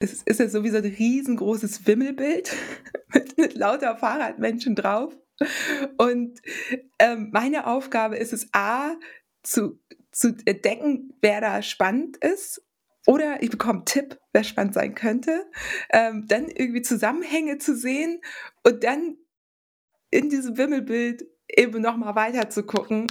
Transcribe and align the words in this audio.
es 0.00 0.22
ist 0.22 0.40
ja 0.40 0.48
sowieso 0.48 0.78
ein 0.78 0.84
riesengroßes 0.84 1.86
Wimmelbild 1.86 2.56
mit, 3.12 3.38
mit 3.38 3.54
lauter 3.54 3.96
Fahrradmenschen 3.96 4.74
drauf. 4.74 5.16
Und 5.98 6.40
ähm, 6.98 7.30
meine 7.32 7.66
Aufgabe 7.66 8.16
ist 8.16 8.32
es, 8.32 8.48
A, 8.52 8.96
zu, 9.42 9.78
zu 10.10 10.34
entdecken, 10.44 11.14
wer 11.20 11.40
da 11.40 11.62
spannend 11.62 12.16
ist. 12.18 12.62
Oder 13.06 13.42
ich 13.42 13.50
bekomme 13.50 13.80
einen 13.80 13.84
Tipp, 13.86 14.18
wer 14.32 14.44
spannend 14.44 14.74
sein 14.74 14.94
könnte. 14.94 15.46
Ähm, 15.90 16.26
dann 16.28 16.48
irgendwie 16.48 16.82
Zusammenhänge 16.82 17.58
zu 17.58 17.74
sehen 17.74 18.20
und 18.64 18.84
dann 18.84 19.16
in 20.10 20.28
diesem 20.28 20.58
Wimmelbild 20.58 21.24
eben 21.48 21.80
nochmal 21.80 22.14
weiter 22.14 22.50
zu 22.50 22.64
gucken. 22.64 23.06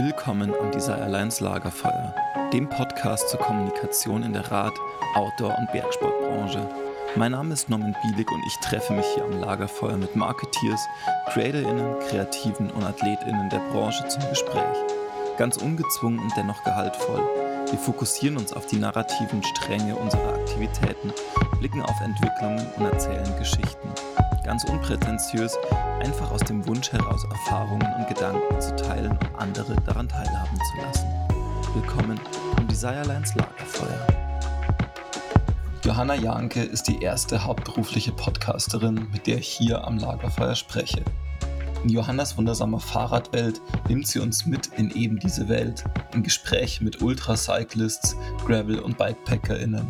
Willkommen 0.00 0.54
am 0.60 0.70
Desire 0.70 1.02
Alliance 1.02 1.42
Lagerfeuer, 1.42 2.14
dem 2.52 2.68
Podcast 2.68 3.30
zur 3.30 3.40
Kommunikation 3.40 4.22
in 4.22 4.32
der 4.32 4.48
Rad-, 4.48 4.78
Outdoor- 5.16 5.58
und 5.58 5.72
Bergsportbranche. 5.72 6.70
Mein 7.16 7.32
Name 7.32 7.52
ist 7.52 7.68
Norman 7.68 7.96
Bielig 8.00 8.30
und 8.30 8.40
ich 8.46 8.56
treffe 8.58 8.92
mich 8.92 9.06
hier 9.14 9.24
am 9.24 9.40
Lagerfeuer 9.40 9.96
mit 9.96 10.14
Marketeers, 10.14 10.86
CreatorInnen, 11.32 11.98
Kreativen 12.08 12.70
und 12.70 12.84
AthletInnen 12.84 13.50
der 13.50 13.58
Branche 13.72 14.06
zum 14.06 14.22
Gespräch. 14.28 14.78
Ganz 15.36 15.56
ungezwungen 15.56 16.20
und 16.20 16.32
dennoch 16.36 16.62
gehaltvoll. 16.62 17.47
Wir 17.70 17.78
fokussieren 17.78 18.38
uns 18.38 18.54
auf 18.54 18.66
die 18.66 18.78
narrativen 18.78 19.42
Stränge 19.42 19.94
unserer 19.94 20.32
Aktivitäten, 20.32 21.12
blicken 21.58 21.82
auf 21.82 22.00
Entwicklungen 22.00 22.66
und 22.78 22.86
erzählen 22.86 23.38
Geschichten. 23.38 23.90
Ganz 24.42 24.64
unprätentiös, 24.64 25.54
einfach 26.00 26.30
aus 26.30 26.40
dem 26.40 26.66
Wunsch 26.66 26.90
heraus 26.90 27.24
Erfahrungen 27.30 27.86
und 27.98 28.08
Gedanken 28.08 28.58
zu 28.58 28.74
teilen 28.74 29.10
und 29.10 29.34
andere 29.36 29.76
daran 29.84 30.08
teilhaben 30.08 30.56
zu 30.56 30.80
lassen. 30.80 31.06
Willkommen 31.74 32.18
am 32.56 32.66
Desirelines 32.68 33.34
Lagerfeuer. 33.34 34.06
Johanna 35.84 36.14
Janke 36.14 36.62
ist 36.62 36.88
die 36.88 37.02
erste 37.02 37.44
hauptberufliche 37.44 38.12
Podcasterin, 38.12 39.08
mit 39.12 39.26
der 39.26 39.38
ich 39.38 39.48
hier 39.48 39.86
am 39.86 39.98
Lagerfeuer 39.98 40.54
spreche. 40.54 41.04
In 41.84 41.90
Johannas 41.90 42.36
wundersamer 42.36 42.80
Fahrradwelt 42.80 43.60
nimmt 43.88 44.06
sie 44.06 44.18
uns 44.18 44.46
mit 44.46 44.66
in 44.76 44.90
eben 44.90 45.18
diese 45.18 45.48
Welt, 45.48 45.84
in 46.12 46.24
Gespräche 46.24 46.82
mit 46.82 47.00
Ultracyclists, 47.00 48.16
Gravel- 48.44 48.80
und 48.80 48.98
BikepackerInnen. 48.98 49.86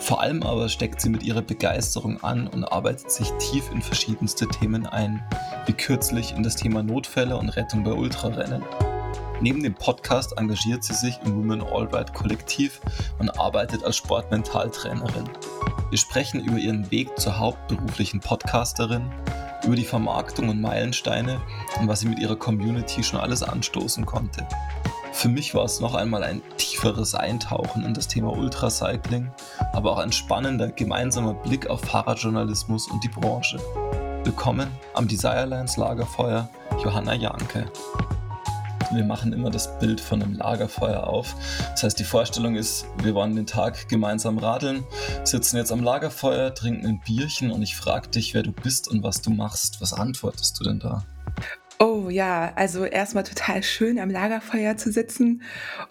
Vor 0.00 0.20
allem 0.20 0.42
aber 0.42 0.68
steckt 0.68 1.00
sie 1.00 1.08
mit 1.08 1.22
ihrer 1.22 1.42
Begeisterung 1.42 2.22
an 2.24 2.48
und 2.48 2.64
arbeitet 2.64 3.10
sich 3.10 3.30
tief 3.38 3.70
in 3.70 3.80
verschiedenste 3.82 4.48
Themen 4.48 4.86
ein, 4.86 5.22
wie 5.66 5.72
kürzlich 5.72 6.32
in 6.32 6.42
das 6.42 6.56
Thema 6.56 6.82
Notfälle 6.82 7.36
und 7.36 7.50
Rettung 7.50 7.84
bei 7.84 7.92
Ultrarennen. 7.92 8.62
Neben 9.40 9.62
dem 9.62 9.74
Podcast 9.74 10.36
engagiert 10.36 10.82
sie 10.82 10.94
sich 10.94 11.18
im 11.24 11.36
Women 11.36 11.62
Allride 11.62 12.12
Kollektiv 12.12 12.80
und 13.20 13.30
arbeitet 13.38 13.84
als 13.84 13.96
Sportmentaltrainerin. 13.96 15.28
Wir 15.90 15.98
sprechen 15.98 16.44
über 16.44 16.58
ihren 16.58 16.90
Weg 16.90 17.16
zur 17.18 17.38
hauptberuflichen 17.38 18.18
Podcasterin, 18.20 19.08
über 19.68 19.76
die 19.76 19.84
Vermarktung 19.84 20.48
und 20.48 20.62
Meilensteine 20.62 21.42
und 21.78 21.88
was 21.88 22.00
sie 22.00 22.08
mit 22.08 22.18
ihrer 22.18 22.36
Community 22.36 23.04
schon 23.04 23.20
alles 23.20 23.42
anstoßen 23.42 24.06
konnte. 24.06 24.48
Für 25.12 25.28
mich 25.28 25.54
war 25.54 25.66
es 25.66 25.80
noch 25.80 25.94
einmal 25.94 26.24
ein 26.24 26.40
tieferes 26.56 27.14
Eintauchen 27.14 27.84
in 27.84 27.92
das 27.92 28.08
Thema 28.08 28.32
Ultracycling, 28.32 29.30
aber 29.74 29.92
auch 29.92 29.98
ein 29.98 30.10
spannender 30.10 30.68
gemeinsamer 30.68 31.34
Blick 31.34 31.68
auf 31.68 31.82
Fahrradjournalismus 31.82 32.90
und 32.90 33.04
die 33.04 33.08
Branche. 33.08 33.58
Willkommen 34.24 34.70
am 34.94 35.06
Desirelines 35.06 35.76
Lagerfeuer, 35.76 36.48
Johanna 36.82 37.12
Janke 37.12 37.70
wir 38.92 39.04
machen 39.04 39.32
immer 39.32 39.50
das 39.50 39.78
Bild 39.78 40.00
von 40.00 40.22
einem 40.22 40.34
Lagerfeuer 40.34 41.06
auf. 41.06 41.34
Das 41.72 41.82
heißt, 41.82 41.98
die 41.98 42.04
Vorstellung 42.04 42.56
ist, 42.56 42.86
wir 43.02 43.14
waren 43.14 43.34
den 43.36 43.46
Tag 43.46 43.88
gemeinsam 43.88 44.38
radeln, 44.38 44.84
sitzen 45.24 45.56
jetzt 45.56 45.72
am 45.72 45.82
Lagerfeuer, 45.82 46.54
trinken 46.54 46.86
ein 46.86 47.00
Bierchen 47.04 47.50
und 47.50 47.62
ich 47.62 47.76
frage 47.76 48.08
dich, 48.08 48.34
wer 48.34 48.42
du 48.42 48.52
bist 48.52 48.88
und 48.88 49.02
was 49.02 49.20
du 49.20 49.30
machst. 49.30 49.80
Was 49.80 49.92
antwortest 49.92 50.58
du 50.58 50.64
denn 50.64 50.80
da? 50.80 51.04
Oh 51.80 52.08
ja, 52.10 52.52
also 52.56 52.84
erstmal 52.84 53.22
total 53.22 53.62
schön 53.62 54.00
am 54.00 54.10
Lagerfeuer 54.10 54.76
zu 54.76 54.90
sitzen 54.90 55.42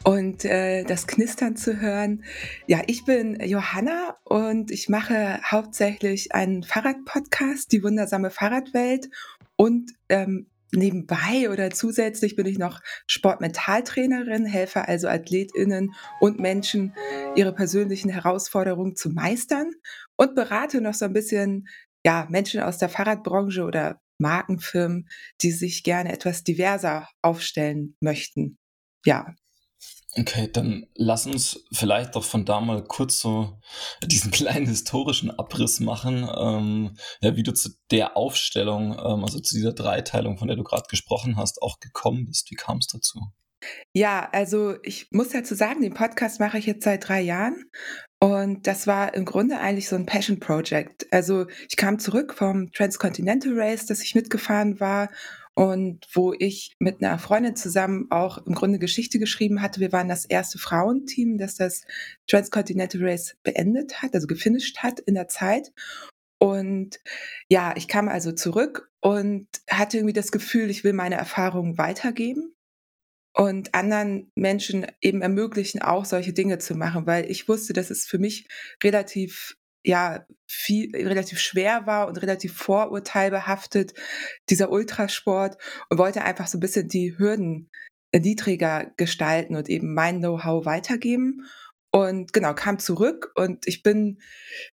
und 0.03 0.43
äh, 0.43 0.83
das 0.83 1.07
Knistern 1.07 1.55
zu 1.55 1.79
hören. 1.79 2.25
Ja, 2.65 2.81
ich 2.87 3.05
bin 3.05 3.39
Johanna 3.39 4.17
und 4.25 4.69
ich 4.69 4.89
mache 4.89 5.39
hauptsächlich 5.49 6.35
einen 6.35 6.63
Fahrradpodcast, 6.63 7.71
die 7.71 7.83
wundersame 7.83 8.31
Fahrradwelt 8.31 9.09
und 9.55 9.93
ähm, 10.09 10.47
Nebenbei 10.73 11.49
oder 11.49 11.69
zusätzlich 11.71 12.35
bin 12.35 12.45
ich 12.45 12.57
noch 12.57 12.81
Sportmentaltrainerin, 13.07 14.45
helfe 14.45 14.87
also 14.87 15.07
Athletinnen 15.07 15.93
und 16.19 16.39
Menschen, 16.39 16.93
ihre 17.35 17.53
persönlichen 17.53 18.09
Herausforderungen 18.09 18.95
zu 18.95 19.09
meistern 19.09 19.71
und 20.17 20.35
berate 20.35 20.81
noch 20.81 20.93
so 20.93 21.05
ein 21.05 21.13
bisschen 21.13 21.67
ja, 22.05 22.27
Menschen 22.29 22.61
aus 22.61 22.77
der 22.77 22.89
Fahrradbranche 22.89 23.63
oder 23.63 24.01
Markenfirmen, 24.19 25.07
die 25.41 25.51
sich 25.51 25.83
gerne 25.83 26.11
etwas 26.11 26.43
diverser 26.43 27.07
aufstellen 27.21 27.95
möchten. 28.01 28.57
Ja, 29.05 29.33
Okay, 30.19 30.49
dann 30.51 30.87
lass 30.95 31.27
uns 31.27 31.65
vielleicht 31.71 32.15
doch 32.15 32.23
von 32.23 32.43
da 32.43 32.59
mal 32.59 32.83
kurz 32.83 33.19
so 33.19 33.59
diesen 34.03 34.31
kleinen 34.31 34.65
historischen 34.65 35.29
Abriss 35.31 35.79
machen, 35.79 36.27
ähm, 36.35 36.97
ja, 37.21 37.35
wie 37.35 37.43
du 37.43 37.53
zu 37.53 37.69
der 37.91 38.17
Aufstellung, 38.17 38.93
ähm, 38.93 39.23
also 39.23 39.39
zu 39.39 39.53
dieser 39.55 39.73
Dreiteilung, 39.73 40.37
von 40.37 40.47
der 40.47 40.57
du 40.57 40.63
gerade 40.63 40.87
gesprochen 40.89 41.37
hast, 41.37 41.61
auch 41.61 41.79
gekommen 41.79 42.25
bist. 42.25 42.49
Wie 42.49 42.55
kam 42.55 42.77
es 42.77 42.87
dazu? 42.87 43.19
Ja, 43.93 44.29
also 44.31 44.75
ich 44.83 45.07
muss 45.11 45.29
dazu 45.29 45.55
sagen, 45.55 45.81
den 45.81 45.93
Podcast 45.93 46.39
mache 46.39 46.57
ich 46.57 46.65
jetzt 46.65 46.83
seit 46.83 47.07
drei 47.07 47.21
Jahren 47.21 47.65
und 48.19 48.65
das 48.65 48.87
war 48.87 49.13
im 49.13 49.25
Grunde 49.25 49.59
eigentlich 49.59 49.89
so 49.89 49.95
ein 49.95 50.05
Passion 50.05 50.39
Project. 50.39 51.11
Also 51.11 51.47
ich 51.69 51.75
kam 51.75 51.99
zurück 51.99 52.33
vom 52.33 52.71
Transcontinental 52.71 53.53
Race, 53.55 53.85
das 53.85 54.01
ich 54.01 54.15
mitgefahren 54.15 54.79
war 54.79 55.09
und 55.57 56.05
wo 56.13 56.35
ich 56.37 56.75
mit 56.77 57.03
einer 57.03 57.17
Freundin 57.17 57.55
zusammen 57.55 58.11
auch 58.11 58.45
im 58.45 58.53
Grunde 58.53 58.77
Geschichte 58.77 59.17
geschrieben 59.17 59.59
hatte. 59.63 59.79
Wir 59.79 59.91
waren 59.91 60.07
das 60.07 60.23
erste 60.23 60.59
Frauenteam, 60.59 61.39
das 61.39 61.55
das 61.55 61.81
Transcontinental 62.27 63.03
Race 63.03 63.35
beendet 63.41 64.03
hat, 64.03 64.13
also 64.13 64.27
gefinisht 64.27 64.77
hat 64.83 64.99
in 64.99 65.15
der 65.15 65.29
Zeit. 65.29 65.71
Und 66.37 66.99
ja, 67.49 67.73
ich 67.75 67.87
kam 67.87 68.07
also 68.07 68.33
zurück 68.33 68.91
und 69.01 69.47
hatte 69.67 69.97
irgendwie 69.97 70.13
das 70.13 70.31
Gefühl, 70.31 70.69
ich 70.69 70.83
will 70.83 70.93
meine 70.93 71.15
Erfahrungen 71.15 71.79
weitergeben 71.79 72.53
und 73.33 73.73
anderen 73.73 74.31
Menschen 74.35 74.85
eben 75.01 75.23
ermöglichen, 75.23 75.81
auch 75.81 76.05
solche 76.05 76.33
Dinge 76.33 76.59
zu 76.59 76.75
machen, 76.75 77.07
weil 77.07 77.31
ich 77.31 77.47
wusste, 77.47 77.73
dass 77.73 77.89
es 77.89 78.05
für 78.05 78.19
mich 78.19 78.47
relativ 78.83 79.57
ja 79.83 80.25
viel 80.47 80.95
relativ 80.95 81.39
schwer 81.39 81.85
war 81.85 82.07
und 82.07 82.21
relativ 82.21 82.55
vorurteilbehaftet, 82.55 83.93
dieser 84.49 84.71
Ultrasport 84.71 85.57
und 85.89 85.97
wollte 85.97 86.23
einfach 86.23 86.47
so 86.47 86.57
ein 86.57 86.61
bisschen 86.61 86.87
die 86.87 87.17
Hürden 87.17 87.69
niedriger 88.13 88.91
gestalten 88.97 89.55
und 89.55 89.69
eben 89.69 89.93
mein 89.93 90.19
Know-how 90.19 90.65
weitergeben. 90.65 91.45
Und 91.91 92.33
genau, 92.33 92.53
kam 92.53 92.79
zurück 92.79 93.31
und 93.35 93.67
ich 93.67 93.81
bin 93.83 94.19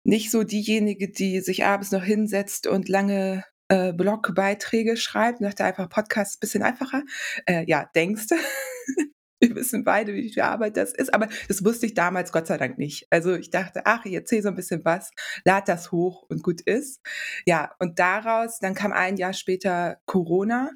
nicht 0.04 0.30
so 0.32 0.44
diejenige, 0.44 1.10
die 1.10 1.42
sich 1.42 1.66
abends 1.66 1.92
noch 1.92 2.04
hinsetzt 2.04 2.68
und 2.68 2.90
lange 2.90 3.44
äh, 3.70 3.94
Blogbeiträge 3.94 4.98
schreibt. 4.98 5.42
Ich 5.42 5.48
dachte 5.48 5.64
einfach, 5.64 5.90
Podcast 5.90 6.40
bisschen 6.40 6.64
einfacher. 6.64 7.04
Äh, 7.46 7.66
ja, 7.68 7.90
denkst. 7.96 8.28
wir 9.42 9.56
wissen 9.56 9.84
beide, 9.84 10.14
wie 10.14 10.32
viel 10.32 10.44
Arbeit 10.44 10.78
das 10.78 10.94
ist, 10.94 11.14
aber 11.14 11.28
das 11.48 11.64
wusste 11.64 11.86
ich 11.86 11.94
damals 11.94 12.32
Gott 12.32 12.48
sei 12.48 12.58
Dank 12.58 12.78
nicht. 12.78 13.08
Also 13.10 13.36
ich 13.36 13.50
dachte, 13.50 13.82
ach, 13.86 14.06
ich 14.06 14.14
erzähle 14.14 14.44
so 14.44 14.50
ein 14.50 14.56
bisschen 14.56 14.84
was, 14.86 15.12
lad 15.46 15.68
das 15.68 15.92
hoch 15.92 16.26
und 16.30 16.44
gut 16.44 16.62
ist. 16.62 17.02
Ja, 17.46 17.72
und 17.80 18.00
daraus, 18.00 18.60
dann 18.60 18.74
kam 18.74 18.92
ein 18.92 19.18
Jahr 19.18 19.34
später 19.34 19.98
Corona 20.06 20.72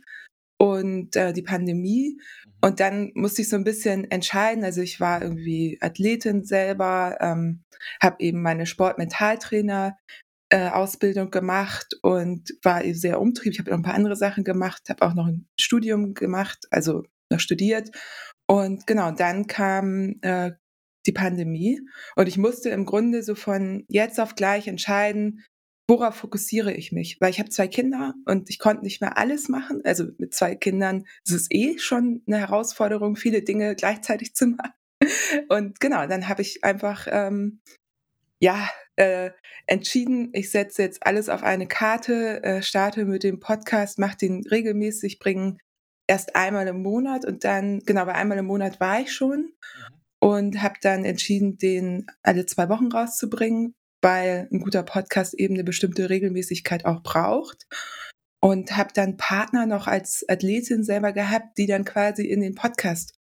und 0.57 1.15
äh, 1.15 1.33
die 1.33 1.41
Pandemie. 1.41 2.17
Mhm. 2.17 2.51
Und 2.61 2.79
dann 2.79 3.11
musste 3.15 3.41
ich 3.41 3.49
so 3.49 3.55
ein 3.55 3.63
bisschen 3.63 4.09
entscheiden. 4.11 4.63
Also 4.63 4.81
ich 4.81 4.99
war 4.99 5.21
irgendwie 5.21 5.79
Athletin 5.81 6.43
selber, 6.43 7.17
ähm, 7.19 7.63
habe 8.01 8.17
eben 8.19 8.43
meine 8.43 8.67
Sportmentaltrainer 8.67 9.97
äh, 10.49 10.69
Ausbildung 10.69 11.31
gemacht 11.31 11.95
und 12.03 12.53
war 12.61 12.83
sehr 12.93 13.19
umtriebig. 13.19 13.55
Ich 13.55 13.59
habe 13.59 13.71
noch 13.71 13.77
ein 13.77 13.83
paar 13.83 13.95
andere 13.95 14.15
Sachen 14.15 14.43
gemacht, 14.43 14.83
habe 14.89 15.03
auch 15.03 15.15
noch 15.15 15.25
ein 15.25 15.47
Studium 15.59 16.13
gemacht, 16.13 16.67
also 16.69 17.03
noch 17.31 17.39
studiert 17.39 17.89
und 18.51 18.85
genau, 18.85 19.11
dann 19.11 19.47
kam 19.47 20.15
äh, 20.23 20.51
die 21.05 21.13
Pandemie 21.13 21.79
und 22.17 22.27
ich 22.27 22.37
musste 22.37 22.67
im 22.67 22.85
Grunde 22.85 23.23
so 23.23 23.33
von 23.33 23.85
jetzt 23.87 24.19
auf 24.19 24.35
gleich 24.35 24.67
entscheiden, 24.67 25.45
worauf 25.87 26.15
fokussiere 26.15 26.73
ich 26.73 26.91
mich? 26.91 27.21
Weil 27.21 27.29
ich 27.29 27.39
habe 27.39 27.49
zwei 27.49 27.69
Kinder 27.69 28.13
und 28.25 28.49
ich 28.49 28.59
konnte 28.59 28.83
nicht 28.83 28.99
mehr 28.99 29.17
alles 29.17 29.47
machen. 29.47 29.79
Also 29.85 30.07
mit 30.17 30.33
zwei 30.33 30.55
Kindern 30.55 31.05
ist 31.23 31.31
es 31.31 31.47
eh 31.49 31.77
schon 31.79 32.23
eine 32.27 32.39
Herausforderung, 32.39 33.15
viele 33.15 33.41
Dinge 33.41 33.73
gleichzeitig 33.73 34.33
zu 34.35 34.47
machen. 34.47 34.73
Und 35.47 35.79
genau, 35.79 36.05
dann 36.05 36.27
habe 36.27 36.41
ich 36.41 36.65
einfach 36.65 37.07
ähm, 37.09 37.61
ja 38.41 38.69
äh, 38.97 39.31
entschieden, 39.65 40.31
ich 40.33 40.51
setze 40.51 40.81
jetzt 40.81 41.07
alles 41.07 41.29
auf 41.29 41.43
eine 41.43 41.67
Karte, 41.67 42.43
äh, 42.43 42.61
starte 42.61 43.05
mit 43.05 43.23
dem 43.23 43.39
Podcast, 43.39 43.97
mache 43.97 44.17
den 44.17 44.43
regelmäßig, 44.45 45.19
bringe 45.19 45.55
erst 46.11 46.35
einmal 46.35 46.67
im 46.67 46.81
Monat 46.81 47.25
und 47.25 47.45
dann, 47.45 47.79
genau, 47.85 48.03
bei 48.03 48.13
einmal 48.13 48.37
im 48.37 48.45
Monat 48.45 48.81
war 48.81 48.99
ich 48.99 49.13
schon. 49.13 49.39
Mhm. 49.39 50.01
und 50.23 50.61
habe 50.61 50.75
dann 50.81 51.05
entschieden, 51.05 51.57
den 51.57 52.05
alle 52.21 52.45
zwei 52.45 52.69
Wochen 52.69 52.91
rauszubringen, 52.91 53.73
weil 54.03 54.47
ein 54.51 54.59
guter 54.59 54.83
Podcast 54.83 55.33
eben 55.33 55.55
eine 55.55 55.63
bestimmte 55.63 56.09
Regelmäßigkeit 56.09 56.85
auch 56.85 57.01
braucht. 57.01 57.65
Und 58.43 58.75
habe 58.75 58.91
dann 58.93 59.17
Partner 59.17 59.65
noch 59.65 59.87
als 59.87 60.25
Athletin 60.27 60.83
selber 60.83 61.11
gehabt, 61.13 61.57
die 61.57 61.67
dann 61.67 61.85
quasi 61.85 62.25
in 62.27 62.41
den 62.41 62.55
Podcast 62.55 63.15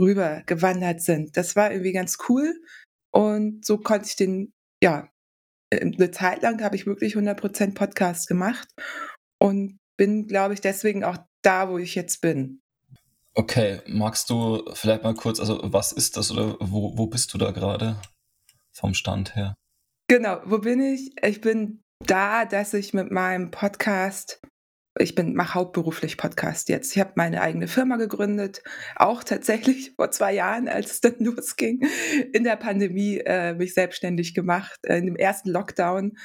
rüber 0.00 0.42
gewandert 0.46 1.02
sind. 1.02 1.36
Das 1.36 1.56
war 1.56 1.70
irgendwie 1.70 1.92
ganz 1.92 2.18
cool. 2.28 2.54
Und 3.12 3.64
so 3.64 3.78
konnte 3.78 4.08
ich 4.08 4.16
den, 4.16 4.52
ja, 4.82 5.08
eine 5.72 6.10
Zeit 6.10 6.42
lang 6.42 6.62
habe 6.62 6.76
ich 6.76 6.86
wirklich 6.86 7.16
100% 7.16 7.74
Podcast 7.74 8.28
gemacht 8.28 8.68
und 9.38 9.78
bin, 9.98 10.26
glaube 10.26 10.54
ich, 10.54 10.60
deswegen 10.60 11.04
auch 11.04 11.18
da, 11.42 11.68
wo 11.68 11.78
ich 11.78 11.94
jetzt 11.94 12.20
bin. 12.20 12.60
Okay, 13.34 13.80
magst 13.86 14.28
du 14.30 14.62
vielleicht 14.74 15.02
mal 15.02 15.14
kurz, 15.14 15.40
also 15.40 15.60
was 15.62 15.92
ist 15.92 16.16
das 16.16 16.30
oder 16.30 16.56
wo, 16.60 16.96
wo 16.96 17.06
bist 17.06 17.32
du 17.32 17.38
da 17.38 17.50
gerade 17.50 17.96
vom 18.72 18.94
Stand 18.94 19.34
her? 19.36 19.54
Genau, 20.08 20.40
wo 20.44 20.58
bin 20.58 20.80
ich? 20.82 21.12
Ich 21.22 21.40
bin 21.40 21.80
da, 22.06 22.44
dass 22.44 22.74
ich 22.74 22.92
mit 22.92 23.10
meinem 23.10 23.50
Podcast 23.50 24.40
ich 24.98 25.14
bin 25.14 25.34
mache 25.34 25.54
hauptberuflich 25.54 26.16
Podcast 26.16 26.68
jetzt. 26.68 26.94
Ich 26.94 27.00
habe 27.00 27.12
meine 27.16 27.40
eigene 27.40 27.66
Firma 27.66 27.96
gegründet, 27.96 28.62
auch 28.96 29.24
tatsächlich 29.24 29.94
vor 29.96 30.10
zwei 30.10 30.34
Jahren, 30.34 30.68
als 30.68 30.92
es 30.92 31.00
dann 31.00 31.16
losging, 31.18 31.80
in 32.32 32.44
der 32.44 32.56
Pandemie 32.56 33.18
äh, 33.24 33.54
mich 33.54 33.74
selbstständig 33.74 34.34
gemacht, 34.34 34.78
äh, 34.84 34.98
in 34.98 35.06
dem 35.06 35.16
ersten 35.16 35.50
Lockdown. 35.50 36.18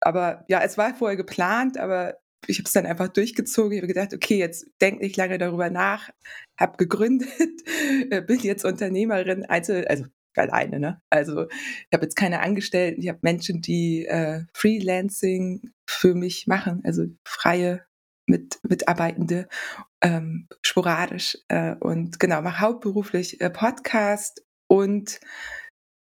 Aber 0.00 0.44
ja, 0.48 0.60
es 0.62 0.76
war 0.76 0.94
vorher 0.94 1.16
geplant, 1.16 1.78
aber 1.78 2.18
ich 2.46 2.58
habe 2.58 2.66
es 2.66 2.72
dann 2.72 2.86
einfach 2.86 3.08
durchgezogen. 3.08 3.72
Ich 3.72 3.78
habe 3.78 3.88
gedacht, 3.88 4.14
okay, 4.14 4.38
jetzt 4.38 4.66
denk 4.80 5.00
nicht 5.00 5.16
lange 5.16 5.38
darüber 5.38 5.70
nach, 5.70 6.10
habe 6.58 6.76
gegründet, 6.76 7.28
äh, 8.10 8.22
bin 8.22 8.40
jetzt 8.40 8.64
Unternehmerin, 8.64 9.44
Einzel, 9.44 9.86
also 9.86 10.04
alleine, 10.36 10.80
ne? 10.80 11.02
Also 11.10 11.48
ich 11.48 11.92
habe 11.92 12.04
jetzt 12.04 12.16
keine 12.16 12.40
Angestellten, 12.40 13.02
ich 13.02 13.08
habe 13.08 13.18
Menschen, 13.22 13.60
die 13.60 14.06
äh, 14.06 14.44
Freelancing 14.54 15.72
für 15.86 16.14
mich 16.14 16.46
machen, 16.46 16.80
also 16.84 17.04
freie 17.24 17.84
mit 18.26 18.60
Mitarbeitende, 18.62 19.48
ähm, 20.00 20.48
sporadisch 20.62 21.38
äh, 21.48 21.74
und 21.74 22.18
genau, 22.18 22.40
mache 22.40 22.60
hauptberuflich 22.60 23.40
äh, 23.40 23.50
Podcast 23.50 24.42
und 24.68 25.20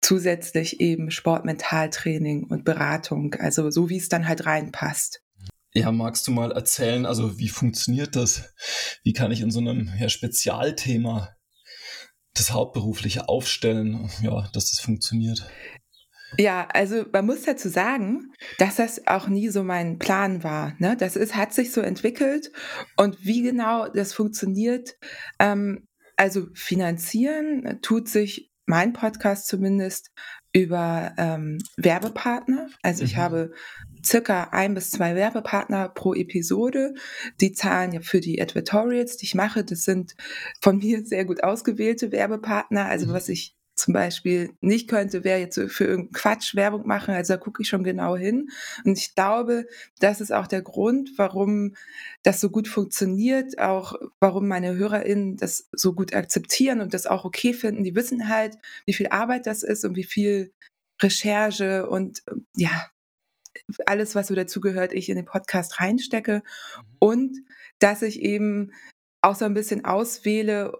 zusätzlich 0.02 0.80
eben 0.80 1.12
Sportmentaltraining 1.12 2.46
und 2.46 2.64
Beratung, 2.64 3.36
also 3.36 3.70
so 3.72 3.90
wie 3.90 3.98
es 3.98 4.10
dann 4.10 4.28
halt 4.28 4.46
reinpasst. 4.46 5.25
Ja, 5.76 5.92
magst 5.92 6.26
du 6.26 6.32
mal 6.32 6.54
erzählen, 6.54 7.06
also 7.06 7.38
wie 7.38 7.50
funktioniert 7.50 8.16
das? 8.16 8.54
Wie 9.04 9.12
kann 9.12 9.32
ich 9.32 9.42
in 9.42 9.52
so 9.52 9.60
einem 9.60 9.92
ja, 10.00 10.08
Spezialthema 10.08 11.36
das 12.34 12.52
Hauptberufliche 12.52 13.28
aufstellen, 13.28 14.10
ja, 14.22 14.50
dass 14.54 14.72
das 14.72 14.80
funktioniert? 14.80 15.46
Ja, 16.38 16.68
also 16.72 17.04
man 17.12 17.26
muss 17.26 17.44
dazu 17.44 17.68
sagen, 17.68 18.32
dass 18.58 18.78
das 18.78 19.06
auch 19.06 19.28
nie 19.28 19.50
so 19.50 19.64
mein 19.64 20.00
Plan 20.00 20.44
war. 20.44 20.76
Ne? 20.80 20.96
Das 20.98 21.18
ist, 21.18 21.36
hat 21.36 21.54
sich 21.54 21.74
so 21.74 21.82
entwickelt 21.82 22.52
und 22.96 23.26
wie 23.26 23.42
genau 23.42 23.90
das 23.90 24.14
funktioniert, 24.14 24.96
ähm, 25.40 25.88
also 26.16 26.48
finanzieren 26.54 27.80
tut 27.82 28.08
sich 28.08 28.50
mein 28.66 28.94
Podcast 28.94 29.48
zumindest 29.48 30.12
über 30.54 31.14
ähm, 31.18 31.60
Werbepartner. 31.78 32.70
Also 32.82 33.04
ich 33.04 33.16
mhm. 33.16 33.20
habe 33.20 33.52
circa 34.06 34.50
ein 34.52 34.74
bis 34.74 34.92
zwei 34.92 35.16
Werbepartner 35.16 35.90
pro 35.90 36.14
Episode. 36.14 36.94
Die 37.42 37.52
zahlen 37.52 37.94
ja 37.94 38.02
für 38.02 38.20
die 38.20 38.42
Advertorials, 38.42 39.18
die 39.18 39.26
ich 39.26 39.36
mache. 39.36 39.64
Das 39.64 39.84
sind 39.84 40.16
von 40.62 40.78
mir 40.78 41.06
sehr 41.06 41.26
gut 41.26 41.44
ausgewählte 41.44 42.12
Werbepartner. 42.12 42.86
Also 42.86 43.08
mhm. 43.08 43.14
was 43.14 43.30
ich 43.30 43.56
zum 43.76 43.94
Beispiel 43.94 44.52
nicht 44.62 44.88
könnte, 44.88 45.24
wäre 45.26 45.40
jetzt 45.40 45.60
für 45.68 45.84
irgendeinen 45.84 46.14
Quatsch 46.14 46.56
Werbung 46.56 46.88
machen. 46.88 47.14
Also 47.14 47.34
da 47.34 47.38
gucke 47.38 47.62
ich 47.62 47.68
schon 47.68 47.84
genau 47.84 48.16
hin. 48.16 48.50
Und 48.86 48.98
ich 48.98 49.16
glaube, 49.16 49.68
das 50.00 50.22
ist 50.22 50.32
auch 50.32 50.48
der 50.48 50.62
Grund, 50.62 51.12
warum 51.18 51.76
das 52.24 52.40
so 52.40 52.50
gut 52.50 52.70
funktioniert, 52.70 53.60
auch 53.60 53.96
warum 54.22 54.48
meine 54.48 54.76
HörerInnen 54.76 55.36
das 55.36 55.68
so 55.74 55.94
gut 55.94 56.14
akzeptieren 56.14 56.80
und 56.80 56.94
das 56.94 57.06
auch 57.06 57.26
okay 57.26 57.54
finden. 57.54 57.84
Die 57.84 57.96
wissen 57.96 58.30
halt, 58.30 58.58
wie 58.86 58.94
viel 58.94 59.08
Arbeit 59.08 59.46
das 59.46 59.62
ist 59.62 59.84
und 59.84 59.98
wie 59.98 60.06
viel 60.06 60.54
Recherche 61.02 61.90
und 61.90 62.24
ja, 62.56 62.90
alles, 63.86 64.16
was 64.16 64.28
so 64.28 64.36
dazugehört, 64.36 64.94
ich 64.94 65.10
in 65.10 65.16
den 65.16 65.26
Podcast 65.26 65.80
reinstecke. 65.80 66.44
Mhm. 66.44 66.84
Und 67.00 67.38
dass 67.80 68.02
ich 68.02 68.22
eben 68.22 68.72
auch 69.22 69.36
so 69.36 69.46
ein 69.46 69.54
bisschen 69.54 69.86
auswähle 69.86 70.74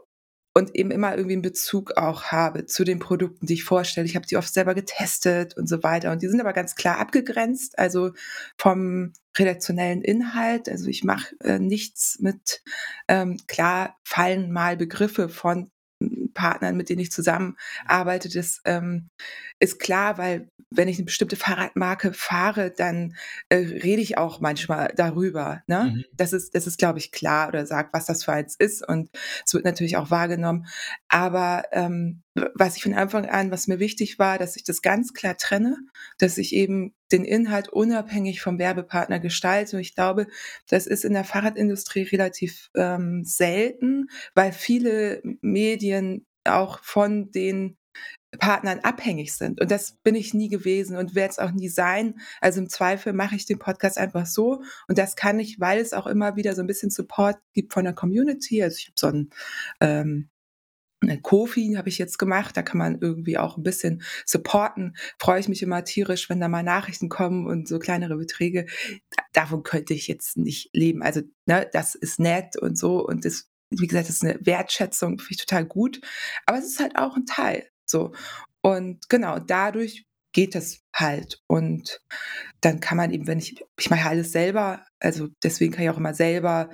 und 0.58 0.74
eben 0.74 0.90
immer 0.90 1.16
irgendwie 1.16 1.34
einen 1.34 1.42
Bezug 1.42 1.98
auch 1.98 2.26
habe 2.26 2.66
zu 2.66 2.86
den 2.86 3.00
Produkten, 3.00 3.46
die 3.46 3.56
ich 3.56 3.66
vorstelle. 3.66 4.06
Ich 4.06 4.16
habe 4.16 4.26
die 4.26 4.38
oft 4.38 4.54
selber 4.54 4.74
getestet 4.74 5.58
und 5.58 5.68
so 5.68 5.84
weiter. 5.84 6.12
Und 6.14 6.22
die 6.22 6.30
sind 6.30 6.40
aber 6.40 6.54
ganz 6.54 6.76
klar 6.76 6.98
abgegrenzt, 6.98 7.78
also 7.78 8.14
vom 8.58 9.12
redaktionellen 9.38 10.02
Inhalt. 10.02 10.70
Also 10.70 10.88
ich 10.88 11.04
mache 11.04 11.36
äh, 11.42 11.60
nichts 11.60 12.20
mit, 12.20 12.64
ähm, 13.10 13.38
klar 13.48 13.98
fallen 14.06 14.52
mal 14.52 14.78
Begriffe 14.78 15.28
von 15.28 15.70
Partnern, 16.36 16.78
mit 16.78 16.90
denen 16.90 17.00
ich 17.00 17.12
zusammenarbeite, 17.12 18.30
das 18.30 18.62
ähm, 18.66 19.10
ist 19.60 19.80
klar, 19.80 20.20
weil 20.20 20.50
wenn 20.70 20.88
ich 20.88 20.98
eine 20.98 21.06
bestimmte 21.06 21.36
Fahrradmarke 21.36 22.14
fahre, 22.14 22.70
dann 22.70 23.16
äh, 23.50 23.56
rede 23.56 24.02
ich 24.02 24.18
auch 24.20 24.40
manchmal 24.40 24.94
darüber. 24.96 25.64
Ne? 25.66 25.96
Mhm. 25.96 26.06
Das 26.14 26.34
ist, 26.34 26.54
das 26.54 26.68
ist, 26.68 26.78
glaube 26.78 27.00
ich, 27.00 27.12
klar 27.12 27.48
oder 27.48 27.66
sagt, 27.66 27.94
was 27.94 28.06
das 28.06 28.24
für 28.24 28.34
eins 28.34 28.56
ist 28.56 28.88
und 28.88 29.10
es 29.46 29.54
wird 29.54 29.66
natürlich 29.66 29.98
auch 29.98 30.12
wahrgenommen. 30.12 30.68
Aber 31.08 31.64
ähm, 31.72 32.22
was 32.54 32.76
ich 32.76 32.84
von 32.84 32.94
Anfang 32.94 33.26
an, 33.28 33.50
was 33.50 33.68
mir 33.68 33.80
wichtig 33.80 34.20
war, 34.20 34.38
dass 34.38 34.58
ich 34.58 34.64
das 34.64 34.82
ganz 34.82 35.14
klar 35.14 35.38
trenne, 35.38 35.78
dass 36.18 36.38
ich 36.38 36.54
eben 36.54 36.94
den 37.12 37.24
Inhalt 37.24 37.70
unabhängig 37.70 38.42
vom 38.42 38.60
Werbepartner 38.60 39.20
gestalte. 39.20 39.78
Und 39.78 39.82
ich 39.82 39.96
glaube, 39.96 40.28
das 40.68 40.88
ist 40.88 41.06
in 41.06 41.14
der 41.14 41.24
Fahrradindustrie 41.24 42.04
relativ 42.04 42.70
ähm, 42.76 43.24
selten, 43.24 44.08
weil 44.34 44.52
viele 44.52 45.22
Medien 45.42 46.25
auch 46.48 46.80
von 46.84 47.32
den 47.32 47.78
Partnern 48.38 48.80
abhängig 48.80 49.34
sind. 49.34 49.62
Und 49.62 49.72
das 49.72 49.98
bin 50.04 50.16
ich 50.16 50.34
nie 50.34 50.50
gewesen 50.50 50.98
und 50.98 51.16
werde 51.16 51.32
es 51.32 51.40
auch 51.40 51.52
nie 51.52 51.70
sein. 51.70 52.20
Also 52.42 52.60
im 52.60 52.70
Zweifel 52.70 53.14
mache 53.14 53.36
ich 53.36 53.46
den 53.46 53.60
Podcast 53.60 53.98
einfach 53.98 54.26
so. 54.26 54.62
Und 54.88 54.98
das 54.98 55.16
kann 55.16 55.40
ich, 55.40 55.60
weil 55.60 55.80
es 55.80 55.94
auch 55.94 56.08
immer 56.08 56.36
wieder 56.36 56.54
so 56.54 56.62
ein 56.62 56.68
bisschen 56.68 56.90
Support 56.90 57.38
gibt 57.54 57.74
von 57.74 57.86
der 57.86 57.94
Community. 57.94 58.62
Also 58.62 58.78
ich 58.78 58.88
habe 58.88 58.96
so 58.98 59.08
ein 59.08 59.30
ähm, 59.80 60.30
Kofi 61.22 61.74
habe 61.78 61.90
ich 61.90 61.98
jetzt 61.98 62.18
gemacht, 62.18 62.58
da 62.58 62.64
kann 62.64 62.78
man 62.78 63.00
irgendwie 63.00 63.38
auch 63.38 63.58
ein 63.58 63.64
bisschen 63.64 64.02
supporten. 64.26 64.96
Freue 65.20 65.40
ich 65.40 65.48
mich 65.48 65.62
immer 65.62 65.84
tierisch, 65.84 66.30
wenn 66.30 66.40
da 66.40 66.48
mal 66.48 66.64
Nachrichten 66.64 67.10
kommen 67.10 67.46
und 67.46 67.68
so 67.68 67.80
kleinere 67.80 68.18
Beträge. 68.18 68.66
Davon 69.34 69.64
könnte 69.64 69.94
ich 69.94 70.08
jetzt 70.08 70.38
nicht 70.38 70.70
leben. 70.74 71.04
Also, 71.04 71.22
ne, 71.46 71.70
das 71.72 71.96
ist 71.96 72.20
nett 72.20 72.58
und 72.58 72.78
so 72.78 73.06
und 73.06 73.26
das, 73.26 73.50
wie 73.70 73.88
gesagt, 73.88 74.10
das 74.10 74.16
ist 74.16 74.24
eine 74.24 74.40
Wertschätzung, 74.46 75.20
finde 75.20 75.32
ich 75.32 75.46
total 75.46 75.66
gut. 75.66 76.02
Aber 76.46 76.58
es 76.58 76.66
ist 76.66 76.80
halt 76.80 76.98
auch 76.98 77.16
ein 77.16 77.26
Teil. 77.26 77.70
So. 77.86 78.14
Und 78.62 79.10
genau, 79.10 79.40
dadurch 79.40 80.06
geht 80.34 80.56
das 80.56 80.80
halt. 80.94 81.40
Und 81.48 82.02
dann 82.62 82.80
kann 82.80 82.98
man 82.98 83.12
eben, 83.12 83.28
wenn 83.28 83.40
ich, 83.40 83.64
ich 83.80 83.90
mache 83.90 84.10
alles 84.10 84.32
selber, 84.32 84.86
also 85.00 85.30
deswegen 85.44 85.74
kann 85.74 85.84
ich 85.84 85.90
auch 85.90 85.98
immer 85.98 86.14
selber 86.14 86.70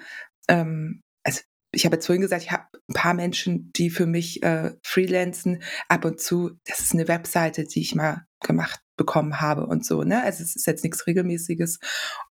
ähm, 0.51 1.01
also 1.23 1.41
ich 1.73 1.85
habe 1.85 1.95
jetzt 1.95 2.05
vorhin 2.05 2.21
gesagt, 2.21 2.43
ich 2.43 2.51
habe 2.51 2.65
ein 2.89 2.93
paar 2.93 3.13
Menschen, 3.13 3.71
die 3.75 3.89
für 3.89 4.05
mich 4.05 4.43
äh, 4.43 4.73
freelancen. 4.83 5.63
Ab 5.87 6.03
und 6.03 6.19
zu, 6.19 6.51
das 6.65 6.81
ist 6.81 6.93
eine 6.93 7.07
Webseite, 7.07 7.63
die 7.63 7.81
ich 7.81 7.95
mal 7.95 8.25
gemacht 8.41 8.81
bekommen 8.97 9.39
habe 9.39 9.65
und 9.65 9.85
so. 9.85 10.03
Ne? 10.03 10.21
Also 10.21 10.43
es 10.43 10.55
ist 10.55 10.67
jetzt 10.67 10.83
nichts 10.83 11.07
Regelmäßiges. 11.07 11.79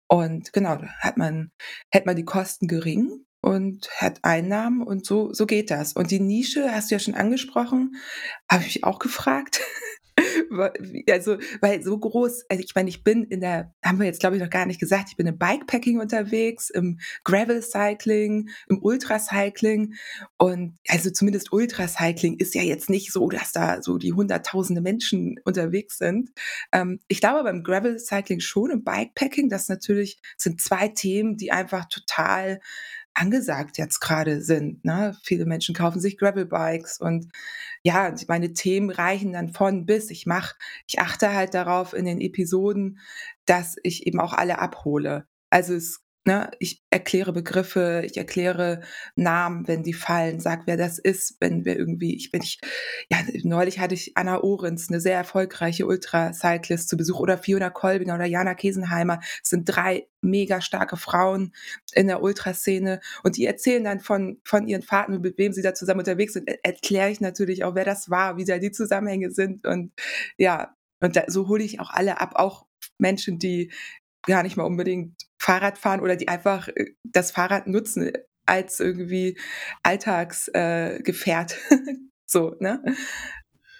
Und 0.09 0.53
genau, 0.53 0.77
da 0.77 0.89
hat 0.99 1.17
man, 1.17 1.51
hätte 1.91 2.07
man 2.07 2.17
die 2.17 2.25
Kosten 2.25 2.69
gering 2.69 3.25
und 3.41 3.89
hat 3.97 4.21
Einnahmen 4.23 4.83
und 4.83 5.07
so, 5.07 5.33
so 5.33 5.47
geht 5.47 5.71
das. 5.71 5.93
Und 5.95 6.11
die 6.11 6.21
Nische 6.21 6.73
hast 6.73 6.91
du 6.91 6.95
ja 6.95 6.99
schon 6.99 7.15
angesprochen, 7.15 7.97
habe 8.51 8.65
ich 8.67 8.85
auch 8.85 8.99
gefragt. 8.99 9.61
also, 11.11 11.39
weil 11.61 11.83
so 11.83 11.99
groß, 11.99 12.45
also 12.49 12.63
ich 12.63 12.75
meine, 12.75 12.89
ich 12.89 13.05
bin 13.05 13.25
in 13.25 13.41
der, 13.41 13.75
haben 13.85 13.99
wir 13.99 14.07
jetzt 14.07 14.21
glaube 14.21 14.37
ich 14.37 14.43
noch 14.43 14.51
gar 14.51 14.67
nicht 14.67 14.81
gesagt, 14.81 15.09
ich 15.11 15.17
bin 15.17 15.27
im 15.27 15.39
Bikepacking 15.39 16.01
unterwegs, 16.01 16.71
im 16.71 16.99
Gravel 17.25 17.63
Cycling, 17.63 18.51
im 18.69 18.83
Ultracycling 18.83 19.95
und 20.39 20.79
also 20.89 21.11
zumindest 21.11 21.53
Ultracycling 21.53 22.37
ist 22.39 22.55
ja 22.55 22.63
jetzt 22.63 22.91
nicht 22.91 23.13
so, 23.13 23.29
dass 23.29 23.53
da 23.53 23.83
so 23.83 23.99
die 23.99 24.13
hunderttausende 24.13 24.81
Menschen 24.83 25.37
unterwegs 25.45 25.99
sind. 25.99 26.31
Ähm, 26.73 27.01
ich 27.09 27.21
glaube 27.21 27.45
beim 27.45 27.63
Gravel 27.63 27.99
Cycling 27.99 28.41
schon, 28.41 28.71
im 28.71 28.85
Bikepacking, 28.85 29.49
das 29.49 29.69
natürlich 29.69 30.21
sind 30.37 30.61
zwei 30.61 30.89
Themen, 30.89 31.37
die 31.37 31.53
einfach 31.53 31.87
total 31.89 32.61
angesagt 33.21 33.79
jetzt 33.79 34.01
gerade 34.01 34.41
sind. 34.41 34.85
Ne? 34.85 35.17
Viele 35.23 35.47
Menschen 35.47 35.75
kaufen 35.75 36.01
sich 36.01 36.19
Gravelbikes 36.19 36.99
und 37.01 37.29
ja, 37.83 38.15
meine 38.29 38.53
Themen 38.53 38.91
reichen 38.91 39.33
dann 39.33 39.51
von 39.51 39.87
bis. 39.87 40.11
Ich 40.11 40.27
mache, 40.27 40.57
ich 40.87 41.01
achte 41.01 41.35
halt 41.35 41.55
darauf 41.55 41.93
in 41.93 42.05
den 42.05 42.21
Episoden, 42.21 42.99
dass 43.47 43.77
ich 43.83 44.07
eben 44.07 44.21
auch 44.21 44.33
alle 44.33 44.59
abhole. 44.59 45.27
Also 45.51 45.75
es 45.75 46.01
ne, 46.31 46.51
ich 46.61 46.81
erkläre 46.91 47.33
Begriffe, 47.33 48.03
ich 48.05 48.17
erkläre 48.17 48.83
Namen, 49.17 49.67
wenn 49.67 49.83
die 49.83 49.93
fallen, 49.93 50.39
sag, 50.39 50.67
wer 50.67 50.77
das 50.77 50.99
ist, 50.99 51.37
wenn 51.41 51.65
wir 51.65 51.77
irgendwie, 51.77 52.15
ich 52.15 52.31
bin 52.31 52.41
ich, 52.43 52.61
ja, 53.11 53.19
neulich 53.43 53.81
hatte 53.81 53.95
ich 53.95 54.17
Anna 54.17 54.41
Ohrens, 54.41 54.89
eine 54.89 55.01
sehr 55.01 55.17
erfolgreiche 55.17 55.87
Ultracyclist 55.87 56.89
zu 56.89 56.97
Besuch 56.97 57.19
oder 57.19 57.37
Fiona 57.37 57.71
Kolbinger 57.71 58.15
oder 58.15 58.27
Jana 58.27 58.55
Kesenheimer. 58.55 59.17
Das 59.17 59.51
sind 59.51 59.65
drei 59.65 60.07
mega 60.21 60.61
starke 60.61 60.97
Frauen 60.97 61.53
in 61.95 62.07
der 62.07 62.23
Ultraszene 62.23 63.01
und 63.25 63.37
die 63.37 63.47
erzählen 63.47 63.83
dann 63.83 63.99
von, 63.99 64.41
von 64.45 64.69
ihren 64.69 64.83
Fahrten, 64.83 65.21
mit 65.21 65.37
wem 65.37 65.53
sie 65.53 65.63
da 65.63 65.75
zusammen 65.75 66.01
unterwegs 66.01 66.35
sind. 66.35 66.49
Erkläre 66.63 67.11
ich 67.11 67.21
natürlich 67.21 67.65
auch, 67.65 67.75
wer 67.75 67.85
das 67.85 68.09
war, 68.09 68.37
wie 68.37 68.45
da 68.45 68.59
die 68.59 68.71
Zusammenhänge 68.71 69.33
sind 69.33 69.67
und 69.67 69.93
ja, 70.39 70.77
und 71.01 71.17
da, 71.17 71.25
so 71.27 71.49
hole 71.49 71.65
ich 71.65 71.81
auch 71.81 71.91
alle 71.91 72.21
ab, 72.21 72.33
auch 72.35 72.67
Menschen, 72.99 73.39
die 73.39 73.73
gar 74.27 74.43
nicht 74.43 74.57
mal 74.57 74.65
unbedingt 74.65 75.30
Fahrrad 75.41 75.79
fahren 75.79 76.01
oder 76.01 76.17
die 76.17 76.29
einfach 76.29 76.69
äh, 76.69 76.95
das 77.05 77.31
Fahrrad 77.33 77.67
nutzen 77.67 78.13
als 78.47 78.81
irgendwie 78.81 79.39
Alltagsgefährt. 79.83 81.57
Äh, 81.71 81.77
so, 82.27 82.57
ne? 82.61 82.83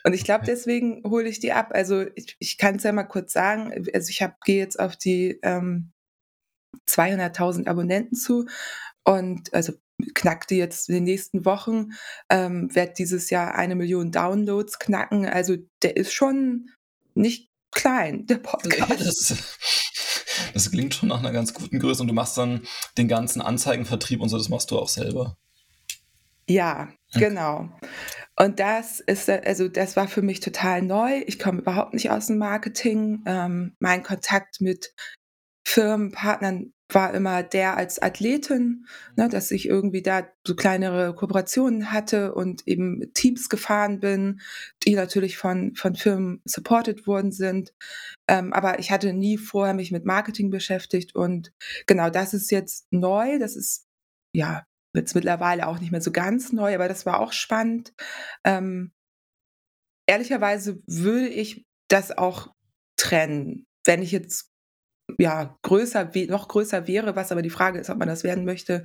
Und 0.03 0.15
ich 0.15 0.25
glaube, 0.25 0.47
deswegen 0.47 1.03
hole 1.05 1.29
ich 1.29 1.41
die 1.41 1.53
ab. 1.53 1.71
Also 1.73 2.07
ich, 2.15 2.37
ich 2.39 2.57
kann 2.57 2.77
es 2.77 2.85
ja 2.85 2.93
mal 2.93 3.05
kurz 3.05 3.33
sagen. 3.33 3.73
Also 3.93 4.09
ich 4.09 4.25
gehe 4.45 4.59
jetzt 4.59 4.81
auf 4.81 4.97
die 4.97 5.39
ähm, 5.43 5.93
200.000 6.89 7.69
Abonnenten 7.69 8.17
zu 8.17 8.47
und 9.05 9.53
also 9.53 9.75
knackt 10.15 10.51
die 10.51 10.57
jetzt 10.57 10.89
in 10.89 10.95
den 10.95 11.05
nächsten 11.05 11.45
Wochen, 11.45 11.91
ähm, 12.31 12.75
wird 12.75 12.99
dieses 12.99 13.29
Jahr 13.29 13.55
eine 13.55 13.75
Million 13.75 14.13
Downloads 14.13 14.79
knacken. 14.79 15.27
Also 15.27 15.57
der 15.83 15.97
ist 15.97 16.15
schon 16.15 16.71
nicht 17.15 17.51
klein, 17.71 18.27
der 18.27 18.39
Podcast. 18.39 19.01
Das, 19.01 19.57
das 20.55 20.71
klingt 20.71 20.95
schon 20.95 21.09
nach 21.09 21.21
einer 21.21 21.33
ganz 21.33 21.55
guten 21.55 21.79
Größe 21.79 22.03
und 22.03 22.09
du 22.09 22.15
machst 22.15 22.37
dann 22.37 22.63
den 22.99 23.09
ganzen 23.09 23.41
Anzeigenvertrieb 23.41 24.21
und 24.21 24.29
so, 24.29 24.39
das 24.39 24.49
machst 24.49 24.71
du 24.71 24.79
auch 24.79 24.89
selber. 24.89 25.37
Ja, 26.49 26.89
okay. 27.15 27.29
genau. 27.29 27.69
Und 28.37 28.59
das 28.59 29.01
ist, 29.01 29.29
also 29.29 29.69
das 29.69 29.97
war 29.97 30.09
für 30.09 30.23
mich 30.23 30.41
total 30.41 30.83
neu. 30.83 31.23
Ich 31.27 31.39
komme 31.39 31.61
überhaupt 31.61 31.95
nicht 31.95 32.11
aus 32.11 32.27
dem 32.27 32.39
Marketing. 32.39 33.23
Ähm, 33.27 33.77
mein 33.79 34.03
Kontakt 34.03 34.61
mit 34.61 34.93
Firmenpartnern 35.65 36.73
war 36.95 37.15
immer 37.15 37.43
der 37.43 37.77
als 37.77 38.01
Athletin, 38.01 38.87
ne, 39.17 39.29
dass 39.29 39.51
ich 39.51 39.67
irgendwie 39.67 40.03
da 40.03 40.27
so 40.47 40.55
kleinere 40.55 41.15
Kooperationen 41.15 41.93
hatte 41.93 42.35
und 42.35 42.67
eben 42.67 43.13
Teams 43.15 43.49
gefahren 43.49 44.01
bin, 44.01 44.41
die 44.85 44.95
natürlich 44.95 45.37
von, 45.37 45.75
von 45.75 45.95
Firmen 45.95 46.41
supported 46.45 47.07
worden 47.07 47.33
sind. 47.33 47.73
Ähm, 48.29 48.53
aber 48.53 48.79
ich 48.79 48.91
hatte 48.91 49.13
nie 49.13 49.39
vorher 49.39 49.75
mich 49.75 49.93
mit 49.93 50.05
Marketing 50.05 50.51
beschäftigt 50.51 51.15
und 51.15 51.53
genau 51.87 52.11
das 52.11 52.35
ist 52.35 52.51
jetzt 52.51 52.87
neu. 52.91 53.39
Das 53.39 53.57
ist 53.57 53.87
ja 54.35 54.65
jetzt 54.95 55.15
mittlerweile 55.15 55.67
auch 55.67 55.79
nicht 55.79 55.93
mehr 55.93 56.01
so 56.01 56.13
ganz 56.13 56.53
neu, 56.53 56.75
aber 56.75 56.89
das 56.89 57.07
war 57.07 57.21
auch 57.21 57.33
spannend. 57.33 57.93
Ähm, 58.45 58.93
ehrlicherweise 60.09 60.83
würde 60.87 61.29
ich 61.29 61.65
das 61.89 62.17
auch 62.17 62.53
trennen. 62.97 63.67
Wenn 63.85 64.03
ich 64.03 64.13
jetzt 64.13 64.50
ja, 65.19 65.59
größer, 65.63 66.11
noch 66.29 66.49
größer 66.49 66.87
wäre, 66.87 67.17
was 67.17 67.33
aber 67.33 67.43
die 67.43 67.51
Frage 67.51 67.79
ist, 67.79 67.91
ob 67.91 67.99
man 67.99 68.09
das 68.09 68.25
werden 68.25 68.45
möchte, 68.45 68.85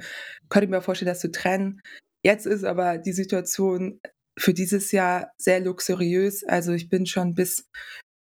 könnte 0.50 0.66
ich 0.66 0.72
mir 0.72 0.82
vorstellen, 0.82 1.10
das 1.10 1.20
zu 1.20 1.32
trennen. 1.32 1.82
Jetzt 2.24 2.46
ist 2.46 2.64
aber 2.64 2.98
die 2.98 3.14
Situation 3.14 4.00
für 4.38 4.54
dieses 4.54 4.92
Jahr 4.92 5.32
sehr 5.38 5.60
luxuriös. 5.60 6.44
Also 6.44 6.74
ich 6.74 6.90
bin 6.90 7.06
schon 7.06 7.36
bis 7.36 7.70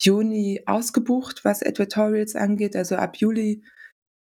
Juni 0.00 0.62
ausgebucht, 0.66 1.44
was 1.44 1.62
Advertorials 1.62 2.34
angeht. 2.34 2.76
Also 2.76 2.96
ab 2.96 3.16
Juli, 3.16 3.62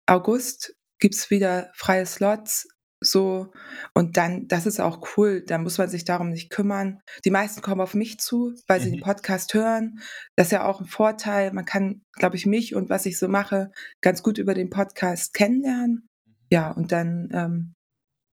August 0.06 0.76
gibt's 1.00 1.30
wieder 1.32 1.72
freie 1.74 2.06
Slots 2.06 2.68
so 3.04 3.52
und 3.96 4.18
dann, 4.18 4.48
das 4.48 4.66
ist 4.66 4.80
auch 4.80 5.18
cool, 5.18 5.42
da 5.42 5.58
muss 5.58 5.78
man 5.78 5.90
sich 5.90 6.06
darum 6.06 6.30
nicht 6.30 6.52
kümmern. 6.52 7.02
Die 7.26 7.32
meisten 7.32 7.62
kommen 7.62 7.82
auf 7.82 7.96
mich 7.96 8.20
zu, 8.20 8.54
weil 8.68 8.80
sie 8.80 8.92
den 8.92 9.00
mhm. 9.00 9.04
Podcast 9.04 9.54
hören. 9.54 10.00
Das 10.36 10.48
ist 10.48 10.52
ja 10.52 10.66
auch 10.66 10.80
ein 10.80 10.88
Vorteil. 10.88 11.52
Man 11.52 11.66
kann, 11.66 12.04
glaube 12.14 12.36
ich, 12.36 12.46
mich 12.46 12.76
und 12.76 12.90
was 12.90 13.06
ich 13.06 13.18
so 13.18 13.28
mache, 13.28 13.72
ganz 14.02 14.22
gut 14.22 14.38
über 14.38 14.54
den 14.54 14.70
Podcast 14.70 15.34
kennenlernen. 15.34 16.08
Mhm. 16.26 16.34
Ja, 16.52 16.72
und 16.72 16.92
dann 16.92 17.30
ähm, 17.34 17.74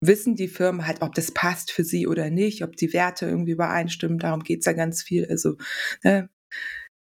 wissen 0.05 0.37
die 0.37 0.49
Firmen 0.49 0.87
halt, 0.87 1.03
ob 1.03 1.15
das 1.15 1.33
passt 1.33 1.73
für 1.73 1.85
sie 1.85 2.07
oder 2.07 2.31
nicht, 2.31 2.63
ob 2.63 2.77
die 2.77 2.93
Werte 2.93 3.27
irgendwie 3.27 3.53
übereinstimmen. 3.53 4.19
Darum 4.19 4.43
geht's 4.43 4.67
ja 4.67 4.73
ganz 4.73 5.03
viel. 5.03 5.27
Also 5.29 5.57
ne, 6.05 6.29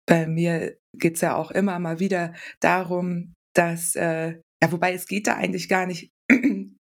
bei 0.05 0.27
mir 0.27 0.77
geht's 0.97 1.21
ja 1.21 1.35
auch 1.35 1.51
immer 1.51 1.79
mal 1.79 1.99
wieder 1.99 2.33
darum, 2.59 3.33
dass, 3.55 3.95
äh, 3.95 4.39
ja, 4.61 4.71
wobei 4.71 4.93
es 4.93 5.07
geht 5.07 5.27
da 5.27 5.35
eigentlich 5.35 5.69
gar 5.69 5.85
nicht 5.85 6.11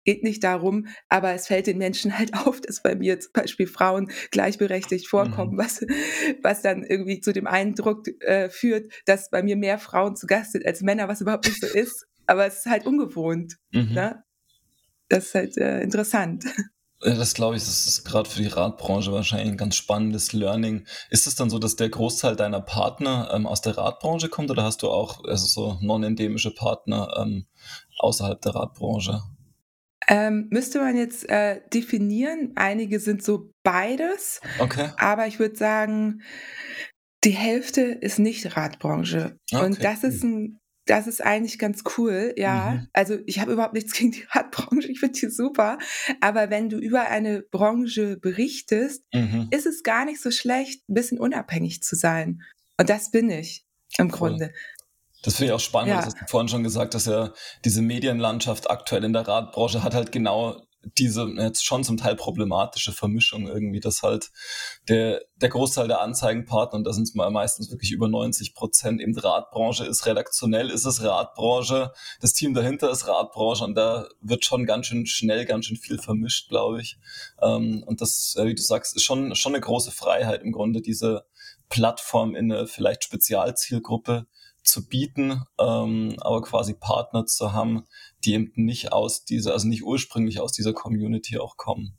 geht 0.07 0.23
nicht 0.23 0.41
darum, 0.43 0.87
aber 1.09 1.33
es 1.33 1.47
fällt 1.47 1.67
den 1.67 1.77
Menschen 1.77 2.17
halt 2.17 2.33
auf, 2.45 2.61
dass 2.61 2.81
bei 2.81 2.95
mir 2.95 3.19
zum 3.19 3.33
Beispiel 3.33 3.67
Frauen 3.67 4.09
gleichberechtigt 4.31 5.07
vorkommen, 5.07 5.53
mhm. 5.53 5.57
was, 5.57 5.81
was 6.41 6.61
dann 6.61 6.83
irgendwie 6.83 7.19
zu 7.19 7.33
dem 7.33 7.45
Eindruck 7.45 8.07
äh, 8.21 8.49
führt, 8.49 8.91
dass 9.05 9.29
bei 9.29 9.43
mir 9.43 9.57
mehr 9.57 9.77
Frauen 9.77 10.15
zu 10.15 10.25
Gast 10.25 10.53
sind 10.53 10.65
als 10.65 10.81
Männer, 10.81 11.09
was 11.09 11.21
überhaupt 11.21 11.45
nicht 11.45 11.59
so 11.59 11.67
ist. 11.67 12.07
Aber 12.25 12.45
es 12.45 12.59
ist 12.59 12.65
halt 12.67 12.85
ungewohnt. 12.85 13.57
Mhm. 13.71 13.93
Ne? 13.93 14.23
Das 15.09 15.25
ist 15.25 15.35
halt 15.35 15.57
äh, 15.57 15.81
interessant. 15.81 16.45
Das 16.99 17.33
glaube 17.33 17.57
ich, 17.57 17.63
das 17.63 17.85
ist 17.85 18.05
gerade 18.05 18.29
für 18.29 18.41
die 18.41 18.47
Radbranche 18.47 19.11
wahrscheinlich 19.11 19.49
ein 19.49 19.57
ganz 19.57 19.75
spannendes 19.75 20.33
Learning. 20.33 20.87
Ist 21.09 21.27
es 21.27 21.35
dann 21.35 21.49
so, 21.49 21.59
dass 21.59 21.75
der 21.75 21.89
Großteil 21.89 22.35
deiner 22.35 22.61
Partner 22.61 23.29
ähm, 23.33 23.45
aus 23.45 23.61
der 23.61 23.77
Radbranche 23.77 24.29
kommt 24.29 24.49
oder 24.49 24.63
hast 24.63 24.81
du 24.81 24.89
auch 24.89 25.23
also 25.25 25.45
so 25.45 25.77
non-endemische 25.81 26.51
Partner 26.51 27.13
ähm, 27.19 27.45
außerhalb 27.99 28.41
der 28.41 28.55
Radbranche? 28.55 29.21
Ähm, 30.07 30.47
müsste 30.51 30.79
man 30.79 30.95
jetzt 30.95 31.29
äh, 31.29 31.61
definieren. 31.73 32.53
Einige 32.55 32.99
sind 32.99 33.23
so 33.23 33.51
beides. 33.63 34.41
Okay. 34.59 34.91
Aber 34.97 35.27
ich 35.27 35.39
würde 35.39 35.55
sagen, 35.55 36.21
die 37.23 37.31
Hälfte 37.31 37.81
ist 37.81 38.19
nicht 38.19 38.55
Radbranche. 38.55 39.37
Okay. 39.51 39.65
Und 39.65 39.83
das 39.83 40.03
ist 40.03 40.23
ein 40.23 40.59
das 40.87 41.05
ist 41.05 41.23
eigentlich 41.23 41.59
ganz 41.59 41.83
cool, 41.97 42.33
ja. 42.37 42.71
Mhm. 42.71 42.87
Also 42.93 43.17
ich 43.25 43.39
habe 43.39 43.53
überhaupt 43.53 43.73
nichts 43.73 43.93
gegen 43.97 44.11
die 44.11 44.25
Radbranche, 44.31 44.89
ich 44.89 44.99
finde 44.99 45.19
die 45.19 45.29
super. 45.29 45.77
Aber 46.21 46.49
wenn 46.49 46.69
du 46.69 46.77
über 46.77 47.09
eine 47.09 47.41
Branche 47.41 48.17
berichtest, 48.17 49.03
mhm. 49.13 49.47
ist 49.51 49.65
es 49.65 49.83
gar 49.83 50.05
nicht 50.05 50.21
so 50.21 50.31
schlecht, 50.31 50.87
ein 50.89 50.93
bisschen 50.93 51.19
unabhängig 51.19 51.83
zu 51.83 51.95
sein. 51.95 52.41
Und 52.77 52.89
das 52.89 53.11
bin 53.11 53.29
ich 53.29 53.65
im 53.97 54.07
cool. 54.07 54.11
Grunde. 54.11 54.53
Das 55.27 55.35
finde 55.35 55.51
ich 55.51 55.55
auch 55.57 55.59
spannend, 55.59 55.89
ja. 55.89 55.97
das 55.97 56.05
hast 56.05 56.21
du 56.21 56.25
vorhin 56.25 56.47
schon 56.47 56.63
gesagt, 56.63 56.93
dass 56.93 57.05
ja 57.05 57.33
diese 57.65 57.81
Medienlandschaft 57.81 58.69
aktuell 58.69 59.03
in 59.03 59.11
der 59.11 59.27
Radbranche 59.27 59.83
hat 59.83 59.93
halt 59.93 60.13
genau 60.13 60.61
diese 60.97 61.27
jetzt 61.37 61.65
schon 61.65 61.83
zum 61.83 61.97
Teil 61.97 62.15
problematische 62.15 62.93
Vermischung 62.93 63.45
irgendwie, 63.45 63.81
dass 63.81 64.03
halt 64.03 64.31
der, 64.87 65.21
der 65.35 65.49
Großteil 65.49 65.89
der 65.89 65.99
Anzeigenpartner, 65.99 66.77
und 66.77 66.85
da 66.85 66.93
sind 66.93 67.03
es 67.03 67.13
mal 67.13 67.29
meistens 67.29 67.69
wirklich 67.69 67.91
über 67.91 68.07
90 68.07 68.53
Prozent, 68.53 69.01
eben 69.01 69.17
Radbranche 69.17 69.83
ist, 69.83 70.05
redaktionell 70.05 70.69
ist 70.69 70.85
es 70.85 71.03
Radbranche, 71.03 71.91
das 72.21 72.31
Team 72.31 72.53
dahinter 72.53 72.89
ist 72.89 73.05
Radbranche 73.09 73.65
und 73.65 73.75
da 73.75 74.07
wird 74.21 74.45
schon 74.45 74.65
ganz 74.65 74.85
schön 74.85 75.05
schnell, 75.07 75.43
ganz 75.43 75.65
schön 75.65 75.75
viel 75.75 75.99
vermischt, 75.99 76.47
glaube 76.47 76.79
ich. 76.79 76.97
Ähm, 77.41 77.83
und 77.85 77.99
das, 77.99 78.37
wie 78.41 78.55
du 78.55 78.61
sagst, 78.61 78.95
ist 78.95 79.03
schon, 79.03 79.35
schon 79.35 79.55
eine 79.55 79.61
große 79.61 79.91
Freiheit 79.91 80.41
im 80.41 80.53
Grunde, 80.53 80.79
diese 80.79 81.25
Plattform 81.67 82.33
in 82.33 82.49
eine 82.49 82.65
vielleicht 82.65 83.03
Spezialzielgruppe 83.03 84.25
zu 84.67 84.87
bieten, 84.87 85.41
ähm, 85.59 86.15
aber 86.19 86.41
quasi 86.41 86.73
Partner 86.73 87.25
zu 87.25 87.53
haben, 87.53 87.85
die 88.23 88.33
eben 88.33 88.51
nicht 88.55 88.91
aus 88.91 89.25
dieser, 89.25 89.53
also 89.53 89.67
nicht 89.67 89.83
ursprünglich 89.83 90.39
aus 90.39 90.51
dieser 90.51 90.73
Community 90.73 91.37
auch 91.37 91.57
kommen. 91.57 91.97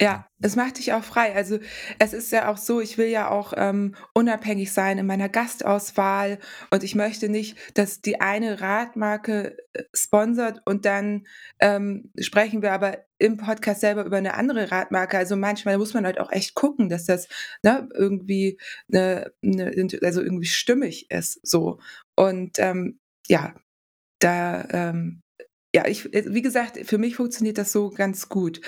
Ja, 0.00 0.26
es 0.40 0.56
macht 0.56 0.78
dich 0.78 0.92
auch 0.92 1.04
frei. 1.04 1.34
Also 1.34 1.58
es 1.98 2.12
ist 2.12 2.32
ja 2.32 2.50
auch 2.50 2.56
so, 2.56 2.80
ich 2.80 2.98
will 2.98 3.06
ja 3.06 3.30
auch 3.30 3.52
ähm, 3.56 3.94
unabhängig 4.12 4.72
sein 4.72 4.98
in 4.98 5.06
meiner 5.06 5.28
Gastauswahl 5.28 6.38
und 6.70 6.82
ich 6.82 6.94
möchte 6.94 7.28
nicht, 7.28 7.56
dass 7.74 8.00
die 8.00 8.20
eine 8.20 8.60
Radmarke 8.60 9.56
äh, 9.72 9.84
sponsert 9.92 10.60
und 10.64 10.84
dann 10.84 11.26
ähm, 11.60 12.10
sprechen 12.18 12.62
wir 12.62 12.72
aber 12.72 13.04
im 13.18 13.36
Podcast 13.36 13.80
selber 13.80 14.04
über 14.04 14.16
eine 14.16 14.34
andere 14.34 14.70
Radmarke. 14.72 15.16
Also 15.16 15.36
manchmal 15.36 15.78
muss 15.78 15.94
man 15.94 16.04
halt 16.04 16.18
auch 16.18 16.32
echt 16.32 16.54
gucken, 16.54 16.88
dass 16.88 17.06
das 17.06 17.28
ne, 17.62 17.88
irgendwie 17.94 18.58
eine, 18.92 19.32
eine, 19.42 19.88
also 20.02 20.20
irgendwie 20.22 20.46
stimmig 20.46 21.10
ist. 21.10 21.38
So 21.46 21.78
und 22.16 22.58
ähm, 22.58 22.98
ja, 23.28 23.54
da 24.18 24.66
ähm, 24.70 25.22
ja, 25.74 25.88
ich, 25.88 26.04
wie 26.12 26.42
gesagt, 26.42 26.78
für 26.86 26.98
mich 26.98 27.16
funktioniert 27.16 27.58
das 27.58 27.72
so 27.72 27.90
ganz 27.90 28.28
gut. 28.28 28.60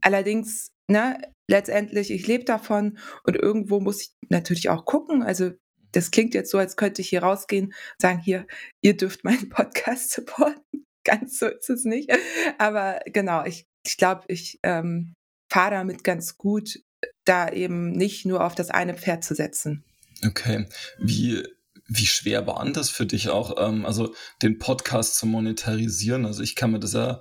Allerdings 0.00 0.73
ne, 0.88 1.20
letztendlich, 1.48 2.10
ich 2.10 2.26
lebe 2.26 2.44
davon 2.44 2.98
und 3.24 3.36
irgendwo 3.36 3.80
muss 3.80 4.02
ich 4.02 4.12
natürlich 4.28 4.68
auch 4.68 4.84
gucken. 4.84 5.22
Also 5.22 5.52
das 5.92 6.10
klingt 6.10 6.34
jetzt 6.34 6.50
so, 6.50 6.58
als 6.58 6.76
könnte 6.76 7.02
ich 7.02 7.08
hier 7.08 7.22
rausgehen 7.22 7.66
und 7.66 7.74
sagen, 8.00 8.20
hier, 8.20 8.46
ihr 8.82 8.96
dürft 8.96 9.24
meinen 9.24 9.48
Podcast 9.48 10.10
supporten. 10.12 10.84
Ganz 11.04 11.38
so 11.38 11.46
ist 11.46 11.68
es 11.68 11.84
nicht. 11.84 12.10
Aber 12.58 13.00
genau, 13.06 13.44
ich, 13.44 13.66
ich 13.86 13.96
glaube, 13.96 14.24
ich 14.28 14.58
ähm, 14.62 15.14
fahre 15.52 15.72
damit 15.72 16.02
ganz 16.02 16.38
gut, 16.38 16.80
da 17.26 17.50
eben 17.50 17.92
nicht 17.92 18.24
nur 18.24 18.42
auf 18.42 18.54
das 18.54 18.70
eine 18.70 18.94
Pferd 18.94 19.22
zu 19.22 19.34
setzen. 19.34 19.84
Okay. 20.24 20.66
Wie 20.98 21.42
wie 21.86 22.06
schwer 22.06 22.46
war 22.46 22.64
das 22.72 22.90
für 22.90 23.06
dich 23.06 23.28
auch, 23.28 23.56
ähm, 23.58 23.84
also 23.84 24.14
den 24.42 24.58
Podcast 24.58 25.16
zu 25.16 25.26
monetarisieren? 25.26 26.24
Also 26.24 26.42
ich 26.42 26.56
kann 26.56 26.70
mir 26.70 26.80
das 26.80 26.94
ja, 26.94 27.20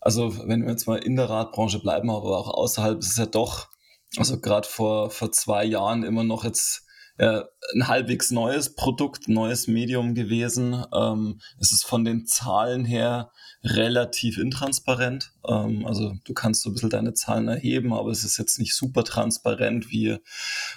also 0.00 0.46
wenn 0.46 0.62
wir 0.62 0.70
jetzt 0.70 0.86
mal 0.86 0.98
in 0.98 1.16
der 1.16 1.28
Radbranche 1.28 1.80
bleiben, 1.80 2.10
aber 2.10 2.38
auch 2.38 2.48
außerhalb, 2.48 2.98
ist 2.98 3.12
es 3.12 3.16
ja 3.16 3.26
doch, 3.26 3.68
also 4.16 4.40
gerade 4.40 4.66
vor, 4.66 5.10
vor 5.10 5.32
zwei 5.32 5.64
Jahren 5.64 6.02
immer 6.02 6.24
noch 6.24 6.44
jetzt 6.44 6.84
äh, 7.18 7.42
ein 7.74 7.88
halbwegs 7.88 8.30
neues 8.30 8.74
Produkt, 8.74 9.28
neues 9.28 9.66
Medium 9.66 10.14
gewesen. 10.14 10.84
Ähm, 10.94 11.40
es 11.58 11.72
ist 11.72 11.84
von 11.84 12.04
den 12.04 12.26
Zahlen 12.26 12.84
her 12.84 13.32
relativ 13.64 14.38
intransparent. 14.38 15.32
Ähm, 15.46 15.84
also 15.84 16.14
du 16.24 16.32
kannst 16.32 16.62
so 16.62 16.70
ein 16.70 16.74
bisschen 16.74 16.90
deine 16.90 17.14
Zahlen 17.14 17.48
erheben, 17.48 17.92
aber 17.92 18.10
es 18.10 18.22
ist 18.22 18.38
jetzt 18.38 18.60
nicht 18.60 18.74
super 18.74 19.02
transparent 19.02 19.90
wie, 19.90 20.16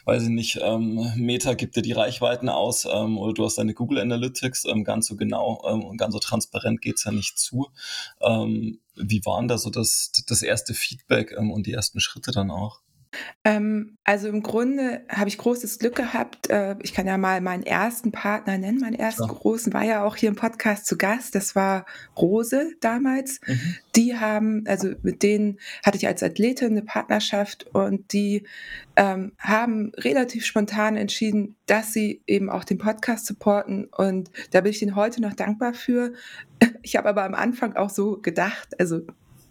weiß 0.05 0.23
ich 0.23 0.29
nicht, 0.29 0.59
ähm, 0.61 1.11
Meta 1.15 1.53
gibt 1.53 1.75
dir 1.75 1.83
die 1.83 1.91
Reichweiten 1.91 2.49
aus 2.49 2.85
ähm, 2.91 3.19
oder 3.19 3.33
du 3.33 3.45
hast 3.45 3.59
deine 3.59 3.75
Google 3.75 3.99
Analytics. 3.99 4.65
Ähm, 4.65 4.83
ganz 4.83 5.07
so 5.07 5.15
genau 5.15 5.63
ähm, 5.69 5.83
und 5.83 5.97
ganz 5.97 6.13
so 6.13 6.19
transparent 6.19 6.81
geht's 6.81 7.03
ja 7.03 7.11
nicht 7.11 7.37
zu. 7.37 7.69
Wie 8.95 9.23
waren 9.25 9.47
da 9.47 9.57
so 9.57 9.69
das, 9.69 10.11
das 10.27 10.41
erste 10.41 10.73
Feedback 10.73 11.33
ähm, 11.37 11.51
und 11.51 11.67
die 11.67 11.73
ersten 11.73 11.99
Schritte 11.99 12.31
dann 12.31 12.51
auch? 12.51 12.81
Ähm, 13.43 13.97
also 14.03 14.27
im 14.27 14.41
Grunde 14.41 15.01
habe 15.09 15.27
ich 15.27 15.37
großes 15.37 15.79
Glück 15.79 15.95
gehabt. 15.95 16.49
Äh, 16.49 16.75
ich 16.81 16.93
kann 16.93 17.07
ja 17.07 17.17
mal 17.17 17.41
meinen 17.41 17.63
ersten 17.63 18.11
Partner 18.11 18.57
nennen. 18.57 18.79
Meinen 18.79 18.95
ersten 18.95 19.25
Klar. 19.25 19.39
großen 19.39 19.73
war 19.73 19.83
ja 19.83 20.03
auch 20.03 20.15
hier 20.15 20.29
im 20.29 20.35
Podcast 20.35 20.85
zu 20.85 20.97
Gast. 20.97 21.35
Das 21.35 21.55
war 21.55 21.85
Rose 22.17 22.71
damals. 22.79 23.41
Mhm. 23.45 23.75
Die 23.95 24.17
haben, 24.17 24.63
also 24.67 24.93
mit 25.01 25.23
denen 25.23 25.59
hatte 25.83 25.97
ich 25.97 26.07
als 26.07 26.23
Athletin 26.23 26.71
eine 26.71 26.81
Partnerschaft 26.83 27.67
und 27.73 28.13
die 28.13 28.47
ähm, 28.95 29.33
haben 29.37 29.91
relativ 29.97 30.45
spontan 30.45 30.95
entschieden, 30.95 31.55
dass 31.65 31.93
sie 31.93 32.21
eben 32.27 32.49
auch 32.49 32.63
den 32.63 32.77
Podcast 32.77 33.25
supporten. 33.25 33.85
Und 33.85 34.29
da 34.51 34.61
bin 34.61 34.71
ich 34.71 34.81
ihnen 34.81 34.95
heute 34.95 35.21
noch 35.21 35.33
dankbar 35.33 35.73
für. 35.73 36.13
Ich 36.83 36.95
habe 36.95 37.09
aber 37.09 37.23
am 37.23 37.33
Anfang 37.33 37.75
auch 37.75 37.89
so 37.89 38.17
gedacht, 38.17 38.79
also 38.79 39.01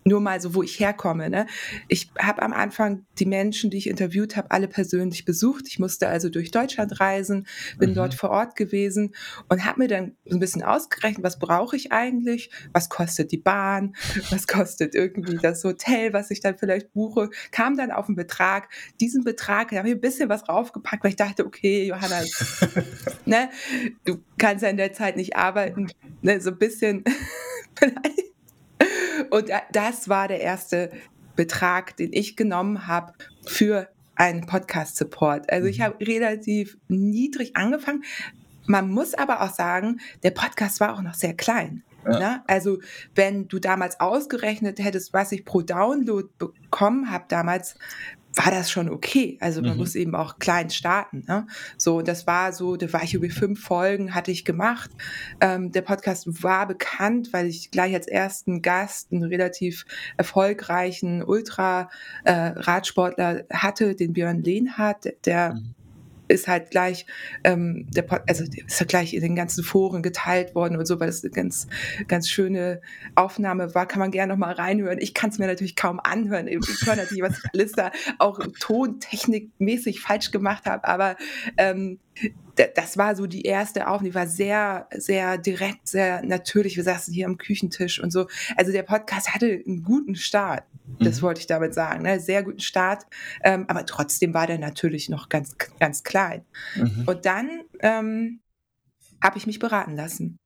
nur 0.04 0.20
mal 0.20 0.40
so, 0.40 0.54
wo 0.54 0.62
ich 0.62 0.80
herkomme. 0.80 1.28
Ne? 1.30 1.46
Ich 1.88 2.10
habe 2.18 2.42
am 2.42 2.52
Anfang 2.52 3.04
die 3.18 3.26
Menschen, 3.26 3.70
die 3.70 3.78
ich 3.78 3.88
interviewt 3.88 4.36
habe, 4.36 4.50
alle 4.50 4.68
persönlich 4.68 5.24
besucht. 5.24 5.64
Ich 5.68 5.78
musste 5.78 6.08
also 6.08 6.28
durch 6.28 6.50
Deutschland 6.50 7.00
reisen, 7.00 7.46
bin 7.78 7.90
mhm. 7.90 7.94
dort 7.94 8.14
vor 8.14 8.30
Ort 8.30 8.56
gewesen 8.56 9.14
und 9.48 9.64
habe 9.64 9.80
mir 9.80 9.88
dann 9.88 10.16
so 10.24 10.36
ein 10.36 10.40
bisschen 10.40 10.62
ausgerechnet, 10.62 11.22
was 11.22 11.38
brauche 11.38 11.76
ich 11.76 11.92
eigentlich, 11.92 12.50
was 12.72 12.88
kostet 12.88 13.32
die 13.32 13.38
Bahn, 13.38 13.94
was 14.30 14.46
kostet 14.46 14.94
irgendwie 14.94 15.36
das 15.36 15.62
Hotel, 15.64 16.12
was 16.12 16.30
ich 16.30 16.40
dann 16.40 16.56
vielleicht 16.56 16.92
buche, 16.92 17.30
kam 17.50 17.76
dann 17.76 17.90
auf 17.90 18.06
einen 18.06 18.16
Betrag. 18.16 18.68
Diesen 19.00 19.24
Betrag, 19.24 19.70
da 19.70 19.78
habe 19.78 19.88
ich 19.88 19.94
ein 19.94 20.00
bisschen 20.00 20.28
was 20.28 20.44
draufgepackt, 20.44 21.04
weil 21.04 21.10
ich 21.10 21.16
dachte, 21.16 21.46
okay, 21.46 21.86
Johanna, 21.86 22.22
ne, 23.26 23.50
du 24.04 24.22
kannst 24.38 24.62
ja 24.62 24.70
in 24.70 24.76
der 24.76 24.92
Zeit 24.92 25.16
nicht 25.16 25.36
arbeiten, 25.36 25.88
ne, 26.22 26.40
so 26.40 26.50
ein 26.50 26.58
bisschen 26.58 27.04
vielleicht 27.78 28.30
und 29.30 29.50
das 29.72 30.08
war 30.08 30.28
der 30.28 30.40
erste 30.40 30.90
Betrag, 31.36 31.96
den 31.96 32.12
ich 32.12 32.36
genommen 32.36 32.86
habe 32.86 33.12
für 33.46 33.88
einen 34.14 34.46
Podcast-Support. 34.46 35.50
Also 35.50 35.66
ich 35.66 35.78
mhm. 35.78 35.82
habe 35.84 36.06
relativ 36.06 36.76
niedrig 36.88 37.56
angefangen. 37.56 38.04
Man 38.66 38.90
muss 38.90 39.14
aber 39.14 39.40
auch 39.42 39.52
sagen, 39.52 40.00
der 40.22 40.32
Podcast 40.32 40.80
war 40.80 40.94
auch 40.94 41.02
noch 41.02 41.14
sehr 41.14 41.34
klein. 41.34 41.82
Ja. 42.04 42.18
Ne? 42.18 42.42
Also 42.46 42.78
wenn 43.14 43.48
du 43.48 43.58
damals 43.58 44.00
ausgerechnet 44.00 44.78
hättest, 44.78 45.12
was 45.12 45.32
ich 45.32 45.44
pro 45.44 45.62
Download 45.62 46.28
bekommen 46.38 47.10
habe 47.10 47.24
damals, 47.28 47.76
war 48.34 48.50
das 48.50 48.70
schon 48.70 48.88
okay. 48.88 49.36
Also 49.40 49.60
man 49.60 49.72
mhm. 49.72 49.78
muss 49.78 49.94
eben 49.94 50.14
auch 50.14 50.38
klein 50.38 50.70
starten. 50.70 51.24
Ne? 51.26 51.46
So, 51.76 52.00
das 52.02 52.26
war 52.26 52.52
so, 52.52 52.76
da 52.76 52.92
war 52.92 53.02
ich 53.02 53.14
über 53.14 53.28
fünf 53.28 53.62
Folgen, 53.62 54.14
hatte 54.14 54.30
ich 54.30 54.44
gemacht. 54.44 54.90
Ähm, 55.40 55.72
der 55.72 55.80
Podcast 55.82 56.42
war 56.42 56.68
bekannt, 56.68 57.32
weil 57.32 57.46
ich 57.46 57.70
gleich 57.70 57.94
als 57.94 58.06
ersten 58.06 58.60
Gast 58.62 59.12
einen 59.12 59.24
relativ 59.24 59.84
erfolgreichen 60.16 61.22
Ultra-Radsportler 61.24 63.40
äh, 63.40 63.44
hatte, 63.52 63.94
den 63.94 64.12
Björn 64.12 64.42
Lehnhardt, 64.42 65.08
der 65.24 65.54
mhm 65.54 65.74
ist 66.30 66.48
halt 66.48 66.70
gleich, 66.70 67.06
ähm, 67.44 67.86
der, 67.90 68.06
also 68.28 68.44
ist 68.44 68.80
ja 68.80 68.86
gleich 68.86 69.14
in 69.14 69.20
den 69.20 69.36
ganzen 69.36 69.64
Foren 69.64 70.02
geteilt 70.02 70.54
worden 70.54 70.76
und 70.76 70.86
so, 70.86 71.00
weil 71.00 71.08
das 71.08 71.22
eine 71.22 71.32
ganz, 71.32 71.66
ganz 72.08 72.28
schöne 72.28 72.80
Aufnahme 73.14 73.74
war. 73.74 73.86
Kann 73.86 74.00
man 74.00 74.10
gerne 74.10 74.32
noch 74.32 74.38
mal 74.38 74.52
reinhören. 74.52 74.98
Ich 74.98 75.14
kann 75.14 75.30
es 75.30 75.38
mir 75.38 75.46
natürlich 75.46 75.76
kaum 75.76 76.00
anhören. 76.00 76.48
Ich 76.48 76.58
höre 76.84 76.96
natürlich, 76.96 77.22
was 77.22 77.38
ich 77.38 77.50
alles 77.52 77.72
da 77.72 77.90
auch 78.18 78.40
tontechnikmäßig 78.58 80.00
falsch 80.00 80.30
gemacht 80.30 80.66
habe, 80.66 80.86
aber 80.86 81.16
ähm, 81.56 81.98
das 82.74 82.96
war 82.96 83.16
so 83.16 83.26
die 83.26 83.42
erste 83.42 83.88
Aufnahme, 83.88 84.10
die 84.10 84.14
war 84.14 84.26
sehr, 84.26 84.88
sehr 84.94 85.38
direkt, 85.38 85.88
sehr 85.88 86.22
natürlich. 86.22 86.76
Wir 86.76 86.84
saßen 86.84 87.12
hier 87.12 87.26
am 87.26 87.38
Küchentisch 87.38 88.00
und 88.02 88.10
so. 88.10 88.26
Also 88.56 88.72
der 88.72 88.82
Podcast 88.82 89.34
hatte 89.34 89.62
einen 89.66 89.82
guten 89.82 90.14
Start. 90.14 90.64
Das 90.98 91.18
mhm. 91.18 91.22
wollte 91.22 91.40
ich 91.40 91.46
damit 91.46 91.74
sagen. 91.74 92.02
Ne? 92.02 92.20
Sehr 92.20 92.42
guten 92.42 92.60
Start. 92.60 93.06
Ähm, 93.42 93.64
aber 93.68 93.86
trotzdem 93.86 94.34
war 94.34 94.46
der 94.46 94.58
natürlich 94.58 95.08
noch 95.08 95.28
ganz, 95.28 95.56
ganz 95.78 96.02
klein. 96.02 96.44
Mhm. 96.74 97.04
Und 97.06 97.24
dann 97.24 97.62
ähm, 97.80 98.40
habe 99.22 99.38
ich 99.38 99.46
mich 99.46 99.58
beraten 99.58 99.96
lassen. 99.96 100.38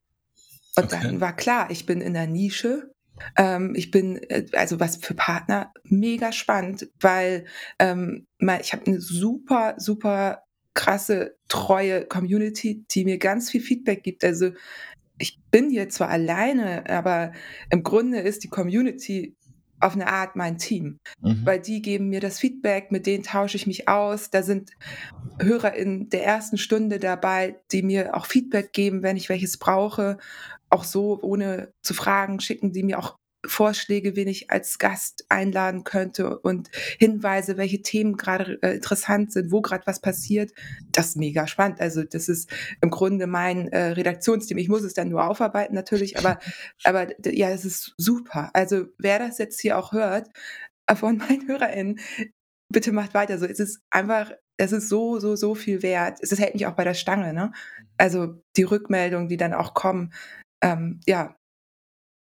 Und 0.77 0.85
okay. 0.85 1.00
dann 1.03 1.20
war 1.20 1.35
klar, 1.35 1.70
ich 1.70 1.87
bin 1.87 2.00
in 2.00 2.14
der 2.14 2.27
Nische. 2.27 2.92
Ähm, 3.37 3.74
ich 3.77 3.90
bin, 3.90 4.16
äh, 4.29 4.46
also 4.55 4.81
was 4.81 4.96
für 4.96 5.14
Partner, 5.14 5.72
mega 5.85 6.33
spannend, 6.33 6.88
weil 7.00 7.46
ähm, 7.79 8.27
ich 8.61 8.72
habe 8.72 8.87
eine 8.87 9.00
super, 9.00 9.74
super 9.79 10.43
krasse, 10.74 11.37
treue 11.48 12.04
Community, 12.06 12.84
die 12.90 13.04
mir 13.04 13.18
ganz 13.18 13.50
viel 13.50 13.60
Feedback 13.60 14.02
gibt. 14.02 14.24
Also 14.24 14.50
ich 15.18 15.38
bin 15.50 15.70
hier 15.70 15.88
zwar 15.88 16.08
alleine, 16.08 16.88
aber 16.88 17.32
im 17.70 17.82
Grunde 17.82 18.18
ist 18.18 18.44
die 18.44 18.48
Community 18.48 19.37
auf 19.80 19.94
eine 19.94 20.08
Art 20.08 20.34
mein 20.34 20.58
Team, 20.58 20.98
mhm. 21.20 21.44
weil 21.44 21.60
die 21.60 21.82
geben 21.82 22.08
mir 22.08 22.20
das 22.20 22.38
Feedback, 22.38 22.90
mit 22.90 23.06
denen 23.06 23.22
tausche 23.22 23.56
ich 23.56 23.66
mich 23.66 23.88
aus. 23.88 24.30
Da 24.30 24.42
sind 24.42 24.70
Hörer 25.38 25.74
in 25.74 26.08
der 26.08 26.24
ersten 26.24 26.58
Stunde 26.58 26.98
dabei, 26.98 27.60
die 27.70 27.82
mir 27.82 28.16
auch 28.16 28.26
Feedback 28.26 28.72
geben, 28.72 29.02
wenn 29.02 29.16
ich 29.16 29.28
welches 29.28 29.58
brauche. 29.58 30.18
Auch 30.70 30.84
so, 30.84 31.20
ohne 31.22 31.72
zu 31.82 31.92
fragen, 31.92 32.40
schicken 32.40 32.72
die 32.72 32.82
mir 32.82 32.98
auch 32.98 33.16
Vorschläge, 33.46 34.16
wen 34.16 34.28
ich 34.28 34.50
als 34.50 34.78
Gast 34.78 35.26
einladen 35.28 35.85
könnte 35.85 36.38
und 36.38 36.70
Hinweise, 36.98 37.57
welche 37.57 37.83
Themen 37.83 38.16
gerade 38.16 38.59
äh, 38.62 38.74
interessant 38.74 39.33
sind, 39.33 39.52
wo 39.52 39.61
gerade 39.61 39.87
was 39.87 40.00
passiert. 40.00 40.52
Das 40.92 41.09
ist 41.09 41.16
mega 41.16 41.46
spannend. 41.46 41.80
Also 41.80 42.04
das 42.04 42.28
ist 42.28 42.50
im 42.80 42.90
Grunde 42.90 43.26
mein 43.26 43.68
äh, 43.68 43.92
Redaktionsteam. 43.92 44.59
Ich 44.59 44.68
muss 44.68 44.83
es 44.83 44.94
dann 44.94 45.09
nur 45.09 45.28
aufarbeiten 45.28 45.74
natürlich, 45.74 46.18
aber, 46.18 46.38
aber 46.85 47.09
ja, 47.24 47.50
das 47.50 47.64
ist 47.64 47.94
super. 47.96 48.50
Also 48.54 48.87
wer 48.98 49.18
das 49.18 49.38
jetzt 49.38 49.61
hier 49.61 49.78
auch 49.78 49.92
hört, 49.92 50.28
äh, 50.87 50.94
von 50.94 51.18
meinen 51.18 51.46
HörerInnen, 51.48 52.00
bitte 52.72 52.92
macht 52.92 53.14
weiter 53.14 53.38
so. 53.38 53.46
Es 53.46 53.61
ist 53.61 53.80
einfach, 53.90 54.33
es 54.57 54.72
ist 54.72 54.88
so, 54.88 55.18
so, 55.18 55.37
so 55.37 55.54
viel 55.54 55.83
wert. 55.83 56.18
Es 56.20 56.38
hält 56.38 56.54
mich 56.54 56.66
auch 56.66 56.74
bei 56.74 56.85
der 56.85 56.94
Stange, 56.94 57.33
ne? 57.33 57.52
Also 57.98 58.42
die 58.57 58.62
Rückmeldungen, 58.64 59.28
die 59.28 59.37
dann 59.37 59.54
auch 59.54 59.74
kommen, 59.74 60.12
ähm, 60.62 61.00
ja, 61.07 61.37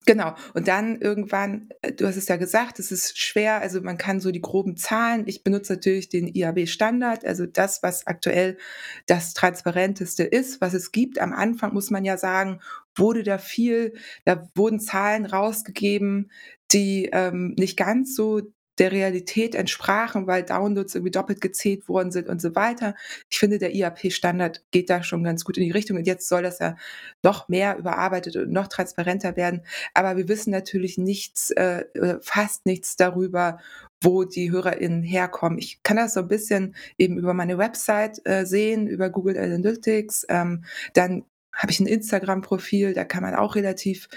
Genau. 0.09 0.35
Und 0.55 0.69
dann 0.69 1.03
irgendwann, 1.03 1.69
äh, 1.83 1.93
du 1.93 2.07
hast 2.07 2.17
es 2.17 2.29
ja 2.29 2.37
gesagt, 2.37 2.79
es 2.79 2.91
ist 2.91 3.19
schwer, 3.19 3.61
also 3.61 3.83
man 3.83 3.99
kann 3.99 4.21
so 4.21 4.31
die 4.31 4.41
groben 4.41 4.75
Zahlen. 4.79 5.25
Ich 5.27 5.45
benutze 5.45 5.75
natürlich 5.75 6.09
den 6.09 6.29
IAB-Standard, 6.29 7.27
also 7.27 7.45
das, 7.45 7.83
was 7.83 8.07
aktuell 8.07 8.57
das 9.05 9.35
transparenteste 9.35 10.23
ist, 10.23 10.63
was 10.63 10.73
es 10.73 10.93
gibt. 10.93 11.19
Am 11.19 11.35
Anfang 11.35 11.75
muss 11.75 11.91
man 11.91 12.07
ja 12.07 12.17
sagen, 12.17 12.61
wurde 12.97 13.23
da 13.23 13.37
viel, 13.37 13.93
da 14.25 14.49
wurden 14.55 14.81
Zahlen 14.81 15.27
rausgegeben, 15.27 16.31
die 16.73 17.11
ähm, 17.13 17.55
nicht 17.59 17.77
ganz 17.77 18.15
so 18.15 18.41
der 18.79 18.93
Realität 18.93 19.55
entsprachen, 19.55 20.27
weil 20.27 20.43
Downloads 20.43 20.95
irgendwie 20.95 21.11
doppelt 21.11 21.41
gezählt 21.41 21.89
worden 21.89 22.11
sind 22.11 22.29
und 22.29 22.41
so 22.41 22.55
weiter. 22.55 22.95
Ich 23.31 23.39
finde, 23.39 23.59
der 23.59 23.75
IAP-Standard 23.75 24.65
geht 24.71 24.91
da 24.91 25.03
schon 25.03 25.25
ganz 25.25 25.45
gut 25.45 25.57
in 25.57 25.65
die 25.65 25.71
Richtung 25.71 25.97
und 25.97 26.07
jetzt 26.07 26.29
soll 26.29 26.43
das 26.43 26.59
ja 26.59 26.77
noch 27.23 27.49
mehr 27.49 27.79
überarbeitet 27.79 28.37
und 28.37 28.53
noch 28.53 28.69
transparenter 28.69 29.37
werden. 29.37 29.63
Aber 29.95 30.17
wir 30.17 30.29
wissen 30.29 30.51
natürlich 30.51 30.99
nichts, 30.99 31.51
äh, 31.51 31.85
fast 32.21 32.67
nichts 32.67 32.97
darüber, 32.97 33.59
wo 34.03 34.25
die 34.25 34.51
HörerInnen 34.51 35.03
herkommen. 35.03 35.59
Ich 35.59 35.83
kann 35.83 35.97
das 35.97 36.15
so 36.15 36.21
ein 36.21 36.29
bisschen 36.29 36.77
eben 36.99 37.19
über 37.19 37.35
meine 37.35 37.59
Website 37.59 38.21
äh, 38.25 38.45
sehen, 38.47 38.87
über 38.87 39.11
Google 39.11 39.37
Analytics. 39.37 40.27
Ähm, 40.29 40.65
dann 40.95 41.25
habe 41.53 41.73
ich 41.73 41.81
ein 41.81 41.87
Instagram-Profil, 41.87 42.95
da 42.95 43.05
kann 43.05 43.23
man 43.23 43.35
auch 43.35 43.57
relativ 43.57 44.09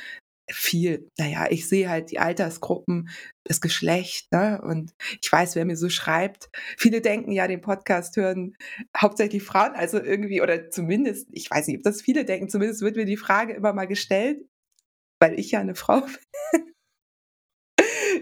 viel, 0.53 1.09
naja, 1.17 1.47
ich 1.49 1.67
sehe 1.67 1.89
halt 1.89 2.11
die 2.11 2.19
Altersgruppen, 2.19 3.09
das 3.43 3.61
Geschlecht, 3.61 4.31
ne? 4.31 4.61
Und 4.63 4.93
ich 5.21 5.31
weiß, 5.31 5.55
wer 5.55 5.65
mir 5.65 5.77
so 5.77 5.89
schreibt. 5.89 6.49
Viele 6.77 7.01
denken 7.01 7.31
ja, 7.31 7.47
den 7.47 7.61
Podcast 7.61 8.15
hören 8.17 8.55
hauptsächlich 8.97 9.43
Frauen, 9.43 9.73
also 9.73 10.01
irgendwie, 10.01 10.41
oder 10.41 10.69
zumindest, 10.69 11.27
ich 11.31 11.49
weiß 11.49 11.67
nicht, 11.67 11.77
ob 11.77 11.83
das 11.83 12.01
viele 12.01 12.25
denken, 12.25 12.49
zumindest 12.49 12.81
wird 12.81 12.95
mir 12.95 13.05
die 13.05 13.17
Frage 13.17 13.53
immer 13.53 13.73
mal 13.73 13.87
gestellt, 13.87 14.45
weil 15.19 15.39
ich 15.39 15.51
ja 15.51 15.59
eine 15.59 15.75
Frau 15.75 16.01
bin. 16.57 16.73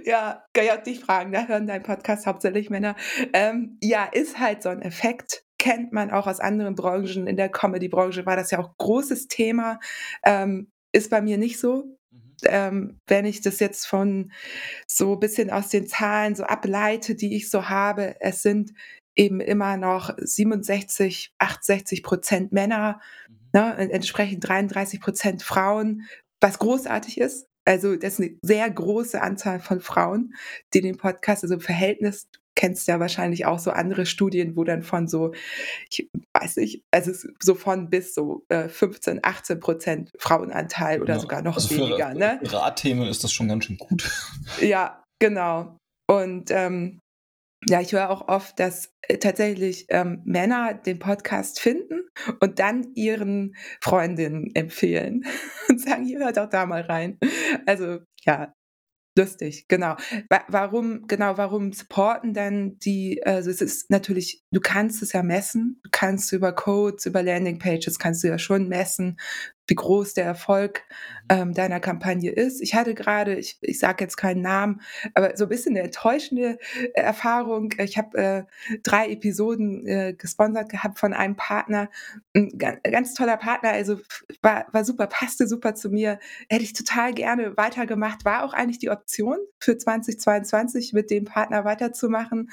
ja, 0.05 0.43
kann 0.53 0.65
ich 0.65 0.71
auch 0.71 0.83
dich 0.83 0.99
fragen, 0.99 1.31
da 1.31 1.47
hören 1.47 1.67
deinen 1.67 1.83
Podcast 1.83 2.25
hauptsächlich 2.25 2.69
Männer. 2.69 2.95
Ähm, 3.33 3.77
ja, 3.83 4.05
ist 4.05 4.39
halt 4.39 4.63
so 4.63 4.69
ein 4.69 4.81
Effekt. 4.81 5.43
kennt 5.59 5.91
man 5.91 6.11
auch 6.11 6.27
aus 6.27 6.39
anderen 6.39 6.75
Branchen. 6.75 7.27
In 7.27 7.35
der 7.35 7.49
Comedy-Branche 7.49 8.25
war 8.25 8.35
das 8.37 8.51
ja 8.51 8.59
auch 8.59 8.77
großes 8.77 9.27
Thema. 9.27 9.79
Ähm, 10.25 10.71
ist 10.93 11.09
bei 11.11 11.21
mir 11.21 11.37
nicht 11.37 11.59
so. 11.59 11.98
Ähm, 12.45 12.99
wenn 13.07 13.25
ich 13.25 13.41
das 13.41 13.59
jetzt 13.59 13.85
von 13.85 14.31
so 14.87 15.13
ein 15.13 15.19
bisschen 15.19 15.49
aus 15.49 15.69
den 15.69 15.87
Zahlen 15.87 16.35
so 16.35 16.43
ableite, 16.43 17.15
die 17.15 17.35
ich 17.35 17.49
so 17.49 17.69
habe, 17.69 18.15
es 18.19 18.41
sind 18.41 18.73
eben 19.15 19.41
immer 19.41 19.77
noch 19.77 20.15
67, 20.17 21.33
68 21.37 22.03
Prozent 22.03 22.51
Männer, 22.51 23.01
mhm. 23.27 23.35
ne, 23.53 23.91
entsprechend 23.91 24.47
33 24.47 25.01
Prozent 25.01 25.43
Frauen, 25.43 26.07
was 26.39 26.59
großartig 26.59 27.19
ist. 27.19 27.45
Also 27.65 27.95
das 27.95 28.13
ist 28.13 28.19
eine 28.21 28.37
sehr 28.41 28.69
große 28.69 29.21
Anzahl 29.21 29.59
von 29.59 29.81
Frauen, 29.81 30.33
die 30.73 30.81
den 30.81 30.97
Podcast, 30.97 31.43
also 31.43 31.55
im 31.55 31.61
Verhältnis, 31.61 32.27
kennst 32.59 32.89
ja 32.89 32.99
wahrscheinlich 32.99 33.45
auch 33.45 33.57
so 33.57 33.71
andere 33.71 34.05
Studien, 34.05 34.57
wo 34.57 34.65
dann 34.65 34.83
von 34.83 35.07
so, 35.07 35.31
ich 35.89 36.09
weiß 36.37 36.57
nicht, 36.57 36.83
also 36.91 37.13
so 37.41 37.55
von 37.55 37.89
bis 37.89 38.13
so 38.13 38.43
äh, 38.49 38.67
15, 38.67 39.21
18 39.23 39.61
Prozent 39.61 40.11
Frauenanteil 40.19 41.01
oder 41.01 41.13
ja, 41.13 41.19
sogar 41.21 41.41
noch 41.41 41.55
also 41.55 41.73
weniger. 41.73 42.11
Für, 42.11 42.17
ne? 42.17 42.39
für 42.43 42.61
Radthemen 42.61 43.07
ist 43.07 43.23
das 43.23 43.31
schon 43.31 43.47
ganz 43.47 43.63
schön 43.63 43.77
gut. 43.77 44.11
Ja, 44.61 45.03
genau. 45.19 45.77
Und 46.09 46.51
ähm, 46.51 46.99
ja, 47.65 47.79
ich 47.79 47.93
höre 47.93 48.09
auch 48.09 48.27
oft, 48.27 48.59
dass 48.59 48.91
äh, 49.07 49.17
tatsächlich 49.19 49.85
ähm, 49.87 50.21
Männer 50.25 50.73
den 50.73 50.99
Podcast 50.99 51.61
finden 51.61 52.09
und 52.41 52.59
dann 52.59 52.91
ihren 52.95 53.55
Freundinnen 53.81 54.53
empfehlen 54.53 55.25
und 55.69 55.79
sagen, 55.79 56.03
hier 56.03 56.19
hört 56.19 56.35
doch 56.35 56.49
da 56.49 56.65
mal 56.65 56.81
rein. 56.81 57.19
Also 57.65 57.99
ja, 58.25 58.53
lustig, 59.19 59.67
genau. 59.67 59.95
Wa 60.29 60.41
warum, 60.47 61.07
genau, 61.07 61.37
warum 61.37 61.73
supporten 61.73 62.33
dann 62.33 62.79
die, 62.79 63.21
also 63.25 63.49
es 63.49 63.61
ist 63.61 63.89
natürlich, 63.91 64.43
du 64.51 64.59
kannst 64.61 65.03
es 65.03 65.13
ja 65.13 65.21
messen, 65.21 65.79
du 65.83 65.89
kannst 65.91 66.31
über 66.31 66.53
Codes, 66.53 67.05
über 67.05 67.21
Landingpages 67.21 67.99
kannst 67.99 68.23
du 68.23 68.27
ja 68.27 68.39
schon 68.39 68.67
messen, 68.67 69.17
wie 69.69 69.75
groß 69.75 70.15
der 70.15 70.25
Erfolg 70.25 70.83
mhm. 71.29 71.37
ähm, 71.37 71.53
deiner 71.53 71.79
Kampagne 71.79 72.31
ist. 72.31 72.61
Ich 72.61 72.75
hatte 72.75 72.93
gerade, 72.93 73.35
ich, 73.35 73.57
ich 73.61 73.79
sage 73.79 74.03
jetzt 74.03 74.17
keinen 74.17 74.41
Namen, 74.41 74.81
aber 75.13 75.37
so 75.37 75.45
ein 75.45 75.49
bisschen 75.49 75.75
eine 75.75 75.85
enttäuschende 75.85 76.57
äh, 76.75 77.01
Erfahrung. 77.01 77.73
Ich 77.77 77.97
habe 77.97 78.17
äh, 78.17 78.77
drei 78.83 79.09
Episoden 79.09 79.85
äh, 79.87 80.13
gesponsert 80.17 80.69
gehabt 80.69 80.99
von 80.99 81.13
einem 81.13 81.35
Partner, 81.35 81.89
ein 82.35 82.57
ganz, 82.57 82.79
ganz 82.83 83.13
toller 83.13 83.37
Partner, 83.37 83.69
also 83.71 83.99
war, 84.41 84.65
war 84.71 84.83
super, 84.83 85.07
passte 85.07 85.47
super 85.47 85.75
zu 85.75 85.89
mir, 85.89 86.19
hätte 86.49 86.63
ich 86.63 86.73
total 86.73 87.13
gerne 87.13 87.55
weitergemacht, 87.57 88.25
war 88.25 88.43
auch 88.43 88.53
eigentlich 88.53 88.79
die 88.79 88.89
Option 88.89 89.37
für 89.59 89.77
2022 89.77 90.93
mit 90.93 91.11
dem 91.11 91.25
Partner 91.25 91.63
weiterzumachen. 91.63 92.49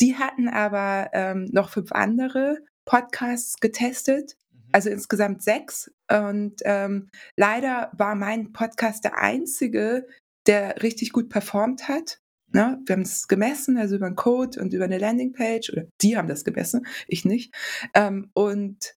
Die 0.00 0.16
hatten 0.16 0.48
aber 0.48 1.10
ähm, 1.12 1.48
noch 1.52 1.70
fünf 1.70 1.92
andere 1.92 2.58
Podcasts 2.84 3.60
getestet 3.60 4.36
also 4.74 4.90
insgesamt 4.90 5.42
sechs. 5.42 5.90
Und 6.10 6.60
ähm, 6.64 7.08
leider 7.36 7.92
war 7.96 8.16
mein 8.16 8.52
Podcast 8.52 9.04
der 9.04 9.18
einzige, 9.18 10.06
der 10.46 10.82
richtig 10.82 11.12
gut 11.12 11.28
performt 11.28 11.88
hat. 11.88 12.18
Ne? 12.52 12.80
Wir 12.84 12.94
haben 12.96 13.02
es 13.02 13.28
gemessen, 13.28 13.78
also 13.78 13.96
über 13.96 14.06
einen 14.06 14.16
Code 14.16 14.60
und 14.60 14.74
über 14.74 14.84
eine 14.84 14.98
Landingpage, 14.98 15.70
oder 15.70 15.84
die 16.02 16.16
haben 16.16 16.28
das 16.28 16.44
gemessen, 16.44 16.86
ich 17.06 17.24
nicht. 17.24 17.54
Ähm, 17.94 18.30
und 18.34 18.94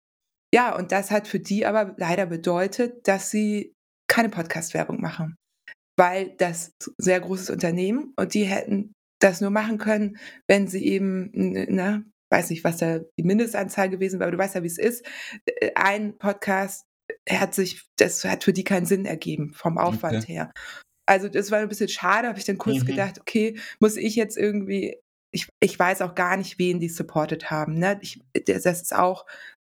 ja, 0.53 0.75
und 0.75 0.91
das 0.91 1.11
hat 1.11 1.27
für 1.27 1.39
die 1.39 1.65
aber 1.65 1.95
leider 1.97 2.25
bedeutet, 2.25 3.07
dass 3.07 3.29
sie 3.29 3.73
keine 4.09 4.29
Podcast-Werbung 4.29 4.99
machen. 4.99 5.35
Weil 5.95 6.35
das 6.37 6.71
sehr 6.97 7.19
großes 7.19 7.49
Unternehmen 7.51 8.13
und 8.15 8.33
die 8.33 8.45
hätten 8.45 8.93
das 9.19 9.41
nur 9.41 9.49
machen 9.49 9.77
können, 9.77 10.17
wenn 10.47 10.67
sie 10.67 10.85
eben 10.85 11.31
ne, 11.33 12.03
weiß 12.29 12.49
nicht, 12.49 12.63
was 12.63 12.77
da 12.77 12.99
die 12.99 13.23
Mindestanzahl 13.23 13.89
gewesen 13.89 14.19
war, 14.19 14.27
aber 14.27 14.35
du 14.35 14.43
weißt 14.43 14.55
ja, 14.55 14.63
wie 14.63 14.67
es 14.67 14.77
ist. 14.77 15.05
Äh, 15.45 15.71
ein 15.75 16.17
Podcast 16.17 16.85
hat 17.29 17.53
sich, 17.53 17.87
das 17.97 18.23
hat 18.25 18.43
für 18.43 18.53
die 18.53 18.63
keinen 18.63 18.85
Sinn 18.85 19.05
ergeben 19.05 19.53
vom 19.53 19.77
Aufwand 19.77 20.23
okay. 20.23 20.33
her. 20.33 20.51
Also 21.05 21.29
das 21.29 21.51
war 21.51 21.59
ein 21.59 21.69
bisschen 21.69 21.89
schade, 21.89 22.27
habe 22.27 22.37
ich 22.37 22.45
dann 22.45 22.57
kurz 22.57 22.81
mhm. 22.81 22.87
gedacht, 22.87 23.19
okay, 23.19 23.57
muss 23.79 23.95
ich 23.95 24.15
jetzt 24.15 24.37
irgendwie, 24.37 24.97
ich, 25.31 25.47
ich 25.61 25.79
weiß 25.79 26.01
auch 26.01 26.15
gar 26.15 26.35
nicht, 26.37 26.59
wen 26.59 26.79
die 26.79 26.89
supportet 26.89 27.49
haben. 27.49 27.75
Ne? 27.75 27.97
Ich, 28.01 28.21
das 28.45 28.65
ist 28.65 28.93
auch 28.93 29.25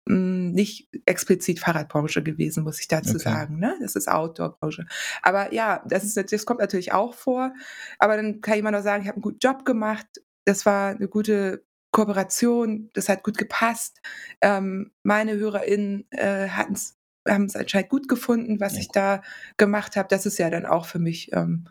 mh, 0.07 0.15
hm, 0.15 0.51
nicht 0.53 0.89
explizit 1.05 1.60
Fahrradbranche 1.60 2.23
gewesen, 2.23 2.63
muss 2.63 2.79
ich 2.79 2.88
dazu 2.88 3.15
okay. 3.15 3.19
sagen. 3.19 3.60
Ne? 3.60 3.77
Das 3.81 3.95
ist 3.95 4.07
Outdoor-Branche. 4.07 4.86
Aber 5.21 5.53
ja, 5.53 5.83
das, 5.88 6.05
ist, 6.05 6.31
das 6.31 6.45
kommt 6.45 6.62
natürlich 6.62 6.93
auch 6.93 7.13
vor. 7.13 7.53
Aber 7.99 8.15
dann 8.15 8.39
kann 8.39 8.55
jemand 8.55 8.77
auch 8.77 8.83
sagen, 8.83 9.03
ich 9.03 9.10
habe 9.10 9.17
einen 9.17 9.23
guten 9.23 9.39
Job 9.39 9.65
gemacht. 9.65 10.07
Das 10.45 10.65
war 10.65 10.91
eine 10.91 11.10
gute 11.10 11.66
Kooperation, 11.97 12.91
das 12.93 13.10
hat 13.10 13.23
gut 13.23 13.39
gepasst. 13.39 14.01
Ähm, 14.41 14.91
meine 15.01 15.36
HörerInnen 15.36 16.05
äh, 16.12 16.47
haben 16.47 16.73
es 16.73 16.95
anscheinend 17.25 17.89
gut 17.89 18.07
gefunden, 18.07 18.60
was 18.60 18.73
ja. 18.73 18.81
ich 18.81 18.89
da 18.89 19.23
gemacht 19.57 19.95
habe. 19.95 20.07
Das 20.07 20.27
ist 20.27 20.38
ja 20.38 20.51
dann 20.51 20.67
auch 20.67 20.86
für 20.86 20.99
mich 20.99 21.33
ähm, 21.33 21.67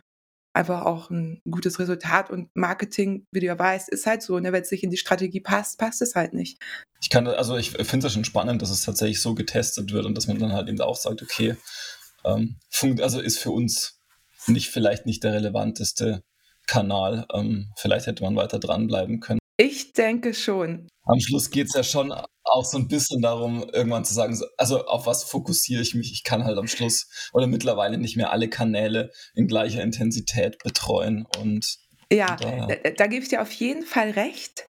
einfach 0.52 0.84
auch 0.84 1.10
ein 1.10 1.40
gutes 1.48 1.78
Resultat. 1.78 2.28
Und 2.28 2.50
Marketing, 2.56 3.24
wie 3.30 3.38
du 3.38 3.46
ja 3.46 3.56
weißt, 3.56 3.88
ist 3.88 4.06
halt 4.06 4.20
so. 4.20 4.40
Ne? 4.40 4.50
Wenn 4.50 4.62
es 4.62 4.72
nicht 4.72 4.82
in 4.82 4.90
die 4.90 4.96
Strategie 4.96 5.38
passt, 5.38 5.78
passt 5.78 6.02
es 6.02 6.16
halt 6.16 6.34
nicht. 6.34 6.60
Ich 7.00 7.08
kann, 7.08 7.28
also 7.28 7.56
ich 7.56 7.70
finde 7.70 7.98
es 7.98 8.02
ja 8.02 8.10
schon 8.10 8.24
spannend, 8.24 8.62
dass 8.62 8.70
es 8.70 8.82
tatsächlich 8.82 9.22
so 9.22 9.36
getestet 9.36 9.92
wird 9.92 10.06
und 10.06 10.16
dass 10.16 10.26
man 10.26 10.40
dann 10.40 10.54
halt 10.54 10.68
eben 10.68 10.80
auch 10.80 10.96
sagt, 10.96 11.22
okay, 11.22 11.56
ähm, 12.24 12.56
also 13.00 13.20
ist 13.20 13.38
für 13.38 13.52
uns 13.52 14.00
nicht 14.48 14.70
vielleicht 14.70 15.06
nicht 15.06 15.22
der 15.22 15.34
relevanteste 15.34 16.24
Kanal. 16.66 17.26
Ähm, 17.32 17.70
vielleicht 17.76 18.08
hätte 18.08 18.24
man 18.24 18.34
weiter 18.34 18.58
dranbleiben 18.58 19.20
können. 19.20 19.38
Ich 19.58 19.92
denke 19.92 20.34
schon. 20.34 20.88
Am 21.04 21.20
Schluss 21.20 21.50
geht 21.50 21.68
es 21.68 21.74
ja 21.74 21.82
schon 21.82 22.12
auch 22.44 22.64
so 22.64 22.78
ein 22.78 22.88
bisschen 22.88 23.22
darum, 23.22 23.68
irgendwann 23.72 24.04
zu 24.04 24.14
sagen, 24.14 24.38
also 24.56 24.86
auf 24.86 25.06
was 25.06 25.24
fokussiere 25.24 25.82
ich 25.82 25.94
mich? 25.94 26.12
Ich 26.12 26.24
kann 26.24 26.44
halt 26.44 26.58
am 26.58 26.66
Schluss 26.66 27.30
oder 27.32 27.46
mittlerweile 27.46 27.98
nicht 27.98 28.16
mehr 28.16 28.32
alle 28.32 28.48
Kanäle 28.48 29.10
in 29.34 29.46
gleicher 29.46 29.82
Intensität 29.82 30.58
betreuen. 30.62 31.26
Und 31.38 31.78
ja, 32.12 32.36
da, 32.36 32.66
da, 32.66 32.90
da 32.90 33.06
gebe 33.06 33.22
ich 33.22 33.28
dir 33.28 33.42
auf 33.42 33.52
jeden 33.52 33.84
Fall 33.84 34.10
recht. 34.10 34.66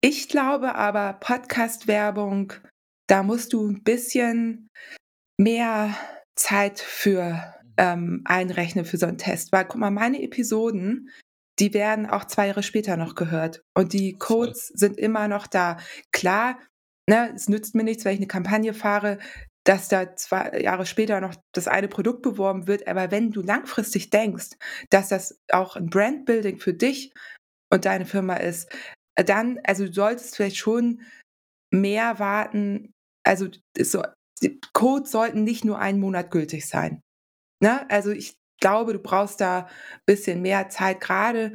Ich 0.00 0.28
glaube 0.28 0.74
aber, 0.74 1.12
Podcast-Werbung, 1.14 2.54
da 3.08 3.22
musst 3.22 3.52
du 3.52 3.68
ein 3.68 3.82
bisschen 3.84 4.68
mehr 5.38 5.96
Zeit 6.34 6.80
für 6.80 7.34
mhm. 7.34 7.74
ähm, 7.76 8.22
einrechnen 8.24 8.84
für 8.84 8.96
so 8.96 9.06
einen 9.06 9.18
Test. 9.18 9.52
Weil, 9.52 9.66
guck 9.66 9.80
mal, 9.80 9.90
meine 9.90 10.22
Episoden, 10.22 11.10
die 11.62 11.72
werden 11.74 12.06
auch 12.06 12.24
zwei 12.24 12.48
Jahre 12.48 12.64
später 12.64 12.96
noch 12.96 13.14
gehört. 13.14 13.62
Und 13.72 13.92
die 13.92 14.18
Codes 14.18 14.66
sind 14.66 14.98
immer 14.98 15.28
noch 15.28 15.46
da. 15.46 15.78
Klar, 16.10 16.58
ne, 17.08 17.32
es 17.36 17.48
nützt 17.48 17.76
mir 17.76 17.84
nichts, 17.84 18.04
wenn 18.04 18.14
ich 18.14 18.18
eine 18.18 18.26
Kampagne 18.26 18.74
fahre, 18.74 19.18
dass 19.64 19.86
da 19.86 20.16
zwei 20.16 20.60
Jahre 20.60 20.86
später 20.86 21.20
noch 21.20 21.36
das 21.52 21.68
eine 21.68 21.86
Produkt 21.86 22.22
beworben 22.22 22.66
wird. 22.66 22.88
Aber 22.88 23.12
wenn 23.12 23.30
du 23.30 23.42
langfristig 23.42 24.10
denkst, 24.10 24.56
dass 24.90 25.08
das 25.08 25.38
auch 25.52 25.76
ein 25.76 25.86
Brandbuilding 25.86 26.58
für 26.58 26.74
dich 26.74 27.14
und 27.72 27.84
deine 27.84 28.06
Firma 28.06 28.34
ist, 28.38 28.68
dann, 29.14 29.60
also 29.62 29.86
du 29.86 29.92
solltest 29.92 30.34
vielleicht 30.34 30.56
schon 30.56 31.02
mehr 31.72 32.18
warten. 32.18 32.92
Also 33.24 33.46
so, 33.78 34.02
die 34.42 34.58
Codes 34.72 35.12
sollten 35.12 35.44
nicht 35.44 35.64
nur 35.64 35.78
einen 35.78 36.00
Monat 36.00 36.32
gültig 36.32 36.66
sein. 36.66 37.02
Ne? 37.62 37.88
Also 37.88 38.10
ich 38.10 38.34
glaube, 38.62 38.94
du 38.94 38.98
brauchst 38.98 39.42
da 39.42 39.66
ein 39.66 40.00
bisschen 40.06 40.40
mehr 40.40 40.70
Zeit, 40.70 41.00
gerade 41.02 41.52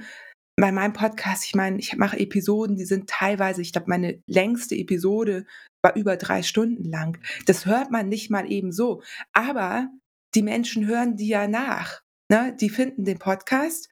bei 0.56 0.72
meinem 0.72 0.94
Podcast. 0.94 1.46
Ich 1.46 1.56
meine, 1.56 1.80
ich 1.80 1.96
mache 1.96 2.20
Episoden, 2.20 2.76
die 2.76 2.86
sind 2.86 3.10
teilweise, 3.10 3.64
ich 3.64 3.72
glaube, 3.72 3.90
meine 3.90 4.22
längste 4.28 4.76
Episode 4.76 5.46
war 5.84 5.96
über 5.96 6.18
drei 6.18 6.44
Stunden 6.44 6.84
lang. 6.84 7.20
Das 7.46 7.66
hört 7.66 7.90
man 7.90 8.10
nicht 8.10 8.30
mal 8.30 8.52
eben 8.52 8.72
so. 8.72 9.02
Aber 9.34 9.90
die 10.36 10.42
Menschen 10.44 10.86
hören 10.86 11.16
die 11.16 11.30
ja 11.30 11.48
nach. 11.48 12.02
Ne? 12.30 12.56
Die 12.60 12.70
finden 12.70 13.06
den 13.06 13.20
Podcast, 13.20 13.90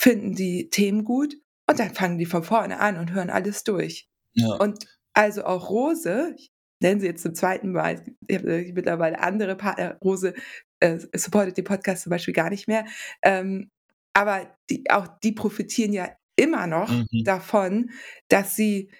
finden 0.00 0.34
die 0.34 0.70
Themen 0.70 1.04
gut 1.04 1.36
und 1.68 1.78
dann 1.78 1.94
fangen 1.94 2.18
die 2.18 2.26
von 2.26 2.44
vorne 2.44 2.78
an 2.80 2.96
und 2.98 3.12
hören 3.12 3.30
alles 3.30 3.64
durch. 3.64 4.06
Ja. 4.34 4.54
Und 4.56 4.86
also 5.14 5.44
auch 5.44 5.68
Rose, 5.68 6.36
ich 6.82 6.88
nenne 6.88 7.00
sie 7.00 7.06
jetzt 7.06 7.22
zum 7.22 7.36
zweiten 7.36 7.70
Mal, 7.70 8.02
ich 8.26 8.38
habe 8.38 8.72
mittlerweile 8.74 9.20
andere 9.20 9.54
Partner, 9.54 9.96
Rose 10.02 10.34
äh, 10.80 10.98
supportet 11.14 11.56
den 11.56 11.64
Podcast 11.64 12.02
zum 12.02 12.10
Beispiel 12.10 12.34
gar 12.34 12.50
nicht 12.50 12.66
mehr. 12.66 12.84
Ähm, 13.22 13.70
aber 14.14 14.52
die, 14.68 14.90
auch 14.90 15.06
die 15.22 15.30
profitieren 15.30 15.92
ja 15.92 16.10
immer 16.34 16.66
noch 16.66 16.90
mhm. 16.90 17.22
davon, 17.22 17.90
dass 18.26 18.56
sie, 18.56 18.90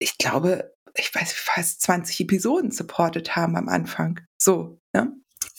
ich 0.00 0.18
glaube, 0.18 0.74
ich 0.96 1.14
weiß, 1.14 1.32
fast 1.32 1.82
20 1.82 2.18
Episoden 2.18 2.72
supportet 2.72 3.36
haben 3.36 3.54
am 3.54 3.68
Anfang. 3.68 4.20
So, 4.36 4.80
ne? 4.92 5.12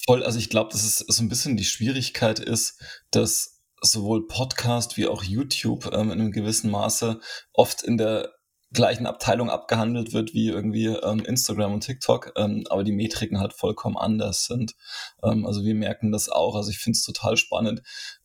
Voll, 0.06 0.24
also 0.24 0.40
ich 0.40 0.50
glaube, 0.50 0.72
dass 0.74 0.84
es 0.84 0.98
so 0.98 1.24
ein 1.24 1.30
bisschen 1.30 1.56
die 1.56 1.64
Schwierigkeit 1.64 2.40
ist, 2.40 2.84
dass 3.12 3.62
sowohl 3.82 4.28
Podcast 4.28 4.98
wie 4.98 5.08
auch 5.08 5.24
YouTube 5.24 5.86
ähm, 5.94 6.12
in 6.12 6.20
einem 6.20 6.32
gewissen 6.32 6.70
Maße 6.70 7.22
oft 7.54 7.82
in 7.82 7.98
der 7.98 8.34
gleichen 8.74 9.06
Abteilung 9.06 9.50
abgehandelt 9.50 10.14
wird 10.14 10.34
wie 10.34 10.48
irgendwie 10.48 10.88
ähm, 10.88 11.26
Instagram 11.26 11.74
und 11.74 11.82
TikTok, 11.82 12.34
ähm, 12.38 12.66
aber 12.70 12.84
die 12.84 12.94
Metriken 12.94 13.40
halt 13.40 13.54
vollkommen 13.54 13.98
anders 13.98 14.46
sind. 14.46 14.76
Ähm, 15.24 15.46
also 15.46 15.64
wir 15.64 15.76
merken 15.76 16.12
das 16.12 16.30
auch. 16.30 16.56
Also 16.56 16.70
ich 16.72 16.80
finde 16.80 16.98
es 16.98 17.04
total 17.04 17.38
spannend, 17.38 17.82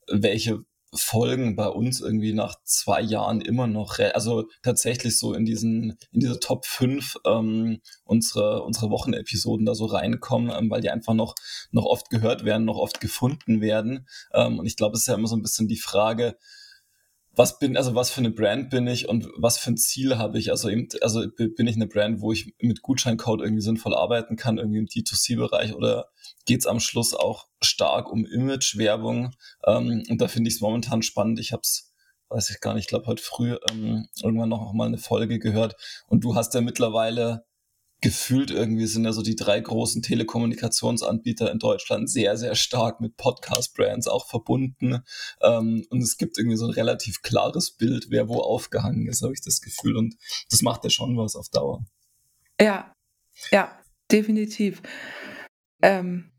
welche 0.09 0.61
Folgen 0.94 1.56
bei 1.56 1.66
uns 1.66 2.00
irgendwie 2.00 2.32
nach 2.32 2.54
zwei 2.64 3.00
Jahren 3.00 3.40
immer 3.40 3.66
noch, 3.66 3.98
also 3.98 4.44
tatsächlich 4.62 5.18
so 5.18 5.35
in 5.35 5.44
diesen, 5.44 5.98
in 6.12 6.20
diese 6.20 6.38
Top 6.38 6.64
5 6.64 7.16
ähm, 7.26 7.80
unsere, 8.04 8.62
unsere 8.62 8.90
Wochenepisoden 8.90 9.66
da 9.66 9.74
so 9.74 9.87
reinkommen, 9.87 10.52
ähm, 10.56 10.70
weil 10.70 10.80
die 10.80 10.90
einfach 10.90 11.14
noch, 11.14 11.35
noch 11.70 11.85
oft 11.85 12.09
gehört 12.11 12.44
werden, 12.44 12.64
noch 12.64 12.78
oft 12.78 13.00
gefunden 13.00 13.61
werden. 13.61 14.06
Ähm, 14.32 14.59
und 14.61 14.66
ich 14.66 14.76
glaube, 14.76 14.94
es 14.94 15.00
ist 15.00 15.09
ja 15.09 15.14
immer 15.14 15.28
so 15.28 15.37
ein 15.37 15.42
bisschen 15.42 15.68
die 15.68 15.76
Frage, 15.76 16.37
was 17.37 17.59
bin, 17.59 17.77
also 17.77 17.94
was 17.94 18.11
für 18.11 18.20
eine 18.20 18.31
Brand 18.31 18.70
bin 18.70 18.87
ich 18.87 19.09
und 19.09 19.29
was 19.37 19.59
für 19.59 19.70
ein 19.70 19.77
Ziel 19.77 20.16
habe 20.16 20.38
ich? 20.38 20.51
Also 20.51 20.70
eben, 20.70 20.88
also 21.03 21.25
bin 21.37 21.66
ich 21.66 21.77
eine 21.77 21.87
Brand, 21.87 22.22
wo 22.22 22.33
ich 22.33 22.55
mit 22.61 22.81
Gutscheincode 22.81 23.42
irgendwie 23.42 23.62
sinnvoll 23.62 23.94
arbeiten 23.94 24.37
kann, 24.37 24.57
irgendwie 24.57 24.79
im 24.79 24.87
D2C-Bereich 24.87 25.75
oder 25.75 26.09
geht 26.46 26.61
es 26.61 26.66
am 26.66 26.81
Schluss 26.81 27.14
auch 27.14 27.46
stark 27.62 28.11
um 28.11 28.25
Image-Werbung? 28.25 29.35
Ähm, 29.66 30.03
und 30.09 30.20
da 30.20 30.29
finde 30.29 30.49
ich 30.49 30.55
es 30.55 30.61
momentan 30.62 31.03
spannend. 31.03 31.38
Ich 31.38 31.53
habe 31.53 31.61
es, 31.62 31.92
weiß 32.31 32.49
ich 32.49 32.61
gar 32.61 32.72
nicht, 32.72 32.85
ich 32.85 32.88
glaube 32.88 33.07
heute 33.07 33.22
früh 33.22 33.57
ähm, 33.70 34.09
irgendwann 34.22 34.49
noch 34.49 34.72
mal 34.72 34.87
eine 34.87 34.99
Folge 34.99 35.38
gehört 35.38 35.77
und 36.09 36.25
du 36.25 36.35
hast 36.35 36.55
ja 36.55 36.62
mittlerweile 36.62 37.44
gefühlt 38.07 38.53
irgendwie 38.53 38.87
sind 38.87 39.05
ja 39.05 39.12
so 39.12 39.21
die 39.21 39.35
drei 39.35 39.59
großen 39.59 40.01
Telekommunikationsanbieter 40.01 41.51
in 41.51 41.59
Deutschland 41.59 42.09
sehr, 42.09 42.37
sehr 42.37 42.55
stark 42.55 43.01
mit 43.01 43.16
Podcast-Brands 43.16 44.07
auch 44.07 44.29
verbunden. 44.29 45.03
Ähm, 45.42 45.85
und 45.90 46.03
es 46.03 46.16
gibt 46.16 46.38
irgendwie 46.38 46.57
so 46.57 46.66
ein 46.66 46.71
relativ 46.71 47.23
klares 47.23 47.73
Bild, 47.73 48.07
wer 48.11 48.29
wo 48.29 48.38
aufgehangen 48.42 49.09
ist, 49.09 49.23
habe 49.23 49.33
ich 49.33 49.40
das 49.40 49.61
Gefühl. 49.61 49.97
Und 49.97 50.14
das 50.51 50.62
macht 50.62 50.85
ja 50.85 50.90
schon 50.90 51.19
was 51.19 51.35
auf 51.35 51.49
Dauer. 51.49 51.85
Ja, 52.61 52.95
ja, 53.51 53.77
definitiv. 54.12 54.83
Ähm, 55.83 56.31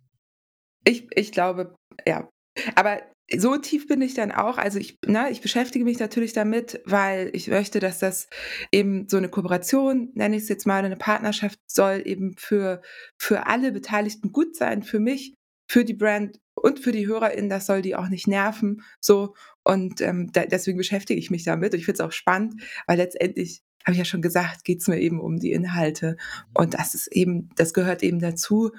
ich, 0.86 1.06
ich 1.16 1.34
glaube, 1.34 1.76
ja. 2.06 2.30
Aber 2.76 3.02
so 3.36 3.58
tief 3.58 3.88
bin 3.88 4.02
ich 4.02 4.14
dann 4.14 4.32
auch. 4.32 4.58
Also 4.58 4.80
ich, 4.80 5.00
ne, 5.06 5.30
ich 5.30 5.42
beschäftige 5.42 5.84
mich 5.84 6.00
natürlich 6.00 6.34
damit, 6.34 6.82
weil 6.86 7.30
ich 7.34 7.50
möchte, 7.50 7.80
dass 7.80 8.00
das 8.00 8.30
eben 8.72 9.10
so 9.10 9.18
eine 9.18 9.30
Kooperation, 9.30 10.12
nenne 10.14 10.38
ich 10.38 10.44
es 10.44 10.50
jetzt 10.50 10.66
mal, 10.66 10.84
eine 10.84 10.96
Partnerschaft 10.96 11.60
soll 11.68 12.02
eben 12.06 12.36
für, 12.38 12.82
für 13.18 13.48
alle 13.48 13.72
Beteiligten 13.72 14.32
gut 14.32 14.56
sein, 14.56 14.84
für 14.84 15.00
mich, 15.00 15.36
für 15.70 15.84
die 15.84 15.94
Brand 15.94 16.40
und 16.56 16.80
für 16.80 16.94
die 16.94 17.08
HörerInnen, 17.08 17.50
das 17.50 17.66
soll 17.66 17.82
die 17.82 17.96
auch 17.96 18.08
nicht 18.08 18.28
nerven. 18.28 18.82
So. 19.02 19.36
Und 19.64 20.00
ähm, 20.00 20.32
da, 20.32 20.46
deswegen 20.46 20.78
beschäftige 20.78 21.20
ich 21.20 21.30
mich 21.30 21.44
damit. 21.44 21.74
Ich 21.74 21.86
finde 21.86 22.02
es 22.02 22.08
auch 22.08 22.14
spannend, 22.14 22.62
weil 22.88 22.98
letztendlich, 22.98 23.62
habe 23.84 23.94
ich 23.94 24.00
ja 24.00 24.06
schon 24.06 24.22
gesagt, 24.22 24.64
geht 24.64 24.82
es 24.82 24.88
mir 24.88 25.00
eben 25.00 25.20
um 25.20 25.40
die 25.40 25.52
Inhalte. 25.52 26.18
Und 26.54 26.74
das 26.74 26.94
ist 26.96 27.08
eben, 27.08 27.50
das 27.56 27.74
gehört 27.74 28.04
eben 28.04 28.20
dazu. 28.20 28.72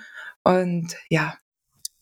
Und 0.42 0.96
ja. 1.08 1.36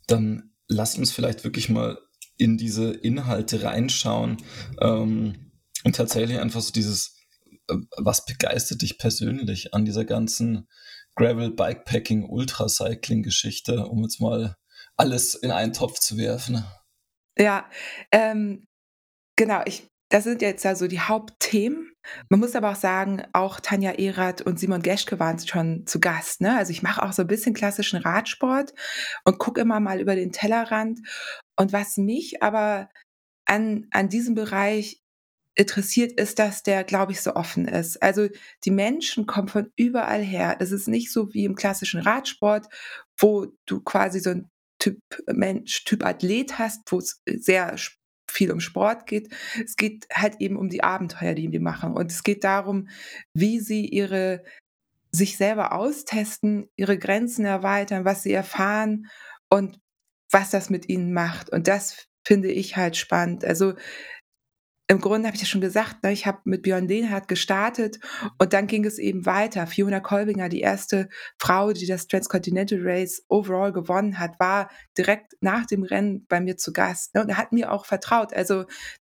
Dann 0.06 0.50
lass 0.68 0.96
uns 0.96 1.12
vielleicht 1.12 1.44
wirklich 1.44 1.68
mal 1.68 1.98
in 2.36 2.56
diese 2.56 2.92
Inhalte 2.92 3.62
reinschauen 3.62 4.38
ähm, 4.80 5.52
und 5.84 5.96
tatsächlich 5.96 6.38
einfach 6.38 6.60
so 6.60 6.72
dieses, 6.72 7.16
äh, 7.68 7.76
was 7.96 8.24
begeistert 8.24 8.82
dich 8.82 8.98
persönlich 8.98 9.74
an 9.74 9.84
dieser 9.84 10.04
ganzen 10.04 10.68
Gravel, 11.14 11.50
Bikepacking, 11.50 12.28
Ultracycling-Geschichte, 12.28 13.86
um 13.86 14.02
jetzt 14.02 14.20
mal 14.20 14.56
alles 14.96 15.34
in 15.34 15.50
einen 15.50 15.72
Topf 15.72 15.98
zu 15.98 16.18
werfen? 16.18 16.64
Ja, 17.38 17.68
ähm, 18.12 18.66
genau, 19.36 19.62
ich, 19.66 19.88
das 20.10 20.24
sind 20.24 20.42
jetzt 20.42 20.64
also 20.66 20.86
die 20.86 21.00
Hauptthemen. 21.00 21.92
Man 22.28 22.40
muss 22.40 22.54
aber 22.54 22.72
auch 22.72 22.76
sagen, 22.76 23.22
auch 23.32 23.60
Tanja 23.60 23.92
Erath 23.92 24.42
und 24.42 24.58
Simon 24.58 24.82
Geschke 24.82 25.18
waren 25.18 25.38
schon 25.38 25.86
zu 25.86 26.00
Gast. 26.00 26.40
Ne? 26.40 26.56
Also 26.56 26.70
ich 26.70 26.82
mache 26.82 27.02
auch 27.02 27.12
so 27.12 27.22
ein 27.22 27.28
bisschen 27.28 27.54
klassischen 27.54 27.98
Radsport 27.98 28.72
und 29.24 29.38
gucke 29.38 29.60
immer 29.60 29.80
mal 29.80 30.00
über 30.00 30.16
den 30.16 30.32
Tellerrand. 30.32 31.00
Und 31.56 31.72
was 31.72 31.96
mich 31.96 32.42
aber 32.42 32.88
an, 33.46 33.86
an 33.90 34.08
diesem 34.08 34.34
Bereich 34.34 35.00
interessiert, 35.54 36.12
ist, 36.12 36.38
dass 36.38 36.62
der, 36.62 36.84
glaube 36.84 37.12
ich, 37.12 37.20
so 37.22 37.34
offen 37.34 37.66
ist. 37.66 38.02
Also 38.02 38.28
die 38.64 38.70
Menschen 38.70 39.26
kommen 39.26 39.48
von 39.48 39.72
überall 39.76 40.22
her. 40.22 40.56
Das 40.58 40.70
ist 40.70 40.86
nicht 40.86 41.10
so 41.10 41.32
wie 41.32 41.44
im 41.44 41.56
klassischen 41.56 42.00
Radsport, 42.00 42.66
wo 43.18 43.46
du 43.64 43.80
quasi 43.80 44.20
so 44.20 44.30
ein 44.30 44.50
Typ 44.78 44.98
Mensch, 45.26 45.84
Typ 45.84 46.04
Athlet 46.04 46.58
hast, 46.58 46.80
wo 46.92 46.98
es 46.98 47.22
sehr 47.24 47.76
viel 48.36 48.52
um 48.52 48.60
Sport 48.60 49.06
geht. 49.06 49.34
Es 49.64 49.76
geht 49.76 50.06
halt 50.12 50.40
eben 50.40 50.56
um 50.56 50.68
die 50.68 50.84
Abenteuer, 50.84 51.34
die 51.34 51.48
die 51.48 51.58
machen. 51.58 51.92
Und 51.94 52.12
es 52.12 52.22
geht 52.22 52.44
darum, 52.44 52.88
wie 53.32 53.60
sie 53.60 53.86
ihre 53.86 54.44
sich 55.10 55.36
selber 55.36 55.72
austesten, 55.72 56.68
ihre 56.76 56.98
Grenzen 56.98 57.46
erweitern, 57.46 58.04
was 58.04 58.22
sie 58.22 58.32
erfahren 58.32 59.06
und 59.48 59.80
was 60.30 60.50
das 60.50 60.68
mit 60.68 60.88
ihnen 60.88 61.12
macht. 61.12 61.50
Und 61.50 61.68
das 61.68 62.06
finde 62.26 62.50
ich 62.50 62.76
halt 62.76 62.96
spannend. 62.96 63.44
Also 63.44 63.74
im 64.88 65.00
Grunde 65.00 65.26
habe 65.26 65.34
ich 65.34 65.42
ja 65.42 65.48
schon 65.48 65.60
gesagt, 65.60 66.02
ne, 66.04 66.12
ich 66.12 66.26
habe 66.26 66.38
mit 66.44 66.62
Björn 66.62 66.86
Lehnhardt 66.86 67.26
gestartet 67.26 67.98
und 68.38 68.52
dann 68.52 68.68
ging 68.68 68.84
es 68.84 68.98
eben 68.98 69.26
weiter. 69.26 69.66
Fiona 69.66 70.00
Kolbinger, 70.00 70.48
die 70.48 70.60
erste 70.60 71.08
Frau, 71.38 71.72
die 71.72 71.86
das 71.86 72.06
Transcontinental 72.06 72.78
Race 72.82 73.24
overall 73.28 73.72
gewonnen 73.72 74.18
hat, 74.18 74.38
war 74.38 74.70
direkt 74.96 75.34
nach 75.40 75.66
dem 75.66 75.82
Rennen 75.82 76.24
bei 76.28 76.40
mir 76.40 76.56
zu 76.56 76.72
Gast 76.72 77.14
ne, 77.14 77.22
und 77.22 77.36
hat 77.36 77.52
mir 77.52 77.72
auch 77.72 77.84
vertraut. 77.84 78.32
Also 78.32 78.66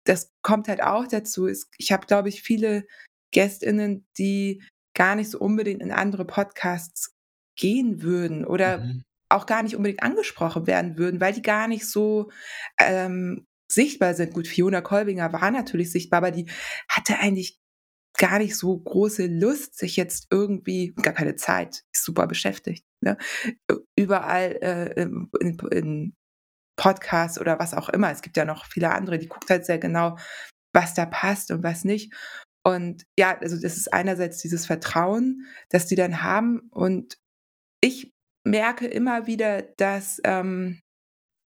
das 0.03 0.31
kommt 0.43 0.67
halt 0.67 0.83
auch 0.83 1.07
dazu. 1.07 1.49
Ich 1.77 1.91
habe, 1.91 2.05
glaube 2.05 2.29
ich, 2.29 2.43
viele 2.43 2.85
GästInnen, 3.31 4.05
die 4.19 4.61
gar 4.95 5.15
nicht 5.15 5.31
so 5.31 5.39
unbedingt 5.39 5.81
in 5.81 5.91
andere 5.91 6.25
Podcasts 6.25 7.15
gehen 7.55 8.03
würden 8.03 8.45
oder 8.45 8.79
mhm 8.79 9.03
auch 9.33 9.45
gar 9.47 9.63
nicht 9.63 9.75
unbedingt 9.75 10.03
angesprochen 10.03 10.67
werden 10.67 10.97
würden, 10.97 11.19
weil 11.19 11.33
die 11.33 11.41
gar 11.41 11.67
nicht 11.67 11.89
so 11.89 12.29
ähm, 12.79 13.47
sichtbar 13.73 14.13
sind. 14.13 14.33
Gut, 14.33 14.47
Fiona 14.47 14.81
Kolbinger 14.81 15.33
war 15.33 15.51
natürlich 15.51 15.91
sichtbar, 15.91 16.17
aber 16.17 16.31
die 16.31 16.49
hatte 16.87 17.19
eigentlich 17.19 17.59
gar 18.17 18.37
nicht 18.37 18.55
so 18.55 18.77
große 18.77 19.25
Lust, 19.27 19.77
sich 19.77 19.95
jetzt 19.95 20.27
irgendwie, 20.29 20.93
gar 21.01 21.13
keine 21.13 21.35
Zeit, 21.35 21.83
ist 21.91 22.05
super 22.05 22.27
beschäftigt, 22.27 22.85
ne? 23.01 23.17
überall 23.97 24.57
äh, 24.61 25.01
in, 25.01 25.29
in 25.71 26.13
Podcasts 26.75 27.39
oder 27.39 27.59
was 27.59 27.73
auch 27.73 27.89
immer. 27.89 28.11
Es 28.11 28.21
gibt 28.21 28.37
ja 28.37 28.45
noch 28.45 28.65
viele 28.65 28.91
andere, 28.91 29.17
die 29.17 29.27
guckt 29.27 29.49
halt 29.49 29.65
sehr 29.65 29.79
genau, 29.79 30.17
was 30.73 30.93
da 30.93 31.05
passt 31.05 31.51
und 31.51 31.63
was 31.63 31.83
nicht. 31.83 32.13
Und 32.65 33.03
ja, 33.17 33.37
also 33.39 33.59
das 33.59 33.77
ist 33.77 33.93
einerseits 33.93 34.39
dieses 34.39 34.65
Vertrauen, 34.65 35.45
das 35.69 35.85
die 35.87 35.95
dann 35.95 36.23
haben. 36.23 36.61
Und 36.71 37.17
ich 37.81 38.13
merke 38.45 38.87
immer 38.87 39.27
wieder, 39.27 39.61
dass, 39.61 40.21
ähm, 40.23 40.79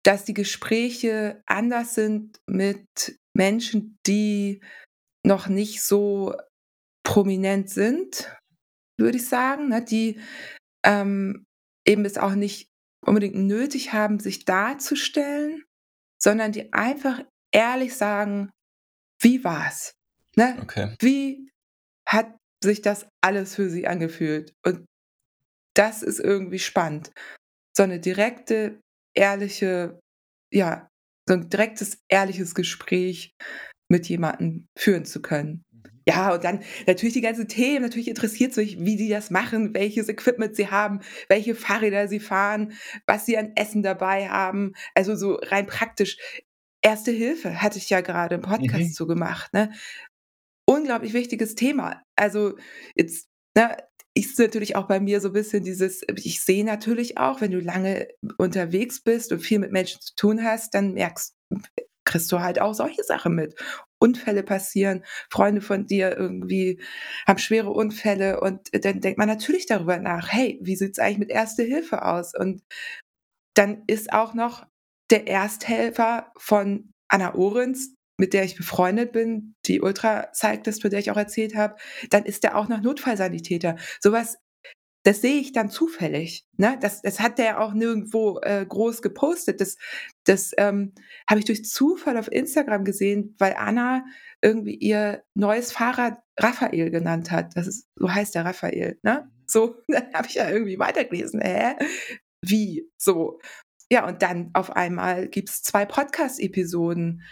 dass 0.05 0.25
die 0.25 0.35
Gespräche 0.35 1.43
anders 1.47 1.95
sind 1.95 2.41
mit 2.47 2.87
Menschen, 3.35 3.99
die 4.07 4.61
noch 5.25 5.49
nicht 5.49 5.83
so 5.83 6.35
prominent 7.05 7.71
sind, 7.71 8.35
würde 8.99 9.19
ich 9.19 9.29
sagen, 9.29 9.69
ne? 9.69 9.85
die 9.85 10.21
ähm, 10.85 11.45
eben 11.87 12.05
es 12.05 12.19
auch 12.19 12.35
nicht 12.35 12.69
unbedingt 13.05 13.35
nötig 13.35 13.93
haben, 13.93 14.21
sich 14.21 14.45
darzustellen, 14.45 15.65
sondern 16.21 16.53
die 16.53 16.73
einfach 16.73 17.21
ehrlich 17.53 17.97
sagen, 17.97 18.51
wie 19.21 19.45
war's? 19.45 19.93
Ne? 20.37 20.59
Okay. 20.62 20.95
Wie 21.01 21.51
hat 22.09 22.37
sich 22.62 22.83
das 22.83 23.07
alles 23.21 23.55
für 23.55 23.71
sie 23.71 23.87
angefühlt? 23.87 24.53
Und 24.65 24.87
das 25.75 26.03
ist 26.03 26.21
irgendwie 26.21 26.59
spannend. 26.59 27.12
So 27.77 27.83
eine 27.83 28.01
direkte, 28.01 28.81
ehrliche, 29.14 30.01
ja, 30.53 30.88
so 31.29 31.35
ein 31.35 31.48
direktes, 31.48 31.98
ehrliches 32.09 32.55
Gespräch 32.55 33.35
mit 33.88 34.09
jemandem 34.09 34.66
führen 34.77 35.05
zu 35.05 35.22
können. 35.22 35.64
Mhm. 35.70 35.83
Ja, 36.07 36.35
und 36.35 36.42
dann 36.42 36.62
natürlich 36.87 37.14
die 37.14 37.20
ganzen 37.20 37.46
Themen, 37.46 37.83
natürlich 37.83 38.09
interessiert 38.09 38.53
es 38.53 38.57
mich, 38.57 38.81
wie 38.81 38.96
die 38.96 39.09
das 39.09 39.31
machen, 39.31 39.75
welches 39.75 40.09
Equipment 40.09 40.57
sie 40.57 40.68
haben, 40.68 41.01
welche 41.29 41.55
Fahrräder 41.55 42.09
sie 42.09 42.20
fahren, 42.20 42.72
was 43.07 43.27
sie 43.27 43.38
an 43.38 43.53
Essen 43.55 43.83
dabei 43.83 44.29
haben. 44.29 44.72
Also 44.94 45.14
so 45.14 45.35
rein 45.35 45.66
praktisch. 45.66 46.16
Erste 46.85 47.12
Hilfe 47.12 47.62
hatte 47.62 47.79
ich 47.79 47.88
ja 47.90 48.01
gerade 48.01 48.35
im 48.35 48.40
Podcast 48.40 48.83
mhm. 48.83 48.92
so 48.92 49.07
gemacht. 49.07 49.53
Ne? 49.53 49.72
Unglaublich 50.66 51.12
wichtiges 51.12 51.55
Thema. 51.55 52.03
Also 52.16 52.57
jetzt 52.96 53.29
ne, 53.57 53.77
ist 54.14 54.38
natürlich 54.38 54.77
auch 54.77 54.87
bei 54.87 55.01
mir 55.01 55.20
so 55.20 55.29
ein 55.29 55.35
bisschen 55.35 55.64
dieses, 55.64 56.03
ich 56.16 56.42
sehe 56.42 56.64
natürlich 56.64 57.18
auch, 57.18 57.40
wenn 57.40 57.51
du 57.51 57.61
lange 57.61 58.09
unterwegs 58.37 59.03
bist 59.03 59.33
und 59.33 59.40
viel 59.40 59.59
mit 59.59 59.72
Menschen 59.72 60.01
zu 60.01 60.14
tun 60.14 60.42
hast, 60.44 60.75
dann 60.75 60.92
merkst, 60.92 61.35
kriegst 62.05 62.31
du 62.33 62.40
halt 62.40 62.61
auch 62.61 62.75
solche 62.75 63.05
Sachen 63.05 63.35
mit. 63.35 63.55
Unfälle 63.98 64.42
passieren, 64.42 65.05
Freunde 65.31 65.61
von 65.61 65.87
dir 65.87 66.16
irgendwie 66.16 66.81
haben 67.27 67.38
schwere 67.38 67.70
Unfälle 67.70 68.40
und 68.40 68.68
dann 68.85 69.01
denkt 69.01 69.18
man 69.18 69.29
natürlich 69.29 69.66
darüber 69.66 69.98
nach, 69.98 70.29
hey, 70.31 70.59
wie 70.62 70.77
sieht 70.77 70.92
es 70.92 70.98
eigentlich 70.98 71.18
mit 71.18 71.31
Erste 71.31 71.62
Hilfe 71.62 72.05
aus? 72.05 72.35
Und 72.35 72.62
dann 73.55 73.85
ist 73.87 74.12
auch 74.12 74.35
noch 74.35 74.66
der 75.11 75.29
Ersthelfer 75.29 76.33
von 76.37 76.92
Anna 77.09 77.35
Ohrens, 77.35 77.94
mit 78.23 78.35
der 78.35 78.45
ich 78.45 78.55
befreundet 78.55 79.11
bin, 79.11 79.57
die 79.67 79.81
Ultra-Cyclist, 79.81 80.81
von 80.81 80.93
der 80.93 81.01
ich 81.01 81.11
auch 81.11 81.17
erzählt 81.17 81.57
habe, 81.57 81.75
dann 82.09 82.25
ist 82.25 82.45
der 82.45 82.57
auch 82.57 82.69
noch 82.69 82.81
Notfallsanitäter. 82.81 83.75
Sowas 84.01 84.39
das 85.05 85.21
sehe 85.21 85.41
ich 85.41 85.51
dann 85.51 85.69
zufällig. 85.69 86.47
Ne? 86.57 86.79
Das, 86.81 87.03
das 87.03 87.19
hat 87.19 87.39
der 87.39 87.61
auch 87.61 87.75
nirgendwo 87.75 88.39
äh, 88.39 88.65
groß 88.65 89.03
gepostet. 89.03 89.61
Das, 89.61 89.77
das 90.23 90.53
ähm, 90.57 90.93
habe 91.29 91.41
ich 91.41 91.45
durch 91.45 91.65
Zufall 91.65 92.17
auf 92.17 92.31
Instagram 92.31 92.85
gesehen, 92.85 93.35
weil 93.41 93.57
Anna 93.59 94.05
irgendwie 94.41 94.77
ihr 94.77 95.25
neues 95.35 95.73
Fahrrad 95.73 96.21
Raphael 96.39 96.93
genannt 96.93 97.33
hat. 97.33 97.57
Das 97.57 97.67
ist, 97.67 97.89
so 97.97 98.09
heißt 98.09 98.37
der 98.37 98.45
Raphael. 98.45 99.01
Ne? 99.03 99.29
So, 99.49 99.75
dann 99.89 100.15
habe 100.15 100.29
ich 100.29 100.35
ja 100.35 100.49
irgendwie 100.49 100.79
weitergelesen. 100.79 101.41
Hä? 101.41 101.75
Wie? 102.41 102.89
So. 102.97 103.41
Ja, 103.91 104.07
und 104.07 104.23
dann 104.23 104.51
auf 104.55 104.71
einmal 104.71 105.27
gibt 105.27 105.51
es 105.51 105.63
zwei 105.63 105.85
Podcast-Episoden 105.85 107.23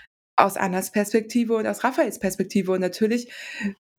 aus 0.45 0.57
Annas 0.57 0.93
Perspektive 0.93 1.57
und 1.57 1.67
aus 1.67 1.85
Raphaels 1.85 2.19
Perspektive. 2.19 2.73
Und 2.73 2.81
natürlich 2.81 3.33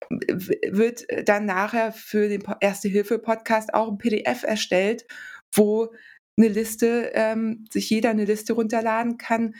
wird 0.10 1.06
dann 1.26 1.46
nachher 1.46 1.92
für 1.92 2.28
den 2.28 2.44
Erste-Hilfe-Podcast 2.60 3.74
auch 3.74 3.90
ein 3.90 3.98
PDF 3.98 4.44
erstellt, 4.44 5.06
wo 5.54 5.94
eine 6.38 6.48
Liste, 6.48 7.12
ähm, 7.14 7.66
sich 7.72 7.90
jeder 7.90 8.10
eine 8.10 8.26
Liste 8.26 8.54
runterladen 8.54 9.18
kann, 9.18 9.56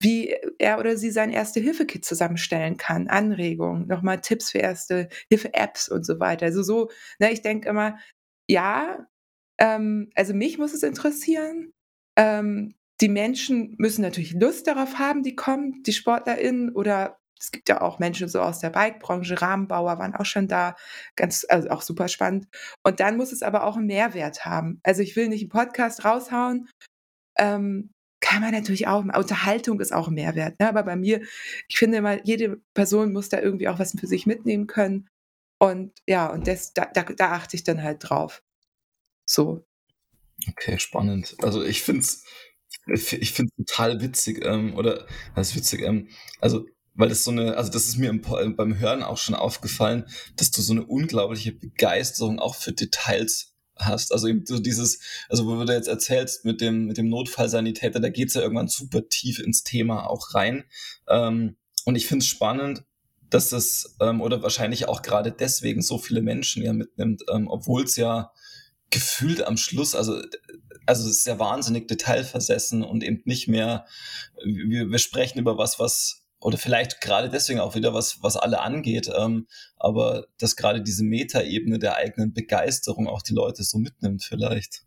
wie 0.00 0.34
er 0.58 0.78
oder 0.78 0.96
sie 0.96 1.10
sein 1.10 1.30
Erste-Hilfe-Kit 1.30 2.04
zusammenstellen 2.04 2.76
kann, 2.76 3.08
Anregungen, 3.08 3.86
nochmal 3.86 4.20
Tipps 4.20 4.50
für 4.50 4.58
Erste-Hilfe-Apps 4.58 5.88
und 5.88 6.04
so 6.04 6.20
weiter. 6.20 6.46
Also 6.46 6.62
so, 6.62 6.90
ne, 7.18 7.32
ich 7.32 7.42
denke 7.42 7.68
immer, 7.68 7.98
ja, 8.48 9.06
ähm, 9.58 10.10
also 10.14 10.34
mich 10.34 10.58
muss 10.58 10.74
es 10.74 10.82
interessieren. 10.82 11.72
Ähm, 12.16 12.74
die 13.00 13.08
Menschen 13.08 13.74
müssen 13.78 14.02
natürlich 14.02 14.32
Lust 14.32 14.66
darauf 14.66 14.98
haben, 14.98 15.22
die 15.22 15.36
kommen, 15.36 15.82
die 15.82 15.92
SportlerInnen 15.92 16.70
oder 16.74 17.18
es 17.38 17.52
gibt 17.52 17.68
ja 17.68 17.82
auch 17.82 17.98
Menschen 17.98 18.28
so 18.28 18.40
aus 18.40 18.60
der 18.60 18.70
Bike-Branche, 18.70 19.40
Rahmenbauer 19.40 19.98
waren 19.98 20.14
auch 20.14 20.24
schon 20.24 20.48
da, 20.48 20.74
ganz, 21.16 21.44
also 21.48 21.68
auch 21.68 21.82
super 21.82 22.08
spannend. 22.08 22.48
Und 22.82 23.00
dann 23.00 23.18
muss 23.18 23.32
es 23.32 23.42
aber 23.42 23.64
auch 23.64 23.76
einen 23.76 23.86
Mehrwert 23.86 24.46
haben. 24.46 24.80
Also 24.82 25.02
ich 25.02 25.16
will 25.16 25.28
nicht 25.28 25.42
einen 25.42 25.50
Podcast 25.50 26.04
raushauen, 26.04 26.68
ähm, 27.38 27.90
kann 28.20 28.40
man 28.40 28.52
natürlich 28.52 28.88
auch, 28.88 29.04
Unterhaltung 29.04 29.80
ist 29.80 29.92
auch 29.92 30.08
ein 30.08 30.14
Mehrwert. 30.14 30.58
Ne? 30.58 30.68
Aber 30.68 30.82
bei 30.82 30.96
mir, 30.96 31.20
ich 31.68 31.78
finde 31.78 31.98
immer, 31.98 32.24
jede 32.24 32.60
Person 32.74 33.12
muss 33.12 33.28
da 33.28 33.40
irgendwie 33.40 33.68
auch 33.68 33.78
was 33.78 33.92
für 33.98 34.06
sich 34.06 34.26
mitnehmen 34.26 34.66
können. 34.66 35.08
Und 35.58 35.92
ja, 36.06 36.26
und 36.28 36.46
das, 36.46 36.72
da, 36.72 36.86
da, 36.86 37.02
da 37.02 37.32
achte 37.32 37.56
ich 37.56 37.64
dann 37.64 37.82
halt 37.82 37.98
drauf. 38.00 38.42
So. 39.28 39.66
Okay, 40.48 40.78
spannend. 40.78 41.36
Also 41.42 41.62
ich 41.62 41.82
finde 41.82 42.00
es 42.00 42.24
ich 42.86 43.32
finde 43.32 43.52
total 43.56 44.00
witzig, 44.00 44.44
ähm, 44.44 44.76
oder 44.76 45.06
das 45.34 45.50
ist 45.50 45.56
witzig, 45.56 45.82
ähm, 45.82 46.08
also 46.40 46.66
weil 46.94 47.08
das 47.10 47.24
so 47.24 47.30
eine, 47.30 47.56
also 47.56 47.70
das 47.70 47.86
ist 47.86 47.98
mir 47.98 48.08
im, 48.08 48.22
beim 48.56 48.78
Hören 48.78 49.02
auch 49.02 49.18
schon 49.18 49.34
aufgefallen, 49.34 50.06
dass 50.36 50.50
du 50.50 50.62
so 50.62 50.72
eine 50.72 50.84
unglaubliche 50.86 51.52
Begeisterung 51.52 52.38
auch 52.38 52.54
für 52.54 52.72
Details 52.72 53.54
hast. 53.76 54.12
Also 54.12 54.28
eben 54.28 54.46
so 54.46 54.58
dieses, 54.58 55.00
also 55.28 55.46
wo 55.46 55.62
du 55.62 55.72
jetzt 55.72 55.88
erzählst 55.88 56.44
mit 56.44 56.60
dem, 56.60 56.86
mit 56.86 56.96
dem 56.96 57.08
Notfallsanitäter, 57.08 58.00
da 58.00 58.08
geht's 58.08 58.34
ja 58.34 58.40
irgendwann 58.40 58.68
super 58.68 59.08
tief 59.08 59.38
ins 59.38 59.62
Thema 59.62 60.08
auch 60.08 60.34
rein. 60.34 60.64
Ähm, 61.08 61.56
und 61.84 61.96
ich 61.96 62.06
finde 62.06 62.22
es 62.22 62.28
spannend, 62.28 62.84
dass 63.28 63.52
es, 63.52 63.96
ähm, 64.00 64.20
oder 64.20 64.42
wahrscheinlich 64.42 64.88
auch 64.88 65.02
gerade 65.02 65.32
deswegen 65.32 65.82
so 65.82 65.98
viele 65.98 66.22
Menschen 66.22 66.62
ja 66.62 66.72
mitnimmt, 66.72 67.22
ähm, 67.30 67.48
obwohl 67.48 67.84
es 67.84 67.96
ja 67.96 68.32
gefühlt 68.90 69.42
am 69.42 69.56
Schluss, 69.56 69.94
also, 69.94 70.22
also 70.86 71.08
es 71.08 71.18
ist 71.18 71.26
ja 71.26 71.38
wahnsinnig 71.38 71.88
detailversessen 71.88 72.82
und 72.82 73.02
eben 73.02 73.22
nicht 73.24 73.48
mehr, 73.48 73.86
wir, 74.44 74.88
wir 74.88 74.98
sprechen 74.98 75.38
über 75.38 75.58
was, 75.58 75.78
was 75.78 76.26
oder 76.40 76.58
vielleicht 76.58 77.00
gerade 77.00 77.28
deswegen 77.28 77.60
auch 77.60 77.74
wieder 77.74 77.94
was, 77.94 78.22
was 78.22 78.36
alle 78.36 78.60
angeht, 78.60 79.10
ähm, 79.16 79.46
aber 79.76 80.26
dass 80.38 80.56
gerade 80.56 80.82
diese 80.82 81.02
Metaebene 81.04 81.78
der 81.78 81.96
eigenen 81.96 82.32
Begeisterung 82.32 83.08
auch 83.08 83.22
die 83.22 83.34
Leute 83.34 83.62
so 83.62 83.78
mitnimmt 83.78 84.22
vielleicht. 84.22 84.84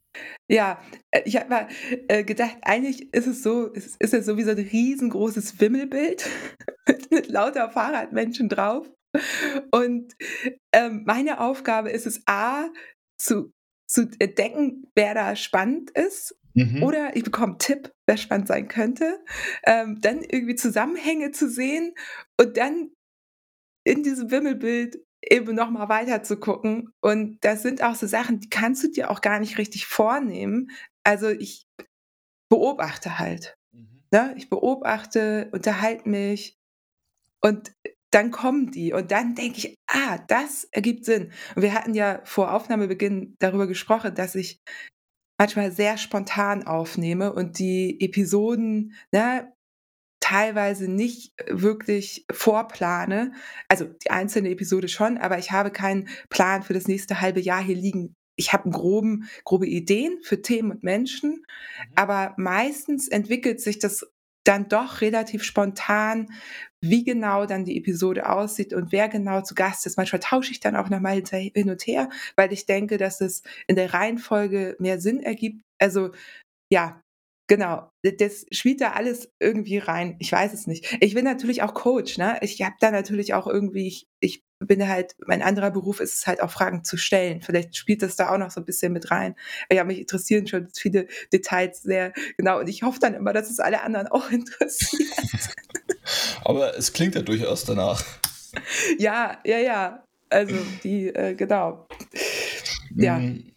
Ja, 0.47 0.81
äh, 1.11 1.21
ich 1.25 1.35
habe 1.35 1.49
mal 1.49 1.67
äh, 2.07 2.23
gedacht, 2.23 2.57
eigentlich 2.61 3.13
ist 3.13 3.27
es 3.27 3.43
so, 3.43 3.73
es 3.73 3.95
ist 3.97 4.13
ja 4.13 4.21
so 4.21 4.37
wie 4.37 4.43
so 4.43 4.51
ein 4.51 4.59
riesengroßes 4.59 5.59
Wimmelbild 5.59 6.25
mit, 6.87 7.11
mit 7.11 7.27
lauter 7.27 7.69
Fahrradmenschen 7.69 8.49
drauf. 8.49 8.89
Und 9.71 10.13
ähm, 10.71 11.03
meine 11.05 11.41
Aufgabe 11.41 11.89
ist 11.89 12.05
es, 12.05 12.21
A, 12.27 12.69
zu, 13.17 13.51
zu 13.89 14.09
entdecken, 14.19 14.87
wer 14.95 15.13
da 15.13 15.35
spannend 15.35 15.91
ist 15.91 16.39
Mhm. 16.53 16.83
Oder 16.83 17.15
ich 17.15 17.23
bekomme 17.23 17.53
einen 17.53 17.59
Tipp, 17.59 17.93
wer 18.05 18.17
spannend 18.17 18.47
sein 18.47 18.67
könnte. 18.67 19.23
Ähm, 19.65 19.99
dann 20.01 20.23
irgendwie 20.23 20.55
Zusammenhänge 20.55 21.31
zu 21.31 21.49
sehen 21.49 21.93
und 22.37 22.57
dann 22.57 22.91
in 23.85 24.03
diesem 24.03 24.31
Wimmelbild 24.31 24.99
eben 25.21 25.55
nochmal 25.55 25.89
weiter 25.89 26.23
zu 26.23 26.37
gucken. 26.37 26.91
Und 27.01 27.37
das 27.41 27.61
sind 27.61 27.83
auch 27.83 27.95
so 27.95 28.07
Sachen, 28.07 28.39
die 28.39 28.49
kannst 28.49 28.83
du 28.83 28.89
dir 28.89 29.09
auch 29.11 29.21
gar 29.21 29.39
nicht 29.39 29.57
richtig 29.57 29.85
vornehmen. 29.85 30.71
Also 31.03 31.29
ich 31.29 31.67
beobachte 32.49 33.19
halt. 33.19 33.57
Mhm. 33.71 34.03
Ne? 34.11 34.33
Ich 34.37 34.49
beobachte, 34.49 35.49
unterhalte 35.51 36.09
mich 36.09 36.57
und 37.41 37.71
dann 38.11 38.31
kommen 38.31 38.71
die 38.71 38.93
und 38.93 39.11
dann 39.11 39.35
denke 39.35 39.57
ich, 39.59 39.75
ah, 39.87 40.17
das 40.27 40.65
ergibt 40.71 41.05
Sinn. 41.05 41.31
Und 41.55 41.61
wir 41.61 41.73
hatten 41.73 41.93
ja 41.93 42.21
vor 42.23 42.53
Aufnahmebeginn 42.53 43.35
darüber 43.39 43.67
gesprochen, 43.67 44.15
dass 44.15 44.35
ich 44.35 44.59
manchmal 45.39 45.71
sehr 45.71 45.97
spontan 45.97 46.63
aufnehme 46.63 47.33
und 47.33 47.59
die 47.59 47.99
Episoden 48.01 48.93
ne, 49.11 49.53
teilweise 50.19 50.91
nicht 50.91 51.33
wirklich 51.47 52.25
vorplane. 52.31 53.31
Also 53.67 53.85
die 53.85 54.11
einzelne 54.11 54.49
Episode 54.49 54.87
schon, 54.87 55.17
aber 55.17 55.39
ich 55.39 55.51
habe 55.51 55.71
keinen 55.71 56.09
Plan 56.29 56.61
für 56.61 56.73
das 56.73 56.87
nächste 56.87 57.21
halbe 57.21 57.39
Jahr 57.39 57.63
hier 57.63 57.75
liegen. 57.75 58.15
Ich 58.35 58.53
habe 58.53 58.69
groben, 58.69 59.29
grobe 59.43 59.67
Ideen 59.67 60.19
für 60.21 60.41
Themen 60.41 60.71
und 60.71 60.83
Menschen, 60.83 61.31
mhm. 61.31 61.45
aber 61.95 62.33
meistens 62.37 63.07
entwickelt 63.07 63.61
sich 63.61 63.79
das 63.79 64.05
dann 64.43 64.67
doch 64.69 65.01
relativ 65.01 65.43
spontan, 65.43 66.31
wie 66.81 67.03
genau 67.03 67.45
dann 67.45 67.65
die 67.65 67.77
Episode 67.77 68.29
aussieht 68.29 68.73
und 68.73 68.91
wer 68.91 69.09
genau 69.09 69.41
zu 69.41 69.53
Gast 69.53 69.85
ist. 69.85 69.97
Manchmal 69.97 70.21
tausche 70.21 70.51
ich 70.51 70.59
dann 70.59 70.75
auch 70.75 70.89
nochmal 70.89 71.21
hin 71.21 71.69
und 71.69 71.85
her, 71.85 72.09
weil 72.35 72.53
ich 72.53 72.65
denke, 72.65 72.97
dass 72.97 73.21
es 73.21 73.43
in 73.67 73.75
der 73.75 73.93
Reihenfolge 73.93 74.75
mehr 74.79 74.99
Sinn 74.99 75.19
ergibt. 75.21 75.61
Also 75.77 76.11
ja, 76.71 77.01
Genau, 77.49 77.89
das 78.03 78.45
spielt 78.51 78.79
da 78.79 78.91
alles 78.91 79.27
irgendwie 79.39 79.79
rein. 79.79 80.17
Ich 80.19 80.31
weiß 80.31 80.53
es 80.53 80.67
nicht. 80.67 80.95
Ich 80.99 81.15
bin 81.15 81.25
natürlich 81.25 81.63
auch 81.63 81.73
Coach, 81.73 82.19
ne? 82.19 82.37
Ich 82.41 82.61
habe 82.61 82.75
da 82.79 82.91
natürlich 82.91 83.33
auch 83.33 83.47
irgendwie, 83.47 83.87
ich, 83.87 84.07
ich 84.19 84.43
bin 84.59 84.87
halt, 84.87 85.15
mein 85.25 85.41
anderer 85.41 85.71
Beruf 85.71 85.99
ist 85.99 86.13
es 86.13 86.27
halt 86.27 86.43
auch 86.43 86.51
Fragen 86.51 86.83
zu 86.83 86.95
stellen. 86.95 87.41
Vielleicht 87.41 87.75
spielt 87.75 88.03
das 88.03 88.15
da 88.15 88.31
auch 88.31 88.37
noch 88.37 88.51
so 88.51 88.61
ein 88.61 88.67
bisschen 88.67 88.93
mit 88.93 89.09
rein. 89.09 89.35
Ja, 89.71 89.83
mich 89.83 89.97
interessieren 89.97 90.45
schon 90.45 90.69
viele 90.77 91.07
Details 91.33 91.81
sehr 91.81 92.13
genau 92.37 92.59
und 92.59 92.69
ich 92.69 92.83
hoffe 92.83 92.99
dann 92.99 93.15
immer, 93.15 93.33
dass 93.33 93.49
es 93.49 93.59
alle 93.59 93.81
anderen 93.81 94.05
auch 94.09 94.29
interessiert. 94.31 95.09
Aber 96.45 96.77
es 96.77 96.93
klingt 96.93 97.15
ja 97.15 97.23
durchaus 97.23 97.65
danach. 97.65 98.05
Ja, 98.99 99.39
ja, 99.43 99.57
ja. 99.57 100.03
Also 100.29 100.55
die, 100.83 101.07
äh, 101.07 101.33
genau. 101.33 101.87
Ja. 102.95 103.17
Hm, 103.17 103.53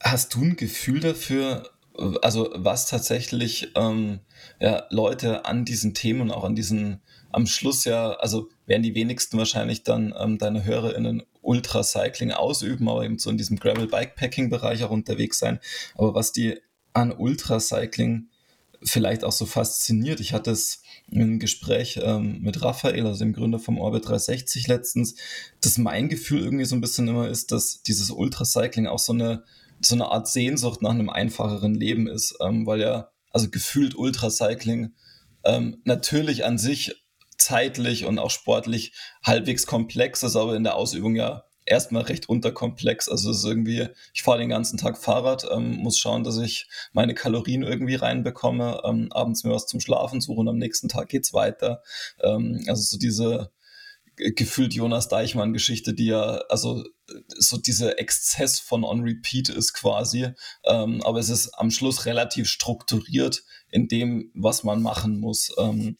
hast 0.00 0.34
du 0.34 0.42
ein 0.42 0.56
Gefühl 0.56 1.00
dafür, 1.00 1.73
also 2.22 2.50
was 2.54 2.86
tatsächlich 2.86 3.70
ähm, 3.76 4.20
ja, 4.60 4.86
Leute 4.90 5.44
an 5.44 5.64
diesen 5.64 5.94
Themen, 5.94 6.30
auch 6.30 6.44
an 6.44 6.56
diesen, 6.56 7.00
am 7.30 7.46
Schluss 7.46 7.84
ja, 7.84 8.12
also 8.12 8.48
werden 8.66 8.82
die 8.82 8.94
wenigsten 8.94 9.38
wahrscheinlich 9.38 9.82
dann 9.84 10.14
ähm, 10.18 10.38
deine 10.38 10.64
HörerInnen 10.64 11.22
Ultracycling 11.42 12.32
ausüben, 12.32 12.88
aber 12.88 13.04
eben 13.04 13.18
so 13.18 13.30
in 13.30 13.36
diesem 13.36 13.58
Gravel-Bikepacking-Bereich 13.58 14.82
auch 14.84 14.90
unterwegs 14.90 15.38
sein. 15.38 15.60
Aber 15.94 16.14
was 16.14 16.32
die 16.32 16.58
an 16.94 17.12
Ultracycling 17.12 18.28
vielleicht 18.82 19.24
auch 19.24 19.32
so 19.32 19.46
fasziniert, 19.46 20.20
ich 20.20 20.32
hatte 20.32 20.50
es 20.50 20.82
im 21.10 21.38
Gespräch 21.38 22.00
ähm, 22.02 22.40
mit 22.40 22.62
Raphael, 22.62 23.06
also 23.06 23.18
dem 23.24 23.32
Gründer 23.32 23.58
vom 23.58 23.78
Orbit 23.78 24.06
360 24.06 24.68
letztens, 24.68 25.16
dass 25.60 25.78
mein 25.78 26.08
Gefühl 26.08 26.42
irgendwie 26.42 26.64
so 26.64 26.74
ein 26.74 26.80
bisschen 26.80 27.08
immer 27.08 27.28
ist, 27.28 27.52
dass 27.52 27.82
dieses 27.82 28.10
Ultracycling 28.10 28.86
auch 28.86 28.98
so 28.98 29.12
eine 29.12 29.44
so 29.80 29.94
eine 29.94 30.06
Art 30.06 30.28
Sehnsucht 30.28 30.82
nach 30.82 30.90
einem 30.90 31.10
einfacheren 31.10 31.74
Leben 31.74 32.06
ist, 32.06 32.36
ähm, 32.40 32.66
weil 32.66 32.80
ja, 32.80 33.10
also 33.30 33.50
gefühlt 33.50 33.96
Ultracycling 33.96 34.94
ähm, 35.44 35.80
natürlich 35.84 36.44
an 36.44 36.58
sich 36.58 37.04
zeitlich 37.36 38.04
und 38.04 38.18
auch 38.18 38.30
sportlich 38.30 38.92
halbwegs 39.22 39.66
komplex 39.66 40.22
ist, 40.22 40.36
aber 40.36 40.56
in 40.56 40.64
der 40.64 40.76
Ausübung 40.76 41.16
ja 41.16 41.44
erstmal 41.66 42.02
recht 42.02 42.28
unterkomplex. 42.28 43.08
Also 43.08 43.30
es 43.30 43.38
ist 43.38 43.44
irgendwie, 43.44 43.88
ich 44.12 44.22
fahre 44.22 44.38
den 44.38 44.50
ganzen 44.50 44.78
Tag 44.78 44.98
Fahrrad, 44.98 45.46
ähm, 45.50 45.76
muss 45.76 45.98
schauen, 45.98 46.24
dass 46.24 46.38
ich 46.38 46.68
meine 46.92 47.14
Kalorien 47.14 47.62
irgendwie 47.62 47.94
reinbekomme, 47.94 48.82
ähm, 48.84 49.10
abends 49.12 49.44
mir 49.44 49.52
was 49.52 49.66
zum 49.66 49.80
Schlafen 49.80 50.20
suche 50.20 50.40
und 50.40 50.48
am 50.48 50.58
nächsten 50.58 50.88
Tag 50.88 51.08
geht's 51.08 51.32
weiter. 51.32 51.82
Ähm, 52.22 52.62
also 52.68 52.82
so 52.82 52.98
diese 52.98 53.50
gefühlt 54.16 54.74
Jonas 54.74 55.08
Deichmann-Geschichte, 55.08 55.94
die 55.94 56.06
ja, 56.06 56.42
also 56.48 56.84
so 57.28 57.56
dieser 57.56 57.98
Exzess 57.98 58.60
von 58.60 58.84
On 58.84 59.00
Repeat 59.02 59.48
ist 59.48 59.74
quasi, 59.74 60.28
ähm, 60.64 61.02
aber 61.02 61.18
es 61.18 61.28
ist 61.28 61.54
am 61.54 61.70
Schluss 61.70 62.06
relativ 62.06 62.48
strukturiert 62.48 63.44
in 63.70 63.88
dem, 63.88 64.30
was 64.34 64.64
man 64.64 64.82
machen 64.82 65.18
muss. 65.18 65.52
Ähm, 65.58 65.98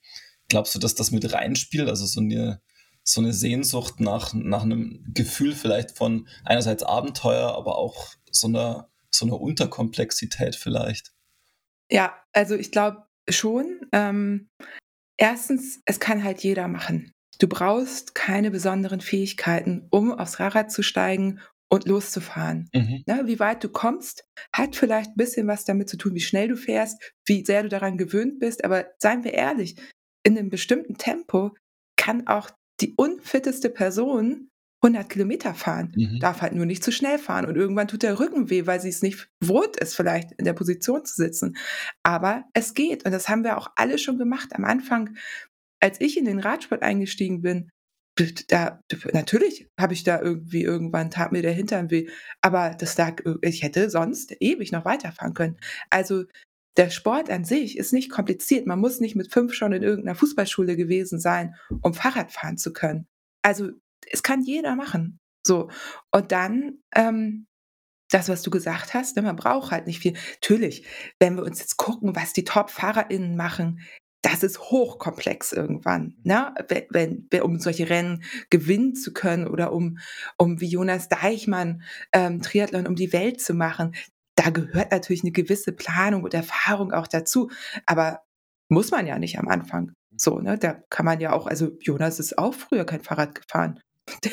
glaubst 0.49 0.75
du, 0.75 0.79
dass 0.79 0.95
das 0.95 1.11
mit 1.11 1.33
reinspielt? 1.33 1.89
Also 1.89 2.07
so 2.07 2.21
eine, 2.21 2.61
so 3.03 3.21
eine 3.21 3.33
Sehnsucht 3.33 4.01
nach, 4.01 4.33
nach 4.35 4.62
einem 4.62 5.05
Gefühl 5.12 5.55
vielleicht 5.55 5.97
von 5.97 6.29
einerseits 6.45 6.83
Abenteuer, 6.83 7.55
aber 7.55 7.77
auch 7.77 8.15
so 8.31 8.47
einer, 8.47 8.91
so 9.11 9.27
einer 9.27 9.41
Unterkomplexität 9.41 10.57
vielleicht. 10.57 11.12
Ja, 11.91 12.15
also 12.33 12.55
ich 12.55 12.71
glaube 12.71 13.05
schon. 13.29 13.81
Ähm, 13.93 14.49
erstens, 15.17 15.81
es 15.85 16.01
kann 16.01 16.25
halt 16.25 16.43
jeder 16.43 16.69
machen. 16.69 17.14
Du 17.39 17.49
brauchst 17.49 18.14
keine 18.14 18.51
besonderen 18.51 19.01
Fähigkeiten, 19.01 19.87
um 19.91 20.12
aufs 20.12 20.37
Fahrrad 20.37 20.70
zu 20.70 20.82
steigen 20.82 21.41
und 21.68 21.89
loszufahren. 21.89 22.68
Mhm. 22.72 23.03
Ne, 23.07 23.22
wie 23.24 23.41
weit 23.41 23.64
du 23.64 23.68
kommst, 23.68 24.24
hat 24.53 24.76
vielleicht 24.76 25.11
ein 25.11 25.16
bisschen 25.16 25.47
was 25.47 25.64
damit 25.64 25.89
zu 25.89 25.97
tun, 25.97 26.14
wie 26.14 26.20
schnell 26.20 26.49
du 26.49 26.57
fährst, 26.57 27.14
wie 27.26 27.45
sehr 27.45 27.62
du 27.62 27.68
daran 27.68 27.99
gewöhnt 27.99 28.39
bist. 28.39 28.64
Aber 28.64 28.87
seien 28.99 29.24
wir 29.24 29.32
ehrlich, 29.32 29.76
in 30.24 30.39
einem 30.39 30.51
bestimmten 30.51 30.97
Tempo 30.97 31.55
kann 31.97 32.26
auch 32.26 32.51
die 32.80 32.95
unfitteste 32.97 33.70
Person 33.70 34.51
100 34.82 35.09
Kilometer 35.09 35.55
fahren, 35.55 35.93
mhm. 35.97 36.20
darf 36.20 36.43
halt 36.43 36.53
nur 36.53 36.66
nicht 36.66 36.85
zu 36.85 36.93
schnell 36.93 37.18
fahren. 37.18 37.47
Und 37.47 37.57
irgendwann 37.57 37.89
tut 37.89 38.03
der 38.03 38.20
Rücken 38.20 38.51
weh, 38.51 38.66
weil 38.66 38.80
sie 38.80 38.91
es 38.91 39.03
nicht 39.03 39.28
gewohnt 39.41 39.76
ist, 39.76 39.95
vielleicht 39.95 40.32
in 40.32 40.45
der 40.45 40.53
Position 40.53 41.05
zu 41.05 41.14
sitzen. 41.14 41.57
Aber 42.03 42.45
es 42.53 42.74
geht. 42.74 43.05
Und 43.05 43.12
das 43.12 43.28
haben 43.28 43.45
wir 43.45 43.57
auch 43.57 43.70
alle 43.76 43.99
schon 43.99 44.18
gemacht. 44.18 44.51
Am 44.53 44.64
Anfang, 44.64 45.16
als 45.85 46.01
ich 46.01 46.16
in 46.16 46.24
den 46.24 46.39
Radsport 46.39 46.82
eingestiegen 46.82 47.43
bin, 47.43 47.70
da, 48.49 48.80
natürlich 49.12 49.68
habe 49.78 49.93
ich 49.93 50.03
da 50.03 50.18
irgendwie 50.18 50.62
irgendwann 50.62 51.11
tat 51.11 51.30
mir 51.30 51.43
der 51.43 51.53
Hintern 51.53 51.91
weh, 51.91 52.09
aber 52.41 52.70
das 52.70 52.97
lag, 52.97 53.20
ich 53.43 53.62
hätte 53.62 53.91
sonst 53.91 54.35
ewig 54.41 54.72
noch 54.72 54.87
weiterfahren 54.87 55.35
können. 55.35 55.59
Also 55.91 56.24
der 56.78 56.89
Sport 56.89 57.28
an 57.28 57.45
sich 57.45 57.76
ist 57.76 57.93
nicht 57.93 58.11
kompliziert. 58.11 58.66
Man 58.66 58.80
muss 58.80 59.01
nicht 59.01 59.14
mit 59.14 59.30
fünf 59.30 59.53
schon 59.53 59.74
in 59.74 59.82
irgendeiner 59.82 60.16
Fußballschule 60.16 60.74
gewesen 60.74 61.20
sein, 61.20 61.55
um 61.82 61.93
Fahrrad 61.93 62.32
fahren 62.32 62.57
zu 62.57 62.72
können. 62.72 63.07
Also 63.43 63.70
es 64.11 64.22
kann 64.22 64.43
jeder 64.43 64.76
machen. 64.76 65.18
So. 65.47 65.68
Und 66.11 66.32
dann, 66.32 66.78
ähm, 66.95 67.47
das, 68.11 68.30
was 68.30 68.41
du 68.41 68.51
gesagt 68.51 68.95
hast, 68.95 69.16
ne, 69.16 69.22
man 69.22 69.37
braucht 69.37 69.70
halt 69.70 69.87
nicht 69.87 70.01
viel. 70.01 70.14
Natürlich, 70.41 70.87
wenn 71.20 71.37
wir 71.37 71.43
uns 71.43 71.59
jetzt 71.59 71.76
gucken, 71.76 72.16
was 72.16 72.32
die 72.32 72.45
Top-FahrerInnen 72.45 73.37
machen, 73.37 73.80
das 74.25 74.43
ist 74.43 74.59
hochkomplex 74.59 75.53
irgendwann, 75.53 76.16
ne? 76.22 76.55
Wenn, 76.91 77.29
wenn, 77.31 77.43
um 77.43 77.59
solche 77.59 77.91
Rennen 77.91 78.25
gewinnen 78.49 78.95
zu 78.95 79.12
können 79.12 79.47
oder 79.47 79.70
um, 79.70 79.99
um 80.39 80.62
wie 80.62 80.68
Jonas 80.68 81.11
Deichmann 81.11 81.83
ähm, 82.12 82.41
Triathlon 82.41 82.87
um 82.87 82.97
die 82.97 83.12
Welt 83.12 83.43
zu 83.43 83.53
machen. 83.53 83.95
Da 84.35 84.49
gehört 84.49 84.93
natürlich 84.93 85.22
eine 85.25 85.33
gewisse 85.33 85.72
Planung 85.72 86.25
und 86.25 86.33
Erfahrung 86.33 86.93
auch 86.93 87.07
dazu. 87.07 87.51
Aber 87.85 88.22
muss 88.70 88.91
man 88.91 89.07
ja 89.07 89.18
nicht 89.18 89.39
am 89.39 89.49
Anfang. 89.49 89.93
So, 90.16 90.39
ne? 90.39 90.57
Da 90.57 90.83
kann 90.89 91.05
man 91.05 91.20
ja 91.20 91.33
auch, 91.33 91.47
also 91.47 91.77
Jonas 91.81 92.18
ist 92.18 92.39
auch 92.39 92.55
früher 92.55 92.87
kein 92.87 93.03
Fahrrad 93.03 93.35
gefahren. 93.35 93.81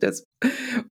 Das, 0.00 0.24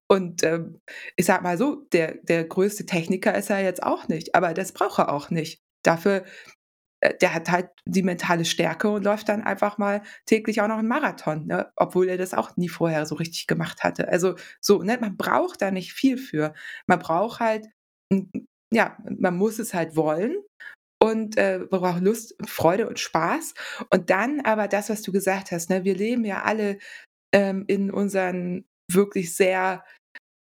und 0.07 0.43
ähm, 0.43 0.79
ich 1.15 1.25
sag 1.25 1.41
mal 1.41 1.57
so, 1.57 1.87
der, 1.91 2.19
der 2.21 2.43
größte 2.43 2.85
Techniker 2.85 3.35
ist 3.35 3.49
er 3.49 3.63
jetzt 3.63 3.81
auch 3.81 4.07
nicht, 4.09 4.35
aber 4.35 4.53
das 4.53 4.73
braucht 4.73 4.99
er 4.99 5.11
auch 5.11 5.31
nicht. 5.31 5.59
Dafür 5.81 6.23
der 7.21 7.33
hat 7.33 7.51
halt 7.51 7.69
die 7.85 8.03
mentale 8.03 8.45
Stärke 8.45 8.89
und 8.89 9.03
läuft 9.03 9.29
dann 9.29 9.43
einfach 9.43 9.77
mal 9.77 10.01
täglich 10.25 10.61
auch 10.61 10.67
noch 10.67 10.77
einen 10.77 10.87
Marathon, 10.87 11.47
ne? 11.47 11.71
obwohl 11.75 12.07
er 12.07 12.17
das 12.17 12.33
auch 12.33 12.55
nie 12.55 12.69
vorher 12.69 13.05
so 13.05 13.15
richtig 13.15 13.47
gemacht 13.47 13.83
hatte. 13.83 14.07
Also 14.07 14.35
so, 14.61 14.83
ne? 14.83 14.97
man 14.99 15.17
braucht 15.17 15.61
da 15.61 15.71
nicht 15.71 15.93
viel 15.93 16.17
für. 16.17 16.53
Man 16.87 16.99
braucht 16.99 17.39
halt, 17.39 17.67
ja, 18.73 18.97
man 19.03 19.35
muss 19.35 19.59
es 19.59 19.73
halt 19.73 19.95
wollen 19.95 20.35
und 21.01 21.37
äh, 21.37 21.59
man 21.69 21.81
braucht 21.81 22.01
Lust, 22.01 22.35
Freude 22.47 22.87
und 22.87 22.99
Spaß. 22.99 23.53
Und 23.89 24.09
dann 24.09 24.41
aber 24.41 24.67
das, 24.67 24.89
was 24.89 25.01
du 25.01 25.11
gesagt 25.11 25.51
hast, 25.51 25.69
ne? 25.69 25.83
wir 25.83 25.95
leben 25.95 26.23
ja 26.23 26.43
alle 26.43 26.77
ähm, 27.33 27.65
in 27.67 27.91
unseren 27.91 28.65
wirklich 28.89 29.35
sehr, 29.35 29.83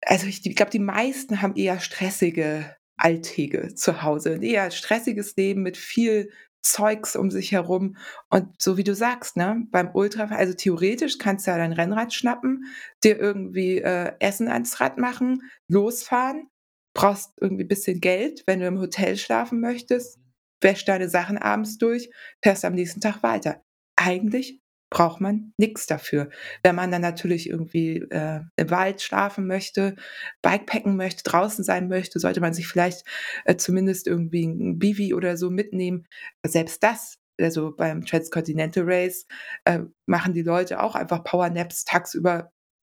also 0.06 0.28
ich, 0.28 0.46
ich 0.46 0.56
glaube, 0.56 0.72
die 0.72 0.80
meisten 0.80 1.42
haben 1.42 1.56
eher 1.56 1.80
stressige 1.80 2.76
Alltäge 2.98 3.76
zu 3.76 4.04
Hause. 4.04 4.34
Ein 4.34 4.44
eher 4.44 4.72
stressiges 4.72 5.36
Leben 5.36 5.62
mit 5.62 5.78
viel 5.78 6.32
Zeugs 6.62 7.16
um 7.16 7.30
sich 7.30 7.52
herum. 7.52 7.96
Und 8.30 8.60
so 8.60 8.78
wie 8.78 8.84
du 8.84 8.96
sagst, 8.96 9.38
ne, 9.38 9.68
beim 9.72 9.92
Ultra, 9.94 10.26
also 10.36 10.54
theoretisch 10.54 11.20
kannst 11.20 11.46
du 11.46 11.52
ja 11.52 11.58
dein 11.58 11.74
Rennrad 11.74 12.14
schnappen, 12.14 12.66
dir 13.04 13.20
irgendwie 13.20 13.78
äh, 13.78 14.14
Essen 14.20 14.48
ans 14.48 14.82
Rad 14.82 14.98
machen, 14.98 15.44
losfahren, 15.68 16.50
brauchst 16.96 17.34
irgendwie 17.40 17.66
ein 17.66 17.70
bisschen 17.70 18.02
Geld, 18.02 18.44
wenn 18.48 18.62
du 18.62 18.68
im 18.68 18.80
Hotel 18.80 19.16
schlafen 19.18 19.60
möchtest, 19.60 20.18
wäschst 20.62 20.88
deine 20.88 21.10
Sachen 21.10 21.38
abends 21.38 21.78
durch, 21.78 22.10
fährst 22.44 22.66
am 22.66 22.74
nächsten 22.74 23.02
Tag 23.02 23.22
weiter. 23.22 23.62
Eigentlich 23.96 24.60
braucht 24.90 25.20
man 25.22 25.54
nichts 25.58 25.88
dafür. 25.88 26.30
Wenn 26.64 26.76
man 26.76 26.92
dann 26.92 27.02
natürlich 27.02 27.50
irgendwie 27.50 27.98
äh, 28.10 28.42
im 28.56 28.70
Wald 28.70 29.02
schlafen 29.02 29.48
möchte, 29.48 29.96
Bikepacken 30.42 30.96
möchte, 30.96 31.24
draußen 31.24 31.64
sein 31.64 31.88
möchte, 31.88 32.20
sollte 32.20 32.42
man 32.42 32.54
sich 32.54 32.68
vielleicht 32.68 33.06
äh, 33.46 33.56
zumindest 33.56 34.08
irgendwie 34.08 34.46
ein 34.46 34.80
Bivi 34.80 35.14
oder 35.14 35.38
so 35.38 35.50
mitnehmen. 35.50 36.08
Selbst 36.46 36.84
das, 36.84 37.18
also 37.40 37.76
beim 37.76 38.06
Transcontinental 38.06 38.84
Race, 38.86 39.28
äh, 39.66 39.82
machen 40.06 40.34
die 40.34 40.44
Leute 40.44 40.82
auch 40.82 40.96
einfach 40.96 41.24
Powernaps 41.24 41.86
tagsüber 41.86 42.52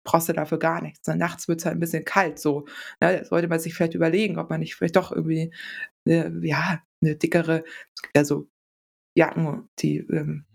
brauchst 0.06 0.28
du 0.28 0.32
dafür 0.32 0.58
gar 0.58 0.80
nichts. 0.80 1.06
Ne? 1.08 1.16
Nachts 1.16 1.48
wird 1.48 1.60
es 1.60 1.66
halt 1.66 1.76
ein 1.76 1.80
bisschen 1.80 2.04
kalt 2.04 2.38
so. 2.38 2.66
Ne? 3.00 3.24
sollte 3.24 3.48
man 3.48 3.60
sich 3.60 3.74
vielleicht 3.74 3.94
überlegen, 3.94 4.38
ob 4.38 4.48
man 4.48 4.60
nicht 4.60 4.74
vielleicht 4.76 4.96
doch 4.96 5.12
irgendwie 5.12 5.52
eine, 6.06 6.46
ja, 6.46 6.80
eine 7.02 7.16
dickere, 7.16 7.64
also 8.14 8.48
Jacken, 9.14 9.68
die 9.80 9.98
ähm, 9.98 10.46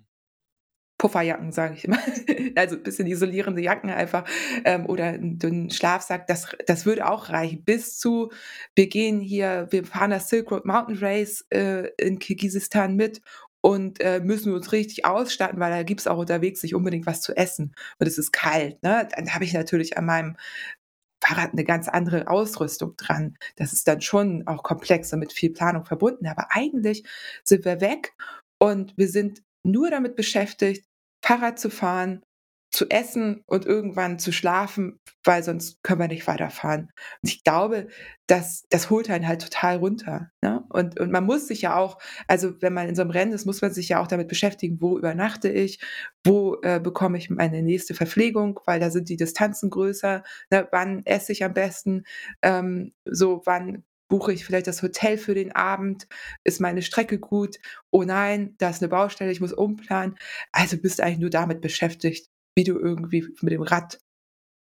Pufferjacken, 1.01 1.51
sage 1.51 1.73
ich 1.73 1.85
immer. 1.85 1.97
also 2.55 2.75
ein 2.75 2.83
bisschen 2.83 3.07
isolierende 3.07 3.59
Jacken 3.59 3.89
einfach 3.89 4.23
ähm, 4.65 4.85
oder 4.85 5.05
einen 5.05 5.39
dünnen 5.39 5.71
Schlafsack. 5.71 6.27
Das, 6.27 6.47
das 6.67 6.85
würde 6.85 7.09
auch 7.09 7.29
reichen. 7.29 7.63
Bis 7.63 7.97
zu, 7.97 8.31
wir 8.75 8.87
gehen 8.87 9.19
hier, 9.19 9.67
wir 9.71 9.83
fahren 9.83 10.11
das 10.11 10.29
Silk 10.29 10.51
Road 10.51 10.63
Mountain 10.65 10.99
Race 10.99 11.43
äh, 11.49 11.89
in 11.97 12.19
Kirgisistan 12.19 12.95
mit 12.95 13.19
und 13.61 13.99
äh, 13.99 14.19
müssen 14.19 14.53
uns 14.53 14.71
richtig 14.73 15.03
ausstatten, 15.03 15.59
weil 15.59 15.71
da 15.71 15.81
gibt 15.81 16.01
es 16.01 16.07
auch 16.07 16.19
unterwegs 16.19 16.61
nicht 16.61 16.75
unbedingt 16.75 17.07
was 17.07 17.21
zu 17.21 17.35
essen 17.35 17.73
und 17.97 18.05
es 18.05 18.19
ist 18.19 18.31
kalt. 18.31 18.83
Ne? 18.83 19.07
Dann 19.15 19.33
habe 19.33 19.43
ich 19.43 19.53
natürlich 19.53 19.97
an 19.97 20.05
meinem 20.05 20.37
Fahrrad 21.19 21.53
eine 21.53 21.63
ganz 21.63 21.87
andere 21.87 22.27
Ausrüstung 22.27 22.95
dran. 22.97 23.37
Das 23.55 23.73
ist 23.73 23.87
dann 23.87 24.01
schon 24.01 24.45
auch 24.45 24.61
komplex 24.61 25.11
und 25.13 25.19
mit 25.19 25.33
viel 25.33 25.49
Planung 25.49 25.83
verbunden. 25.83 26.27
Aber 26.27 26.49
eigentlich 26.51 27.05
sind 27.43 27.65
wir 27.65 27.81
weg 27.81 28.13
und 28.59 28.95
wir 28.97 29.07
sind 29.07 29.41
nur 29.63 29.89
damit 29.89 30.15
beschäftigt, 30.15 30.90
Fahrrad 31.23 31.59
zu 31.59 31.69
fahren, 31.69 32.21
zu 32.71 32.89
essen 32.89 33.43
und 33.47 33.65
irgendwann 33.65 34.17
zu 34.17 34.31
schlafen, 34.31 34.97
weil 35.25 35.43
sonst 35.43 35.83
können 35.83 35.99
wir 35.99 36.07
nicht 36.07 36.25
weiterfahren. 36.25 36.89
Und 37.21 37.29
ich 37.29 37.43
glaube, 37.43 37.87
das, 38.27 38.63
das 38.69 38.89
holt 38.89 39.09
einen 39.09 39.27
halt 39.27 39.41
total 39.41 39.77
runter. 39.77 40.31
Ne? 40.41 40.63
Und, 40.69 40.97
und 40.97 41.11
man 41.11 41.25
muss 41.25 41.49
sich 41.49 41.63
ja 41.63 41.75
auch, 41.75 41.99
also 42.27 42.61
wenn 42.61 42.73
man 42.73 42.87
in 42.87 42.95
so 42.95 43.01
einem 43.01 43.11
Rennen 43.11 43.33
ist, 43.33 43.45
muss 43.45 43.61
man 43.61 43.73
sich 43.73 43.89
ja 43.89 44.01
auch 44.01 44.07
damit 44.07 44.29
beschäftigen, 44.29 44.77
wo 44.79 44.97
übernachte 44.97 45.49
ich, 45.49 45.81
wo 46.23 46.59
äh, 46.61 46.79
bekomme 46.79 47.17
ich 47.17 47.29
meine 47.29 47.61
nächste 47.61 47.93
Verpflegung, 47.93 48.61
weil 48.65 48.79
da 48.79 48.89
sind 48.89 49.09
die 49.09 49.17
Distanzen 49.17 49.69
größer, 49.69 50.23
ne? 50.49 50.67
wann 50.71 51.05
esse 51.05 51.33
ich 51.33 51.43
am 51.43 51.53
besten, 51.53 52.03
ähm, 52.41 52.93
so 53.03 53.41
wann 53.43 53.83
buche 54.11 54.33
ich 54.33 54.45
vielleicht 54.45 54.67
das 54.67 54.83
Hotel 54.83 55.17
für 55.17 55.33
den 55.33 55.53
Abend? 55.53 56.05
Ist 56.43 56.59
meine 56.59 56.81
Strecke 56.81 57.17
gut? 57.17 57.57
Oh 57.91 58.03
nein, 58.03 58.55
da 58.57 58.69
ist 58.69 58.81
eine 58.81 58.89
Baustelle, 58.89 59.31
ich 59.31 59.39
muss 59.39 59.53
umplanen. 59.53 60.17
Also 60.51 60.77
bist 60.77 60.99
du 60.99 61.03
eigentlich 61.03 61.19
nur 61.19 61.29
damit 61.29 61.61
beschäftigt, 61.61 62.27
wie 62.53 62.65
du 62.65 62.77
irgendwie 62.77 63.25
mit 63.41 63.53
dem 63.53 63.61
Rad 63.61 63.99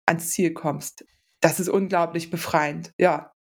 ans 0.07 0.31
Ziel 0.31 0.53
kommst. 0.53 1.05
Das 1.41 1.59
ist 1.59 1.69
unglaublich 1.69 2.31
befreiend, 2.31 2.91
ja. 2.99 3.34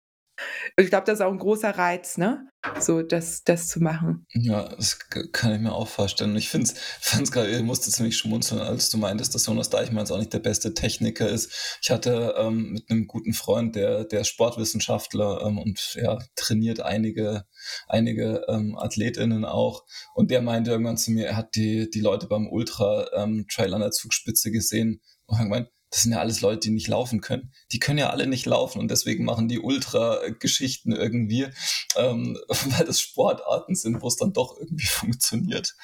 Ich 0.76 0.88
glaube, 0.88 1.04
das 1.06 1.18
ist 1.18 1.24
auch 1.24 1.32
ein 1.32 1.38
großer 1.38 1.70
Reiz, 1.70 2.18
ne? 2.18 2.46
So, 2.78 3.02
das, 3.02 3.42
das 3.42 3.68
zu 3.68 3.80
machen. 3.80 4.24
Ja, 4.32 4.68
das 4.68 4.98
kann 5.32 5.52
ich 5.52 5.60
mir 5.60 5.72
auch 5.72 5.88
vorstellen. 5.88 6.36
Ich 6.36 6.48
finde 6.48 6.70
es 6.70 7.32
gerade, 7.32 7.50
ich 7.50 7.62
musste 7.62 7.90
ziemlich 7.90 8.16
schmunzeln, 8.16 8.60
als 8.60 8.88
du 8.88 8.98
meintest, 8.98 9.34
dass 9.34 9.46
Jonas 9.46 9.68
Deichmann 9.68 10.08
auch 10.08 10.18
nicht 10.18 10.32
der 10.32 10.38
beste 10.38 10.72
Techniker 10.72 11.28
ist. 11.28 11.78
Ich 11.82 11.90
hatte 11.90 12.34
ähm, 12.38 12.72
mit 12.72 12.88
einem 12.88 13.08
guten 13.08 13.32
Freund, 13.32 13.74
der, 13.74 14.04
der 14.04 14.22
Sportwissenschaftler 14.22 15.42
ähm, 15.44 15.58
und 15.58 15.94
ja, 16.00 16.18
trainiert 16.36 16.80
einige, 16.80 17.44
einige 17.88 18.44
ähm, 18.48 18.78
AthletInnen 18.78 19.44
auch. 19.44 19.84
Und 20.14 20.30
der 20.30 20.40
meinte 20.40 20.70
irgendwann 20.70 20.96
zu 20.96 21.10
mir, 21.10 21.26
er 21.26 21.36
hat 21.36 21.56
die, 21.56 21.90
die 21.90 22.00
Leute 22.00 22.28
beim 22.28 22.46
Ultra-Trail 22.48 23.68
ähm, 23.68 23.74
an 23.74 23.80
der 23.80 23.90
Zugspitze 23.90 24.52
gesehen 24.52 25.00
und 25.26 25.38
hat 25.38 25.44
gemeint, 25.44 25.68
das 25.92 26.02
sind 26.02 26.12
ja 26.12 26.20
alles 26.20 26.40
Leute, 26.40 26.60
die 26.60 26.70
nicht 26.70 26.88
laufen 26.88 27.20
können. 27.20 27.52
Die 27.70 27.78
können 27.78 27.98
ja 27.98 28.08
alle 28.08 28.26
nicht 28.26 28.46
laufen 28.46 28.80
und 28.80 28.90
deswegen 28.90 29.26
machen 29.26 29.48
die 29.48 29.58
Ultra-Geschichten 29.58 30.92
irgendwie, 30.92 31.48
ähm, 31.96 32.38
weil 32.48 32.86
das 32.86 32.98
Sportarten 32.98 33.74
sind, 33.74 34.00
wo 34.00 34.08
es 34.08 34.16
dann 34.16 34.32
doch 34.32 34.56
irgendwie 34.58 34.86
funktioniert. 34.90 35.74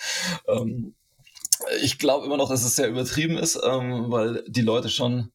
Ähm, 0.48 0.94
ich 1.82 1.98
glaube 1.98 2.24
immer 2.24 2.38
noch, 2.38 2.48
dass 2.48 2.64
es 2.64 2.76
sehr 2.76 2.88
übertrieben 2.88 3.36
ist, 3.36 3.60
ähm, 3.62 4.10
weil 4.10 4.44
die 4.48 4.62
Leute 4.62 4.88
schon, 4.88 5.30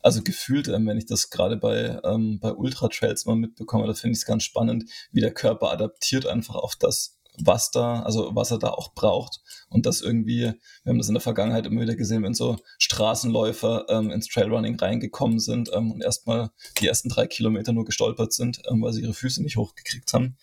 also 0.00 0.22
gefühlt, 0.22 0.68
ähm, 0.68 0.86
wenn 0.86 0.96
ich 0.96 1.06
das 1.06 1.28
gerade 1.28 1.58
bei, 1.58 2.00
ähm, 2.02 2.38
bei 2.40 2.52
Ultra-Trails 2.52 3.26
mal 3.26 3.36
mitbekomme, 3.36 3.86
da 3.86 3.92
finde 3.92 4.12
ich 4.12 4.20
es 4.20 4.26
ganz 4.26 4.44
spannend, 4.44 4.90
wie 5.12 5.20
der 5.20 5.34
Körper 5.34 5.70
adaptiert 5.70 6.24
einfach 6.24 6.54
auf 6.54 6.76
das, 6.76 7.18
was 7.38 7.70
da, 7.70 8.02
also 8.02 8.30
was 8.34 8.50
er 8.50 8.58
da 8.58 8.68
auch 8.68 8.94
braucht. 8.94 9.40
Und 9.68 9.86
das 9.86 10.00
irgendwie, 10.00 10.40
wir 10.42 10.56
haben 10.86 10.98
das 10.98 11.08
in 11.08 11.14
der 11.14 11.20
Vergangenheit 11.20 11.66
immer 11.66 11.82
wieder 11.82 11.96
gesehen, 11.96 12.22
wenn 12.22 12.34
so 12.34 12.56
Straßenläufer 12.78 13.86
ähm, 13.88 14.10
ins 14.10 14.28
Trailrunning 14.28 14.78
reingekommen 14.78 15.40
sind 15.40 15.70
ähm, 15.72 15.92
und 15.92 16.02
erstmal 16.02 16.50
die 16.78 16.86
ersten 16.86 17.08
drei 17.08 17.26
Kilometer 17.26 17.72
nur 17.72 17.84
gestolpert 17.84 18.32
sind, 18.32 18.62
ähm, 18.70 18.82
weil 18.82 18.92
sie 18.92 19.02
ihre 19.02 19.14
Füße 19.14 19.42
nicht 19.42 19.56
hochgekriegt 19.56 20.12
haben. 20.12 20.36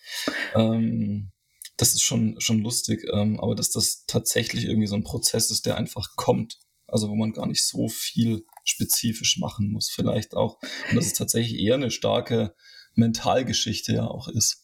Ähm, 0.54 1.32
das 1.76 1.94
ist 1.94 2.02
schon, 2.02 2.40
schon 2.40 2.60
lustig, 2.60 3.04
ähm, 3.12 3.40
aber 3.40 3.54
dass 3.54 3.70
das 3.70 4.04
tatsächlich 4.06 4.66
irgendwie 4.66 4.86
so 4.86 4.94
ein 4.94 5.04
Prozess 5.04 5.50
ist, 5.50 5.66
der 5.66 5.76
einfach 5.76 6.16
kommt. 6.16 6.58
Also 6.86 7.08
wo 7.08 7.14
man 7.14 7.32
gar 7.32 7.46
nicht 7.46 7.64
so 7.64 7.88
viel 7.88 8.44
spezifisch 8.64 9.38
machen 9.38 9.72
muss, 9.72 9.88
vielleicht 9.88 10.34
auch. 10.34 10.58
Und 10.90 10.96
dass 10.96 11.06
es 11.06 11.14
tatsächlich 11.14 11.58
eher 11.58 11.76
eine 11.76 11.90
starke 11.90 12.54
Mentalgeschichte 12.94 13.94
ja 13.94 14.06
auch 14.06 14.28
ist. 14.28 14.61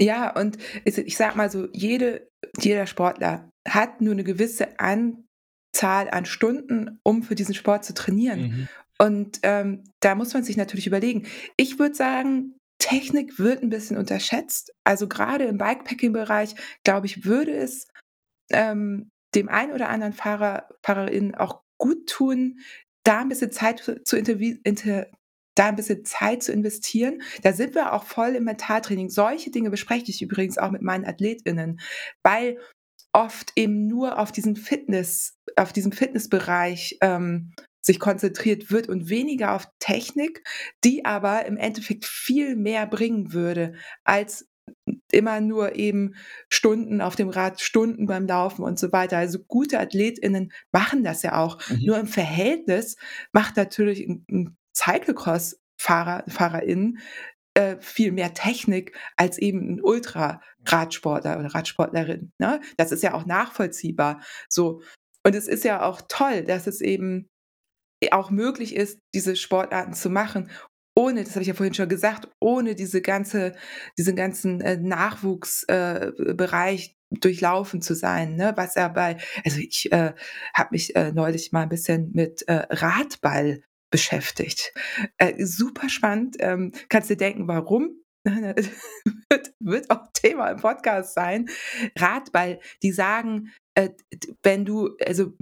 Ja, 0.00 0.34
und 0.34 0.56
ich 0.84 1.16
sag 1.16 1.36
mal 1.36 1.50
so, 1.50 1.68
jede, 1.72 2.28
jeder 2.58 2.86
Sportler 2.86 3.50
hat 3.68 4.00
nur 4.00 4.12
eine 4.12 4.24
gewisse 4.24 4.78
Anzahl 4.80 6.08
an 6.10 6.24
Stunden, 6.24 6.98
um 7.02 7.22
für 7.22 7.34
diesen 7.34 7.54
Sport 7.54 7.84
zu 7.84 7.92
trainieren. 7.92 8.40
Mhm. 8.40 8.68
Und 8.98 9.40
ähm, 9.42 9.84
da 10.00 10.14
muss 10.14 10.32
man 10.32 10.42
sich 10.42 10.56
natürlich 10.56 10.86
überlegen. 10.86 11.26
Ich 11.56 11.78
würde 11.78 11.94
sagen, 11.94 12.56
Technik 12.78 13.38
wird 13.38 13.62
ein 13.62 13.68
bisschen 13.68 13.96
unterschätzt. 13.96 14.72
Also 14.84 15.06
gerade 15.06 15.44
im 15.44 15.58
Bikepacking-Bereich, 15.58 16.54
glaube 16.84 17.06
ich, 17.06 17.24
würde 17.24 17.54
es 17.54 17.86
ähm, 18.50 19.10
dem 19.34 19.48
einen 19.48 19.72
oder 19.72 19.90
anderen 19.90 20.12
Fahrer, 20.12 20.68
Fahrerin 20.82 21.34
auch 21.34 21.62
gut 21.78 22.08
tun, 22.08 22.60
da 23.04 23.20
ein 23.20 23.28
bisschen 23.28 23.52
Zeit 23.52 23.80
zu, 24.04 24.16
inter, 24.16 25.06
da 25.54 25.68
ein 25.68 25.76
bisschen 25.76 26.04
Zeit 26.04 26.42
zu 26.42 26.52
investieren. 26.52 27.22
Da 27.42 27.52
sind 27.52 27.74
wir 27.74 27.92
auch 27.92 28.04
voll 28.04 28.36
im 28.36 28.44
Mentaltraining. 28.44 29.10
Solche 29.10 29.50
Dinge 29.50 29.70
bespreche 29.70 30.10
ich 30.10 30.22
übrigens 30.22 30.58
auch 30.58 30.70
mit 30.70 30.82
meinen 30.82 31.04
AthletInnen, 31.04 31.80
weil 32.22 32.58
oft 33.12 33.52
eben 33.56 33.86
nur 33.86 34.18
auf 34.18 34.32
diesen 34.32 34.56
Fitness, 34.56 35.36
auf 35.56 35.72
diesem 35.72 35.92
Fitnessbereich 35.92 36.98
ähm, 37.00 37.52
sich 37.82 37.98
konzentriert 37.98 38.70
wird 38.70 38.88
und 38.88 39.08
weniger 39.08 39.54
auf 39.54 39.66
Technik, 39.78 40.44
die 40.84 41.04
aber 41.04 41.46
im 41.46 41.56
Endeffekt 41.56 42.04
viel 42.04 42.54
mehr 42.54 42.86
bringen 42.86 43.32
würde 43.32 43.74
als 44.04 44.46
immer 45.10 45.40
nur 45.40 45.74
eben 45.74 46.14
Stunden 46.48 47.00
auf 47.00 47.16
dem 47.16 47.28
Rad, 47.28 47.60
Stunden 47.60 48.06
beim 48.06 48.26
Laufen 48.26 48.62
und 48.62 48.78
so 48.78 48.92
weiter. 48.92 49.18
Also 49.18 49.40
gute 49.40 49.80
AthletInnen 49.80 50.52
machen 50.72 51.02
das 51.02 51.22
ja 51.22 51.38
auch. 51.38 51.58
Mhm. 51.68 51.86
Nur 51.86 51.98
im 51.98 52.06
Verhältnis 52.06 52.96
macht 53.32 53.56
natürlich 53.56 54.06
ein, 54.06 54.24
ein 54.30 54.56
Cyclocross-Fahrer, 54.80 56.24
FahrerInnen 56.28 56.98
äh, 57.54 57.76
viel 57.80 58.12
mehr 58.12 58.34
Technik 58.34 58.96
als 59.16 59.38
eben 59.38 59.74
ein 59.74 59.80
Ultra-Radsportler 59.82 61.38
oder 61.38 61.54
Radsportlerin. 61.54 62.32
Ne? 62.38 62.60
Das 62.76 62.92
ist 62.92 63.02
ja 63.02 63.14
auch 63.14 63.26
nachvollziehbar. 63.26 64.22
So. 64.48 64.82
Und 65.26 65.34
es 65.34 65.48
ist 65.48 65.64
ja 65.64 65.82
auch 65.82 66.00
toll, 66.08 66.44
dass 66.44 66.66
es 66.66 66.80
eben 66.80 67.28
auch 68.12 68.30
möglich 68.30 68.74
ist, 68.74 68.98
diese 69.14 69.36
Sportarten 69.36 69.92
zu 69.92 70.08
machen, 70.08 70.50
ohne, 70.96 71.24
das 71.24 71.32
habe 71.32 71.42
ich 71.42 71.48
ja 71.48 71.54
vorhin 71.54 71.74
schon 71.74 71.88
gesagt, 71.88 72.28
ohne 72.40 72.74
diese 72.74 73.00
ganze, 73.00 73.54
diesen 73.96 74.16
ganzen 74.16 74.60
äh, 74.60 74.76
Nachwuchsbereich 74.76 76.88
äh, 76.88 76.94
durchlaufen 77.10 77.80
zu 77.82 77.94
sein, 77.94 78.36
ne? 78.36 78.52
Was 78.56 78.74
ja 78.74 78.88
bei, 78.88 79.16
also 79.44 79.58
ich 79.58 79.90
äh, 79.92 80.12
habe 80.54 80.68
mich 80.72 80.96
äh, 80.96 81.12
neulich 81.12 81.52
mal 81.52 81.62
ein 81.62 81.68
bisschen 81.68 82.10
mit 82.12 82.42
äh, 82.48 82.66
Radball 82.70 83.62
beschäftigt. 83.90 84.72
Äh, 85.18 85.44
super 85.44 85.88
spannend. 85.88 86.36
Ähm, 86.38 86.72
kannst 86.88 87.10
dir 87.10 87.16
denken, 87.16 87.48
warum? 87.48 87.96
wird, 88.24 89.54
wird 89.60 89.90
auch 89.90 90.06
Thema 90.12 90.50
im 90.50 90.60
Podcast 90.60 91.14
sein. 91.14 91.48
Radball, 91.96 92.60
die 92.82 92.92
sagen, 92.92 93.52
äh, 93.74 93.90
wenn 94.42 94.64
du, 94.64 94.96
also 95.04 95.34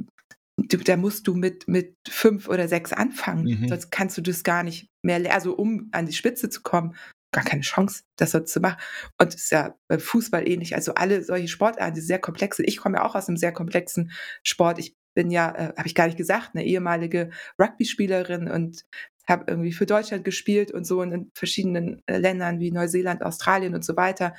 da 0.57 0.97
musst 0.97 1.27
du 1.27 1.35
mit, 1.35 1.69
mit 1.69 1.97
fünf 2.09 2.49
oder 2.49 2.69
sechs 2.69 2.93
anfangen. 2.93 3.45
Mhm. 3.45 3.69
Sonst 3.69 3.91
kannst 3.91 4.17
du 4.19 4.23
das 4.23 4.43
gar 4.43 4.63
nicht 4.63 4.91
mehr 5.03 5.19
lernen. 5.19 5.35
Also 5.35 5.57
um 5.57 5.89
an 5.93 6.07
die 6.07 6.13
Spitze 6.13 6.51
zu 6.51 6.63
kommen, 6.63 6.97
gar 7.33 7.45
keine 7.45 7.63
Chance, 7.63 8.05
das 8.17 8.31
so 8.31 8.41
zu 8.41 8.61
machen. 8.61 8.81
Und 9.21 9.35
es 9.35 9.45
ist 9.45 9.51
ja 9.51 9.77
beim 9.89 10.01
Fußball 10.01 10.49
ähnlich. 10.49 10.75
Also 10.75 10.95
alle 10.95 11.23
solche 11.23 11.49
Sportarten, 11.49 11.95
die 11.95 12.01
sehr 12.01 12.19
komplex 12.19 12.57
sind. 12.57 12.69
Ich 12.69 12.79
komme 12.79 12.99
ja 12.99 13.05
auch 13.05 13.15
aus 13.15 13.29
einem 13.29 13.37
sehr 13.37 13.53
komplexen 13.53 14.11
Sport. 14.43 14.79
Ich 14.79 14.97
bin 15.19 15.33
ja, 15.33 15.51
äh, 15.51 15.75
habe 15.77 15.89
ich 15.89 15.97
gar 15.97 16.07
nicht 16.07 16.17
gesagt, 16.17 16.51
eine 16.55 16.65
ehemalige 16.65 17.31
Rugby-Spielerin 17.61 18.49
und 18.49 18.87
habe 19.29 19.47
irgendwie 19.49 19.73
für 19.73 19.85
Deutschland 19.85 20.25
gespielt 20.25 20.71
und 20.71 20.85
so 20.85 21.03
in 21.03 21.33
verschiedenen 21.35 22.01
äh, 22.07 22.19
Ländern 22.19 22.61
wie 22.61 22.71
Neuseeland, 22.71 23.25
Australien 23.25 23.75
und 23.75 23.85
so 23.85 23.97
weiter. 23.97 24.37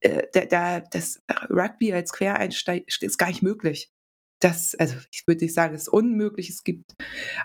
Äh, 0.00 0.24
da, 0.32 0.46
da, 0.46 0.80
das 0.80 1.22
Rugby 1.48 1.92
als 1.92 2.12
Quereinsteig 2.12 2.86
ist 2.88 3.18
gar 3.18 3.28
nicht 3.28 3.42
möglich 3.42 3.92
das, 4.40 4.74
also 4.74 4.96
ich 5.12 5.26
würde 5.26 5.44
nicht 5.44 5.54
sagen, 5.54 5.74
es 5.74 5.82
ist 5.82 5.88
unmöglich. 5.88 6.48
Es 6.48 6.64
gibt 6.64 6.94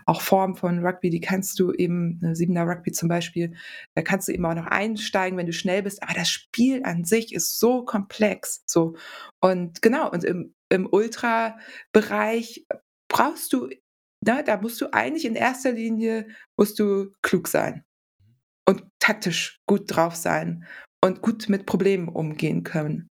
auch 0.06 0.22
Formen 0.22 0.56
von 0.56 0.86
Rugby, 0.86 1.10
die 1.10 1.20
kannst 1.20 1.60
du 1.60 1.74
eben, 1.74 2.20
ne, 2.22 2.36
Siebener 2.36 2.66
Rugby 2.66 2.92
zum 2.92 3.10
Beispiel, 3.10 3.54
da 3.96 4.02
kannst 4.02 4.28
du 4.28 4.32
eben 4.32 4.46
auch 4.46 4.56
noch 4.56 4.68
einsteigen, 4.68 5.38
wenn 5.38 5.46
du 5.46 5.54
schnell 5.54 5.84
bist. 5.84 6.02
Aber 6.02 6.14
das 6.14 6.30
Spiel 6.30 6.84
an 6.84 7.04
sich 7.04 7.34
ist 7.34 7.60
so 7.60 7.84
komplex. 7.84 8.64
So. 8.66 8.96
Und 9.42 9.82
genau, 9.82 10.10
und 10.10 10.24
im, 10.24 10.56
im 10.70 10.88
Ultra-Bereich 10.90 12.66
brauchst 13.10 13.52
du, 13.54 13.70
na, 14.22 14.36
ne, 14.36 14.44
da 14.44 14.58
musst 14.58 14.80
du 14.80 14.94
eigentlich 14.94 15.26
in 15.26 15.36
erster 15.36 15.74
Linie, 15.74 16.28
musst 16.58 16.80
du 16.80 17.12
klug 17.22 17.48
sein 17.50 17.84
und 18.68 18.84
taktisch 19.00 19.60
gut 19.68 19.84
drauf 19.88 20.16
sein 20.16 20.66
und 21.04 21.22
gut 21.22 21.50
mit 21.50 21.66
Problemen 21.66 22.08
umgehen 22.08 22.64
können. 22.64 23.10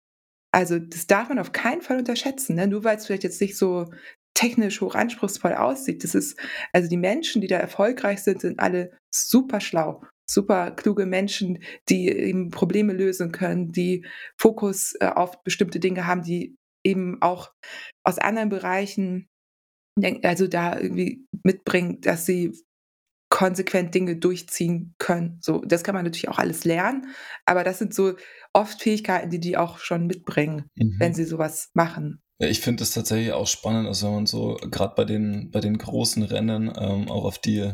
Also 0.57 0.79
das 0.79 1.05
darf 1.05 1.29
man 1.29 1.37
auf 1.37 1.51
keinen 1.51 1.83
Fall 1.83 1.99
unterschätzen, 1.99 2.55
ne? 2.55 2.65
nur 2.65 2.83
weil 2.83 2.97
es 2.97 3.05
vielleicht 3.05 3.23
jetzt 3.23 3.39
nicht 3.41 3.55
so 3.55 3.91
technisch 4.33 4.81
hochanspruchsvoll 4.81 5.53
aussieht. 5.53 6.03
Das 6.03 6.15
ist, 6.15 6.35
also 6.73 6.89
die 6.89 6.97
Menschen, 6.97 7.43
die 7.43 7.47
da 7.47 7.57
erfolgreich 7.57 8.23
sind, 8.23 8.41
sind 8.41 8.59
alle 8.59 8.97
super 9.13 9.61
schlau, 9.61 10.03
super 10.27 10.71
kluge 10.71 11.05
Menschen, 11.05 11.61
die 11.89 12.07
eben 12.07 12.49
Probleme 12.49 12.93
lösen 12.93 13.31
können, 13.31 13.71
die 13.71 14.03
Fokus 14.35 14.95
äh, 14.99 15.05
auf 15.05 15.43
bestimmte 15.43 15.79
Dinge 15.79 16.07
haben, 16.07 16.23
die 16.23 16.55
eben 16.83 17.21
auch 17.21 17.51
aus 18.03 18.17
anderen 18.17 18.49
Bereichen, 18.49 19.27
also 20.23 20.47
da 20.47 20.79
irgendwie 20.79 21.23
mitbringen, 21.43 22.01
dass 22.01 22.25
sie 22.25 22.51
konsequent 23.37 23.93
Dinge 23.93 24.15
durchziehen 24.15 24.95
können. 24.97 25.37
So, 25.41 25.61
das 25.61 25.83
kann 25.83 25.93
man 25.93 26.03
natürlich 26.03 26.27
auch 26.27 26.39
alles 26.39 26.65
lernen, 26.65 27.05
aber 27.45 27.63
das 27.63 27.77
sind 27.77 27.93
so 27.93 28.15
oft 28.51 28.81
Fähigkeiten, 28.81 29.29
die 29.29 29.39
die 29.39 29.57
auch 29.57 29.77
schon 29.77 30.07
mitbringen, 30.07 30.71
mhm. 30.73 30.95
wenn 30.97 31.13
sie 31.13 31.23
sowas 31.23 31.69
machen. 31.75 32.23
Ja, 32.39 32.47
ich 32.47 32.61
finde 32.61 32.81
es 32.81 32.89
tatsächlich 32.89 33.33
auch 33.33 33.45
spannend, 33.45 33.87
also 33.87 34.07
wenn 34.07 34.15
man 34.15 34.25
so 34.25 34.57
gerade 34.71 34.95
bei 34.95 35.05
den 35.05 35.51
bei 35.51 35.59
den 35.59 35.77
großen 35.77 36.23
Rennen 36.23 36.73
ähm, 36.75 37.11
auch 37.11 37.25
auf 37.25 37.37
die 37.37 37.71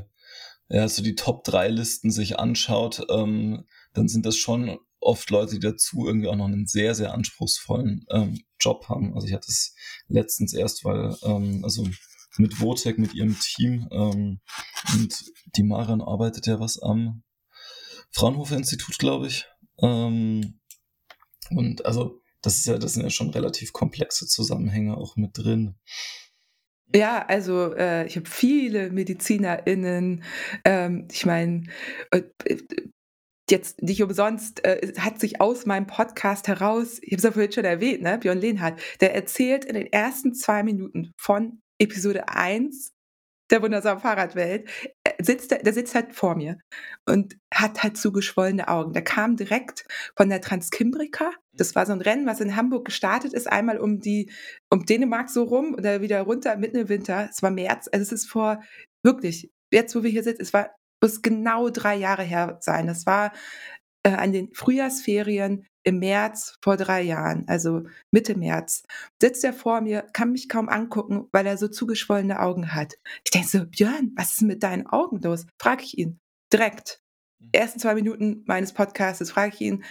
ja 0.68 0.88
so 0.90 1.02
die 1.02 1.16
Top 1.16 1.46
3 1.46 1.70
Listen 1.70 2.12
sich 2.12 2.38
anschaut, 2.38 3.06
ähm, 3.10 3.64
dann 3.94 4.10
sind 4.10 4.26
das 4.26 4.36
schon 4.36 4.78
oft 5.00 5.30
Leute, 5.30 5.54
die 5.54 5.62
dazu 5.62 6.06
irgendwie 6.06 6.28
auch 6.28 6.36
noch 6.36 6.48
einen 6.48 6.68
sehr 6.68 6.94
sehr 6.94 7.14
anspruchsvollen 7.14 8.06
ähm, 8.12 8.44
Job 8.60 8.90
haben. 8.90 9.14
Also 9.16 9.28
ich 9.28 9.34
hatte 9.34 9.48
es 9.48 9.76
letztens 10.10 10.54
erst, 10.54 10.84
weil 10.84 11.16
ähm, 11.24 11.62
also 11.64 11.88
mit 12.38 12.60
Votec, 12.60 12.98
mit 12.98 13.14
ihrem 13.14 13.38
Team. 13.40 13.88
Ähm, 13.92 14.40
und 14.94 15.24
die 15.56 15.64
Marian 15.64 16.02
arbeitet 16.02 16.48
ja 16.48 16.60
was 16.60 16.82
am 16.82 17.24
Fraunhofer 18.12 18.58
Institut, 18.58 18.98
glaube 18.98 19.28
ich. 19.28 19.46
Ähm, 19.82 20.60
und 21.50 21.86
also, 21.86 22.20
das 22.42 22.58
ist 22.58 22.66
ja, 22.66 22.78
das 22.78 22.94
sind 22.94 23.04
ja 23.04 23.10
schon 23.10 23.30
relativ 23.30 23.74
komplexe 23.74 24.28
Zusammenhänge 24.28 24.98
auch 24.98 25.16
mit 25.16 25.38
drin. 25.38 25.76
Ja, 26.96 27.26
also 27.26 27.74
äh, 27.74 28.06
ich 28.06 28.16
habe 28.18 28.30
viele 28.30 28.92
MedizinerInnen. 28.92 30.24
Ähm, 30.64 31.08
ich 31.12 31.26
meine, 31.26 31.64
äh, 32.12 32.22
jetzt 33.50 33.82
nicht 33.82 34.04
umsonst 34.04 34.64
äh, 34.64 34.94
hat 35.00 35.20
sich 35.20 35.42
aus 35.42 35.66
meinem 35.66 35.88
Podcast 35.88 36.48
heraus, 36.48 37.00
ich 37.02 37.12
habe 37.12 37.18
es 37.18 37.24
ja 37.24 37.32
vorhin 37.32 37.52
schon 37.52 37.66
erwähnt, 37.66 38.04
ne, 38.04 38.18
Björn 38.18 38.40
Lehnhardt, 38.40 38.80
der 39.02 39.16
erzählt 39.16 39.66
in 39.66 39.74
den 39.74 39.88
ersten 39.88 40.34
zwei 40.34 40.64
Minuten 40.64 41.14
von 41.18 41.63
Episode 41.84 42.30
1 42.30 42.94
der 43.54 43.62
wundersamen 43.62 44.02
Fahrradwelt, 44.02 44.68
äh, 45.04 45.12
sitzt, 45.24 45.52
der 45.52 45.74
sitzt 45.74 45.94
halt 45.94 46.16
vor 46.16 46.36
mir 46.36 46.58
und 47.06 47.38
hat 47.54 47.84
halt 47.84 47.98
zugeschwollene 47.98 48.68
Augen. 48.68 48.94
Der 48.94 49.04
kam 49.04 49.36
direkt 49.36 49.86
von 50.18 50.30
der 50.30 50.42
Transkimbrika. 50.42 51.32
Das 51.56 51.76
war 51.76 51.86
so 51.86 51.94
ein 51.94 52.02
Rennen, 52.02 52.26
was 52.26 52.42
in 52.42 52.56
Hamburg 52.56 52.86
gestartet 52.86 53.34
ist, 53.34 53.52
einmal 53.52 53.80
um 53.80 54.00
die, 54.00 54.32
um 54.72 54.86
Dänemark 54.86 55.30
so 55.30 55.44
rum 55.44 55.76
oder 55.76 56.02
wieder 56.02 56.22
runter 56.22 56.56
mitten 56.58 56.78
im 56.78 56.90
Winter. 56.90 57.30
Es 57.30 57.44
war 57.44 57.52
März, 57.52 57.90
also 57.92 58.02
es 58.02 58.12
ist 58.12 58.26
vor, 58.30 58.64
wirklich, 59.04 59.52
jetzt 59.72 59.96
wo 59.96 60.04
wir 60.04 60.10
hier 60.10 60.24
sitzen, 60.24 60.42
es 60.42 60.54
war, 60.54 60.72
muss 61.02 61.22
genau 61.22 61.70
drei 61.70 61.96
Jahre 61.96 62.24
her 62.24 62.58
sein. 62.62 62.88
Das 62.88 63.06
war 63.06 63.34
äh, 64.04 64.10
an 64.10 64.32
den 64.32 64.54
Frühjahrsferien 64.54 65.68
im 65.84 66.00
März 66.00 66.58
vor 66.62 66.78
drei 66.78 67.02
Jahren, 67.02 67.46
also 67.48 67.84
Mitte 68.12 68.38
März, 68.38 68.84
sitzt 69.22 69.44
er 69.44 69.54
vor 69.54 69.82
mir, 69.82 70.04
kann 70.14 70.32
mich 70.32 70.50
kaum 70.50 70.70
angucken, 70.70 71.28
weil 71.32 71.46
er 71.46 71.58
so 71.58 71.68
zugeschwollene 71.68 72.40
Augen 72.40 72.74
hat. 72.74 72.96
Ich 73.26 73.32
denke 73.32 73.48
so, 73.48 73.66
Björn, 73.66 74.12
was 74.16 74.34
ist 74.34 74.42
mit 74.42 74.64
deinen 74.64 74.88
Augen 74.88 75.22
los? 75.22 75.46
Frage 75.62 75.84
ich 75.84 75.98
ihn 75.98 76.20
direkt. 76.52 77.02
Mhm. 77.40 77.50
Ersten 77.52 77.80
zwei 77.80 77.96
Minuten 77.96 78.44
meines 78.46 78.74
Podcasts 78.74 79.30
frage 79.32 79.54
ich 79.56 79.62
ihn, 79.62 79.84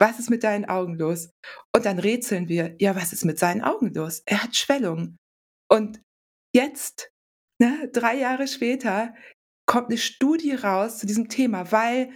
was 0.00 0.18
ist 0.18 0.30
mit 0.30 0.44
deinen 0.44 0.64
Augen 0.64 0.94
los? 0.94 1.30
Und 1.74 1.84
dann 1.84 1.98
rätseln 1.98 2.48
wir, 2.48 2.76
ja, 2.78 2.94
was 2.94 3.12
ist 3.12 3.24
mit 3.24 3.38
seinen 3.38 3.62
Augen 3.62 3.92
los? 3.94 4.22
Er 4.26 4.42
hat 4.44 4.56
Schwellungen. 4.56 5.16
Und 5.70 6.00
jetzt, 6.54 7.10
ne, 7.60 7.90
drei 7.92 8.16
Jahre 8.16 8.46
später, 8.46 9.14
kommt 9.66 9.88
eine 9.88 9.98
Studie 9.98 10.54
raus 10.54 10.98
zu 10.98 11.06
diesem 11.06 11.28
Thema, 11.28 11.70
weil 11.72 12.10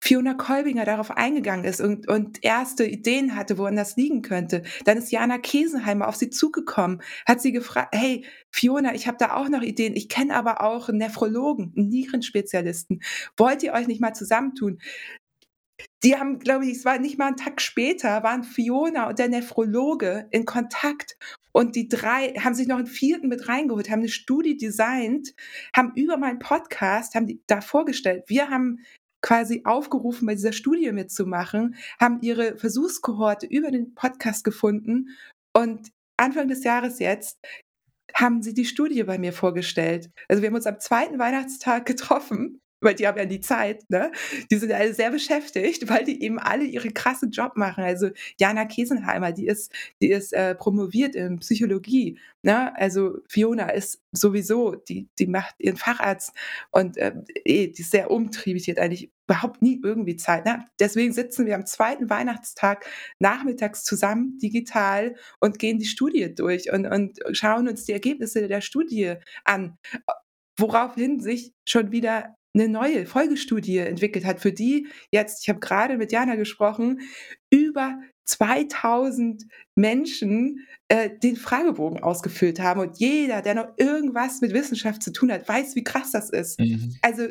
Fiona 0.00 0.34
Kolbinger 0.34 0.84
darauf 0.84 1.10
eingegangen 1.10 1.64
ist 1.64 1.80
und, 1.80 2.08
und 2.08 2.42
erste 2.42 2.86
Ideen 2.86 3.36
hatte, 3.36 3.58
woran 3.58 3.76
das 3.76 3.96
liegen 3.96 4.22
könnte. 4.22 4.62
Dann 4.84 4.98
ist 4.98 5.12
Jana 5.12 5.38
Kesenheimer 5.38 6.08
auf 6.08 6.16
sie 6.16 6.30
zugekommen, 6.30 7.02
hat 7.26 7.40
sie 7.40 7.52
gefragt, 7.52 7.94
hey, 7.94 8.24
Fiona, 8.50 8.94
ich 8.94 9.06
habe 9.06 9.18
da 9.18 9.34
auch 9.36 9.48
noch 9.48 9.62
Ideen. 9.62 9.94
Ich 9.96 10.08
kenne 10.08 10.34
aber 10.34 10.62
auch 10.62 10.88
einen 10.88 10.98
Nephrologen, 10.98 11.72
einen 11.76 11.88
Nierenspezialisten. 11.88 13.02
Wollt 13.36 13.62
ihr 13.62 13.72
euch 13.72 13.86
nicht 13.86 14.00
mal 14.00 14.14
zusammentun? 14.14 14.78
Die 16.02 16.16
haben, 16.16 16.38
glaube 16.38 16.64
ich, 16.64 16.72
es 16.72 16.84
war 16.84 16.98
nicht 16.98 17.18
mal 17.18 17.28
einen 17.28 17.36
Tag 17.36 17.60
später, 17.60 18.22
waren 18.22 18.42
Fiona 18.42 19.08
und 19.08 19.18
der 19.18 19.28
Nephrologe 19.28 20.28
in 20.30 20.44
Kontakt 20.44 21.16
und 21.52 21.76
die 21.76 21.88
drei 21.88 22.32
haben 22.34 22.54
sich 22.54 22.68
noch 22.68 22.78
einen 22.78 22.86
vierten 22.86 23.28
mit 23.28 23.48
reingeholt, 23.48 23.90
haben 23.90 24.00
eine 24.00 24.08
Studie 24.08 24.56
designt, 24.56 25.34
haben 25.74 25.92
über 25.96 26.16
meinen 26.16 26.38
Podcast, 26.38 27.14
haben 27.14 27.26
die 27.26 27.42
da 27.46 27.60
vorgestellt. 27.60 28.24
Wir 28.28 28.48
haben 28.50 28.80
quasi 29.22 29.62
aufgerufen, 29.64 30.26
bei 30.26 30.34
dieser 30.34 30.52
Studie 30.52 30.90
mitzumachen, 30.92 31.76
haben 32.00 32.20
ihre 32.22 32.56
Versuchskohorte 32.56 33.46
über 33.46 33.70
den 33.70 33.94
Podcast 33.94 34.44
gefunden 34.44 35.10
und 35.56 35.90
Anfang 36.16 36.48
des 36.48 36.64
Jahres 36.64 36.98
jetzt 36.98 37.38
haben 38.14 38.42
sie 38.42 38.54
die 38.54 38.64
Studie 38.64 39.02
bei 39.04 39.18
mir 39.18 39.32
vorgestellt. 39.32 40.10
Also 40.28 40.42
wir 40.42 40.48
haben 40.48 40.56
uns 40.56 40.66
am 40.66 40.80
zweiten 40.80 41.18
Weihnachtstag 41.18 41.86
getroffen 41.86 42.60
weil 42.80 42.94
die 42.94 43.06
haben 43.06 43.18
ja 43.18 43.24
die 43.24 43.40
Zeit, 43.40 43.88
ne? 43.88 44.10
Die 44.50 44.56
sind 44.56 44.72
alle 44.72 44.94
sehr 44.94 45.10
beschäftigt, 45.10 45.88
weil 45.88 46.04
die 46.04 46.22
eben 46.22 46.38
alle 46.38 46.64
ihre 46.64 46.90
krassen 46.90 47.30
Job 47.30 47.56
machen. 47.56 47.84
Also 47.84 48.10
Jana 48.38 48.64
Kesenheimer, 48.64 49.32
die 49.32 49.46
ist, 49.46 49.72
die 50.00 50.10
ist 50.10 50.32
äh, 50.32 50.54
promoviert 50.54 51.14
in 51.14 51.38
Psychologie, 51.40 52.18
ne? 52.42 52.76
Also 52.76 53.18
Fiona 53.28 53.70
ist 53.70 54.02
sowieso, 54.12 54.74
die, 54.74 55.08
die 55.18 55.26
macht 55.26 55.54
ihren 55.58 55.76
Facharzt 55.76 56.32
und 56.70 56.96
äh, 56.96 57.12
die 57.46 57.72
ist 57.72 57.90
sehr 57.90 58.10
umtriebig, 58.10 58.64
die 58.64 58.72
hat 58.72 58.78
eigentlich 58.78 59.10
überhaupt 59.28 59.62
nie 59.62 59.80
irgendwie 59.82 60.16
Zeit. 60.16 60.44
Ne? 60.44 60.64
Deswegen 60.80 61.12
sitzen 61.12 61.46
wir 61.46 61.54
am 61.54 61.64
zweiten 61.64 62.10
Weihnachtstag 62.10 62.84
nachmittags 63.20 63.84
zusammen 63.84 64.38
digital 64.38 65.14
und 65.38 65.60
gehen 65.60 65.78
die 65.78 65.86
Studie 65.86 66.34
durch 66.34 66.72
und, 66.72 66.84
und 66.86 67.20
schauen 67.30 67.68
uns 67.68 67.84
die 67.84 67.92
Ergebnisse 67.92 68.48
der 68.48 68.60
Studie 68.60 69.14
an 69.44 69.78
woraufhin 70.60 71.20
sich 71.20 71.54
schon 71.66 71.90
wieder 71.90 72.36
eine 72.54 72.68
neue 72.68 73.06
Folgestudie 73.06 73.78
entwickelt 73.78 74.24
hat, 74.24 74.40
für 74.40 74.52
die 74.52 74.88
jetzt, 75.10 75.42
ich 75.42 75.48
habe 75.48 75.60
gerade 75.60 75.96
mit 75.96 76.12
Jana 76.12 76.34
gesprochen, 76.34 77.00
über 77.50 78.00
2000 78.24 79.44
Menschen 79.74 80.66
äh, 80.88 81.10
den 81.22 81.36
Fragebogen 81.36 82.02
ausgefüllt 82.02 82.60
haben 82.60 82.80
und 82.80 82.98
jeder, 82.98 83.42
der 83.42 83.54
noch 83.54 83.68
irgendwas 83.76 84.40
mit 84.40 84.52
Wissenschaft 84.52 85.02
zu 85.02 85.12
tun 85.12 85.32
hat, 85.32 85.48
weiß, 85.48 85.74
wie 85.74 85.84
krass 85.84 86.12
das 86.12 86.30
ist. 86.30 86.60
Mhm. 86.60 86.96
Also 87.02 87.28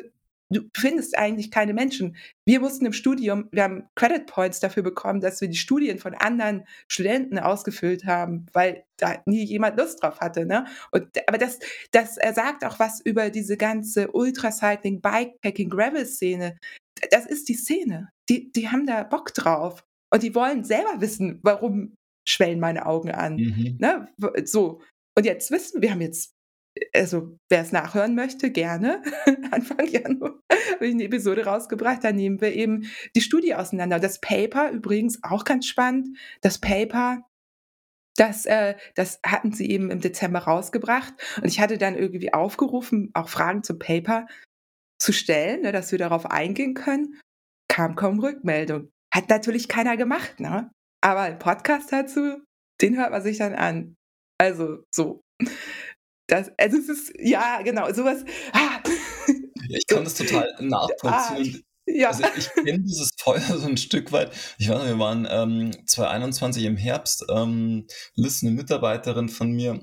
du 0.50 0.62
findest 0.76 1.16
eigentlich 1.16 1.50
keine 1.50 1.72
Menschen. 1.72 2.16
Wir 2.44 2.60
mussten 2.60 2.86
im 2.86 2.92
Studium, 2.92 3.48
wir 3.52 3.62
haben 3.62 3.88
Credit 3.94 4.26
Points 4.26 4.60
dafür 4.60 4.82
bekommen, 4.82 5.20
dass 5.20 5.40
wir 5.40 5.48
die 5.48 5.56
Studien 5.56 5.98
von 5.98 6.14
anderen 6.14 6.66
Studenten 6.88 7.38
ausgefüllt 7.38 8.04
haben, 8.04 8.46
weil 8.52 8.84
da 8.96 9.22
nie 9.26 9.44
jemand 9.44 9.78
Lust 9.78 10.02
drauf 10.02 10.20
hatte. 10.20 10.44
Ne? 10.44 10.66
Und, 10.90 11.06
aber 11.28 11.38
das, 11.38 11.58
das 11.92 12.16
sagt 12.16 12.64
auch 12.64 12.78
was 12.78 13.00
über 13.00 13.30
diese 13.30 13.56
ganze 13.56 14.10
Ultracycling, 14.10 15.00
Bikepacking, 15.00 15.70
Gravel-Szene. 15.70 16.58
Das 17.10 17.26
ist 17.26 17.48
die 17.48 17.54
Szene. 17.54 18.10
Die, 18.28 18.52
die 18.52 18.68
haben 18.68 18.86
da 18.86 19.04
Bock 19.04 19.32
drauf. 19.32 19.84
Und 20.12 20.22
die 20.24 20.34
wollen 20.34 20.64
selber 20.64 21.00
wissen, 21.00 21.38
warum 21.42 21.94
schwellen 22.28 22.60
meine 22.60 22.86
Augen 22.86 23.12
an. 23.12 23.36
Mhm. 23.36 23.76
Ne? 23.78 24.08
So. 24.44 24.80
Und 25.16 25.24
jetzt 25.24 25.50
wissen 25.50 25.80
wir, 25.82 25.92
haben 25.92 26.00
jetzt 26.00 26.34
also 26.94 27.36
wer 27.48 27.62
es 27.62 27.72
nachhören 27.72 28.14
möchte, 28.14 28.50
gerne. 28.50 29.02
Anfang 29.50 29.86
Januar 29.86 30.40
habe 30.74 30.86
ich 30.86 30.94
eine 30.94 31.04
Episode 31.04 31.44
rausgebracht. 31.44 32.02
Da 32.02 32.12
nehmen 32.12 32.40
wir 32.40 32.54
eben 32.54 32.90
die 33.14 33.20
Studie 33.20 33.54
auseinander. 33.54 33.98
Das 33.98 34.20
Paper 34.20 34.70
übrigens 34.70 35.22
auch 35.22 35.44
ganz 35.44 35.66
spannend. 35.66 36.16
Das 36.40 36.58
Paper, 36.58 37.22
das, 38.16 38.46
äh, 38.46 38.76
das 38.94 39.20
hatten 39.24 39.52
sie 39.52 39.70
eben 39.70 39.90
im 39.90 40.00
Dezember 40.00 40.40
rausgebracht. 40.40 41.14
Und 41.36 41.46
ich 41.46 41.60
hatte 41.60 41.78
dann 41.78 41.96
irgendwie 41.96 42.32
aufgerufen, 42.32 43.10
auch 43.14 43.28
Fragen 43.28 43.62
zum 43.62 43.78
Paper 43.78 44.26
zu 44.98 45.12
stellen, 45.12 45.62
ne, 45.62 45.72
dass 45.72 45.92
wir 45.92 45.98
darauf 45.98 46.26
eingehen 46.26 46.74
können. 46.74 47.20
Kam 47.68 47.94
kaum 47.94 48.20
Rückmeldung. 48.20 48.90
Hat 49.12 49.28
natürlich 49.28 49.68
keiner 49.68 49.96
gemacht, 49.96 50.40
ne? 50.40 50.70
Aber 51.02 51.20
ein 51.20 51.38
Podcast 51.38 51.92
dazu, 51.92 52.42
den 52.80 52.96
hört 52.96 53.10
man 53.10 53.22
sich 53.22 53.38
dann 53.38 53.54
an. 53.54 53.96
Also 54.38 54.84
so. 54.90 55.20
Das, 56.30 56.48
also 56.56 56.78
es 56.78 56.88
ist, 56.88 57.12
ja, 57.18 57.60
genau, 57.62 57.92
sowas. 57.92 58.24
Ah. 58.52 58.80
Ich 59.68 59.86
kann 59.88 60.04
das 60.04 60.14
total 60.14 60.48
nachvollziehen. 60.60 61.62
Ah, 61.64 61.92
ja. 61.92 62.08
Also 62.08 62.22
ich 62.36 62.48
kenne 62.54 62.80
dieses 62.80 63.10
Feuer 63.18 63.40
so 63.40 63.66
ein 63.66 63.76
Stück 63.76 64.12
weit. 64.12 64.32
Ich 64.58 64.68
weiß 64.68 64.86
wir 64.86 64.98
waren 65.00 65.26
ähm, 65.28 65.72
2021 65.86 66.64
im 66.64 66.76
Herbst. 66.76 67.24
Ähm, 67.28 67.86
Liz, 68.14 68.42
eine 68.42 68.52
Mitarbeiterin 68.52 69.28
von 69.28 69.50
mir, 69.50 69.80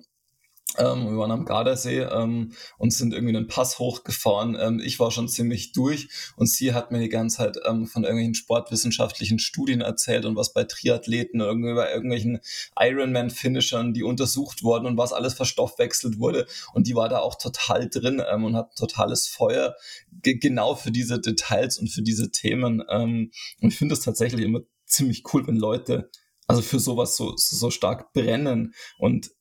ähm, 0.78 1.10
wir 1.10 1.18
waren 1.18 1.32
am 1.32 1.46
Gardasee 1.46 2.02
ähm, 2.02 2.54
und 2.78 2.94
sind 2.94 3.14
irgendwie 3.14 3.36
einen 3.36 3.48
Pass 3.48 3.80
hochgefahren. 3.80 4.58
Ähm, 4.60 4.80
ich 4.80 5.00
war 5.00 5.12
schon 5.12 5.28
ziemlich 5.28 5.72
durch 5.72 6.10
und 6.36 6.48
sie 6.48 6.74
hat 6.74 6.92
mir 6.92 7.00
die 7.00 7.10
ganze 7.10 7.38
Zeit 7.38 7.58
ähm, 7.66 7.88
von 7.88 8.04
irgendwelchen 8.04 8.36
sportwissenschaftlichen 8.36 9.40
Studien 9.40 9.82
erzählt 9.82 10.26
und 10.26 10.36
was 10.36 10.54
bei 10.54 10.64
Triathleten, 10.64 11.42
irgendwie 11.42 11.74
bei 11.74 11.92
irgendwelchen 11.92 12.40
Ironman-Finishern, 12.80 13.94
die 13.94 14.04
untersucht 14.04 14.64
wurden 14.64 14.86
und 14.86 14.98
was 14.98 15.14
alles 15.14 15.34
verstoffwechselt 15.34 16.20
wurde. 16.20 16.48
Und 16.74 16.88
die 16.88 16.96
war 16.96 17.10
da 17.10 17.20
auch 17.20 17.36
total 17.36 17.90
drin 17.90 18.22
ähm, 18.30 18.44
und 18.44 18.56
hat 18.56 18.76
totales 18.76 19.28
Feuer 19.28 19.76
genau 20.22 20.76
für 20.76 20.92
diese 20.92 21.20
Details 21.20 21.78
und 21.78 21.90
für 21.90 22.02
diese 22.02 22.32
Themen. 22.32 22.84
Ähm, 22.90 23.32
und 23.62 23.70
ich 23.70 23.78
finde 23.78 23.94
es 23.94 24.02
tatsächlich 24.02 24.46
immer 24.46 24.62
ziemlich 24.86 25.24
cool, 25.34 25.46
wenn 25.48 25.58
Leute 25.58 26.10
also 26.48 26.62
für 26.62 26.80
sowas 26.80 27.18
so, 27.18 27.34
so 27.36 27.70
stark 27.70 28.14
brennen 28.14 28.74
und 28.98 29.32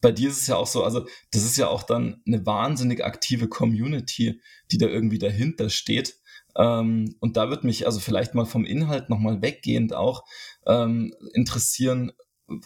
bei 0.00 0.10
dir 0.10 0.30
ist 0.30 0.40
es 0.40 0.46
ja 0.46 0.56
auch 0.56 0.66
so, 0.66 0.84
also 0.84 1.06
das 1.30 1.44
ist 1.44 1.56
ja 1.56 1.68
auch 1.68 1.82
dann 1.82 2.22
eine 2.26 2.44
wahnsinnig 2.46 3.04
aktive 3.04 3.48
Community, 3.48 4.40
die 4.70 4.78
da 4.78 4.86
irgendwie 4.86 5.18
dahinter 5.18 5.68
steht. 5.70 6.16
Ähm, 6.56 7.14
und 7.20 7.36
da 7.36 7.50
wird 7.50 7.64
mich 7.64 7.86
also 7.86 8.00
vielleicht 8.00 8.34
mal 8.34 8.46
vom 8.46 8.64
Inhalt 8.64 9.10
nochmal 9.10 9.42
weggehend 9.42 9.94
auch 9.94 10.24
ähm, 10.66 11.14
interessieren, 11.34 12.12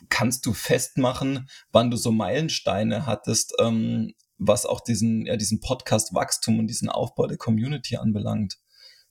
kannst 0.08 0.46
du 0.46 0.52
festmachen, 0.52 1.48
wann 1.72 1.90
du 1.90 1.96
so 1.96 2.10
Meilensteine 2.10 3.06
hattest, 3.06 3.54
ähm, 3.60 4.14
was 4.38 4.66
auch 4.66 4.80
diesen, 4.80 5.26
ja, 5.26 5.36
diesen 5.36 5.60
Podcast 5.60 6.14
Wachstum 6.14 6.58
und 6.58 6.66
diesen 6.66 6.88
Aufbau 6.88 7.26
der 7.26 7.38
Community 7.38 7.96
anbelangt? 7.96 8.58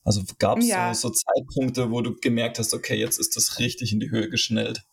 Also 0.04 0.24
gab 0.38 0.60
es 0.60 0.68
ja. 0.68 0.94
so, 0.94 1.08
so 1.08 1.14
Zeitpunkte, 1.14 1.92
wo 1.92 2.02
du 2.02 2.16
gemerkt 2.16 2.60
hast, 2.60 2.74
okay, 2.74 2.96
jetzt 2.96 3.20
ist 3.20 3.36
das 3.36 3.60
richtig 3.60 3.92
in 3.92 4.00
die 4.00 4.12
Höhe 4.12 4.30
geschnellt? 4.30 4.86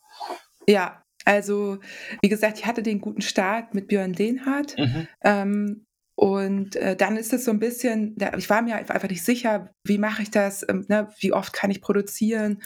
Ja, 0.67 1.02
also, 1.25 1.79
wie 2.21 2.29
gesagt, 2.29 2.59
ich 2.59 2.67
hatte 2.67 2.83
den 2.83 3.01
guten 3.01 3.23
Start 3.23 3.75
mit 3.75 3.89
Björn 3.89 4.13
Lehnhardt. 4.13 4.77
Mhm. 4.79 5.09
Ähm, 5.23 5.87
und 6.15 6.77
äh, 6.77 6.95
dann 6.95 7.17
ist 7.17 7.33
es 7.33 7.45
so 7.45 7.51
ein 7.51 7.59
bisschen, 7.59 8.17
ich 8.37 8.51
war 8.51 8.63
mir 8.63 8.77
einfach 8.77 9.09
nicht 9.09 9.25
sicher, 9.25 9.71
wie 9.85 9.99
mache 9.99 10.23
ich 10.23 10.31
das, 10.31 10.65
ähm, 10.69 10.85
ne, 10.89 11.09
wie 11.19 11.33
oft 11.33 11.53
kann 11.53 11.71
ich 11.71 11.81
produzieren. 11.81 12.63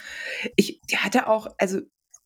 Ich 0.55 0.81
hatte 0.95 1.27
auch, 1.27 1.47
also 1.57 1.81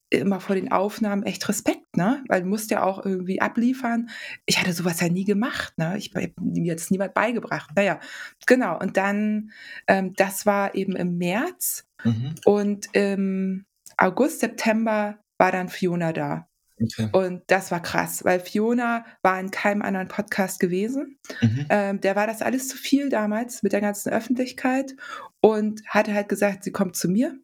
immer 0.10 0.42
vor 0.42 0.56
den 0.56 0.72
Aufnahmen 0.72 1.24
echt 1.24 1.48
Respekt, 1.48 1.96
ne? 1.96 2.24
Weil 2.28 2.42
du 2.42 2.48
musst 2.48 2.70
ja 2.70 2.84
auch 2.84 3.06
irgendwie 3.06 3.42
abliefern. 3.42 4.10
Ich 4.46 4.60
hatte 4.60 4.74
sowas 4.74 5.00
ja 5.00 5.08
nie 5.08 5.24
gemacht, 5.24 5.78
ne? 5.78 5.98
Ich 5.98 6.14
habe 6.14 6.34
mir 6.42 6.66
jetzt 6.66 6.92
niemand 6.92 7.14
beigebracht. 7.14 7.70
Naja, 7.76 8.00
genau. 8.46 8.78
Und 8.78 8.98
dann, 8.98 9.52
ähm, 9.88 10.14
das 10.16 10.46
war 10.46 10.76
eben 10.76 10.96
im 10.96 11.18
März 11.18 11.86
mhm. 12.04 12.36
und 12.46 12.90
im 12.94 13.66
August, 13.98 14.42
September 14.42 15.18
war 15.42 15.52
dann 15.52 15.70
Fiona 15.70 16.14
da. 16.14 16.48
Okay. 16.80 17.10
Und 17.14 17.42
das 17.48 17.72
war 17.72 17.82
krass, 17.82 18.24
weil 18.24 18.40
Fiona 18.40 19.04
war 19.24 19.40
in 19.40 19.50
keinem 19.50 19.82
anderen 19.82 20.08
Podcast 20.08 20.60
gewesen. 20.60 21.18
Mhm. 21.42 21.66
Ähm, 21.70 22.02
der 22.02 22.16
war 22.16 22.28
das 22.28 22.44
alles 22.44 22.68
zu 22.68 22.78
viel 22.78 23.10
damals 23.10 23.64
mit 23.64 23.74
der 23.74 23.82
ganzen 23.82 24.14
Öffentlichkeit 24.14 24.96
und 25.42 25.82
hatte 25.88 26.14
halt 26.14 26.30
gesagt, 26.30 26.64
sie 26.64 26.72
kommt 26.72 26.96
zu 26.96 27.10
mir. 27.10 27.40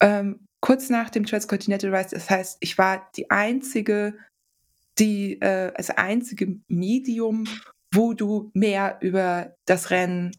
Ähm, 0.00 0.46
kurz 0.60 0.90
nach 0.90 1.08
dem 1.08 1.24
Transcontinental 1.24 1.94
Race, 1.94 2.10
das 2.10 2.28
heißt, 2.28 2.58
ich 2.60 2.76
war 2.76 3.10
die 3.16 3.30
einzige, 3.30 4.14
die, 4.98 5.40
äh, 5.40 5.72
das 5.74 5.88
einzige 5.88 6.60
Medium, 6.68 7.44
wo 7.94 8.12
du 8.12 8.50
mehr 8.52 8.98
über 9.00 9.56
das 9.64 9.90
Rennen 9.90 10.32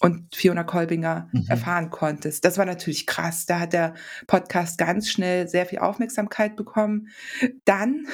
und 0.00 0.34
Fiona 0.34 0.64
Kolbinger 0.64 1.28
mhm. 1.32 1.46
erfahren 1.48 1.90
konntest. 1.90 2.44
Das 2.44 2.58
war 2.58 2.66
natürlich 2.66 3.06
krass. 3.06 3.46
Da 3.46 3.60
hat 3.60 3.72
der 3.72 3.94
Podcast 4.26 4.78
ganz 4.78 5.08
schnell 5.08 5.48
sehr 5.48 5.66
viel 5.66 5.78
Aufmerksamkeit 5.78 6.56
bekommen. 6.56 7.08
Dann 7.64 8.06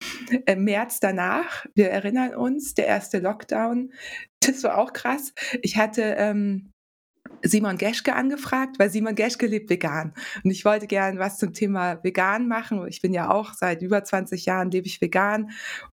im 0.46 0.64
März 0.64 1.00
danach, 1.00 1.66
wir 1.74 1.90
erinnern 1.90 2.34
uns, 2.34 2.74
der 2.74 2.86
erste 2.86 3.18
Lockdown, 3.18 3.92
das 4.40 4.62
war 4.64 4.78
auch 4.78 4.92
krass. 4.92 5.32
Ich 5.62 5.76
hatte 5.76 6.02
ähm, 6.18 6.71
Simon 7.42 7.78
Geschke 7.78 8.14
angefragt, 8.14 8.78
weil 8.78 8.90
Simon 8.90 9.14
Geschke 9.14 9.46
lebt 9.46 9.70
vegan. 9.70 10.14
Und 10.44 10.50
ich 10.50 10.64
wollte 10.64 10.86
gerne 10.86 11.18
was 11.18 11.38
zum 11.38 11.52
Thema 11.52 12.02
vegan 12.02 12.48
machen. 12.48 12.86
Ich 12.88 13.00
bin 13.00 13.12
ja 13.12 13.30
auch 13.30 13.54
seit 13.54 13.82
über 13.82 14.04
20 14.04 14.46
Jahren 14.46 14.70
lebe 14.70 14.86
ich 14.86 15.00
vegan. 15.00 15.50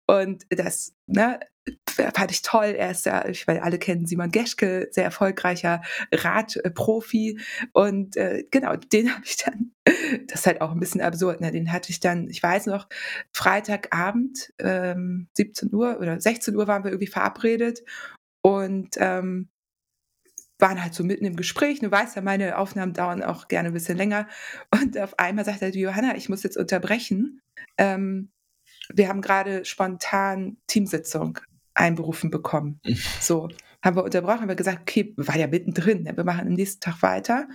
Und 0.07 0.45
das, 0.49 0.93
ne, 1.07 1.39
fand 2.13 2.31
ich 2.31 2.41
toll. 2.41 2.75
Er 2.77 2.91
ist 2.91 3.05
ja, 3.05 3.27
ich 3.27 3.47
weil 3.47 3.59
alle 3.59 3.79
kennen 3.79 4.05
Simon 4.05 4.31
Geschke, 4.31 4.89
sehr 4.91 5.03
erfolgreicher 5.03 5.81
Radprofi. 6.11 7.39
Und 7.73 8.17
äh, 8.17 8.45
genau, 8.51 8.75
den 8.75 9.13
habe 9.13 9.25
ich 9.25 9.37
dann, 9.37 9.71
das 10.27 10.41
ist 10.41 10.47
halt 10.47 10.61
auch 10.61 10.71
ein 10.71 10.79
bisschen 10.79 11.01
absurd, 11.01 11.41
ne? 11.41 11.51
den 11.51 11.71
hatte 11.71 11.91
ich 11.91 11.99
dann, 11.99 12.29
ich 12.29 12.41
weiß 12.41 12.67
noch, 12.67 12.87
Freitagabend, 13.33 14.53
ähm, 14.59 15.27
17 15.35 15.73
Uhr 15.73 15.99
oder 15.99 16.19
16 16.19 16.55
Uhr 16.55 16.67
waren 16.67 16.83
wir 16.83 16.91
irgendwie 16.91 17.11
verabredet. 17.11 17.83
Und 18.41 18.95
ähm, 18.97 19.49
waren 20.59 20.83
halt 20.83 20.93
so 20.93 21.03
mitten 21.03 21.25
im 21.25 21.35
Gespräch. 21.35 21.79
Du 21.79 21.89
weißt 21.89 22.15
ja, 22.15 22.21
meine 22.21 22.57
Aufnahmen 22.57 22.93
dauern 22.93 23.23
auch 23.23 23.47
gerne 23.47 23.69
ein 23.69 23.73
bisschen 23.73 23.97
länger. 23.97 24.27
Und 24.71 24.97
auf 24.97 25.17
einmal 25.17 25.45
sagt 25.45 25.61
er, 25.61 25.69
Johanna, 25.69 26.15
ich 26.15 26.29
muss 26.29 26.43
jetzt 26.43 26.57
unterbrechen. 26.57 27.41
Ähm, 27.77 28.29
wir 28.93 29.07
haben 29.07 29.21
gerade 29.21 29.65
spontan 29.65 30.57
Teamsitzung 30.67 31.39
einberufen 31.73 32.29
bekommen. 32.29 32.81
So, 33.21 33.49
haben 33.81 33.95
wir 33.95 34.03
unterbrochen, 34.03 34.41
haben 34.41 34.49
wir 34.49 34.55
gesagt, 34.55 34.81
okay, 34.81 35.13
war 35.15 35.37
ja 35.37 35.47
mittendrin, 35.47 36.03
ne? 36.03 36.15
wir 36.15 36.25
machen 36.25 36.47
am 36.47 36.53
nächsten 36.53 36.81
Tag 36.81 37.01
weiter. 37.01 37.47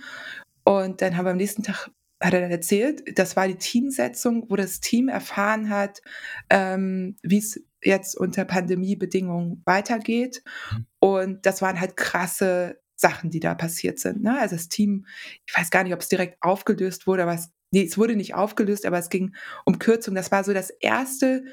Und 0.63 1.01
dann 1.01 1.15
haben 1.15 1.25
wir 1.25 1.31
am 1.31 1.37
nächsten 1.37 1.61
Tag, 1.61 1.91
hat 2.19 2.33
er 2.33 2.41
dann 2.41 2.51
erzählt, 2.51 3.19
das 3.19 3.35
war 3.35 3.47
die 3.47 3.57
Teamsetzung, 3.57 4.49
wo 4.49 4.55
das 4.55 4.79
Team 4.79 5.07
erfahren 5.07 5.69
hat, 5.69 6.01
ähm, 6.49 7.17
wie 7.21 7.37
es 7.37 7.63
jetzt 7.83 8.15
unter 8.17 8.45
Pandemiebedingungen 8.45 9.61
weitergeht. 9.65 10.41
Mhm. 10.71 10.85
Und 10.99 11.45
das 11.45 11.61
waren 11.61 11.79
halt 11.79 11.95
krasse 11.95 12.79
Sachen, 12.95 13.29
die 13.29 13.39
da 13.39 13.55
passiert 13.55 13.99
sind. 13.99 14.23
Ne? 14.23 14.39
Also 14.39 14.55
das 14.55 14.69
Team, 14.69 15.05
ich 15.45 15.55
weiß 15.55 15.69
gar 15.69 15.83
nicht, 15.83 15.93
ob 15.93 16.01
es 16.01 16.09
direkt 16.09 16.37
aufgelöst 16.41 17.07
wurde, 17.07 17.23
aber 17.23 17.33
es, 17.33 17.49
nee, 17.71 17.83
es 17.83 17.97
wurde 17.97 18.15
nicht 18.15 18.35
aufgelöst, 18.35 18.85
aber 18.85 18.97
es 18.97 19.09
ging 19.09 19.35
um 19.65 19.79
Kürzung. 19.79 20.15
Das 20.15 20.31
war 20.31 20.43
so 20.43 20.53
das 20.53 20.69
erste, 20.69 21.45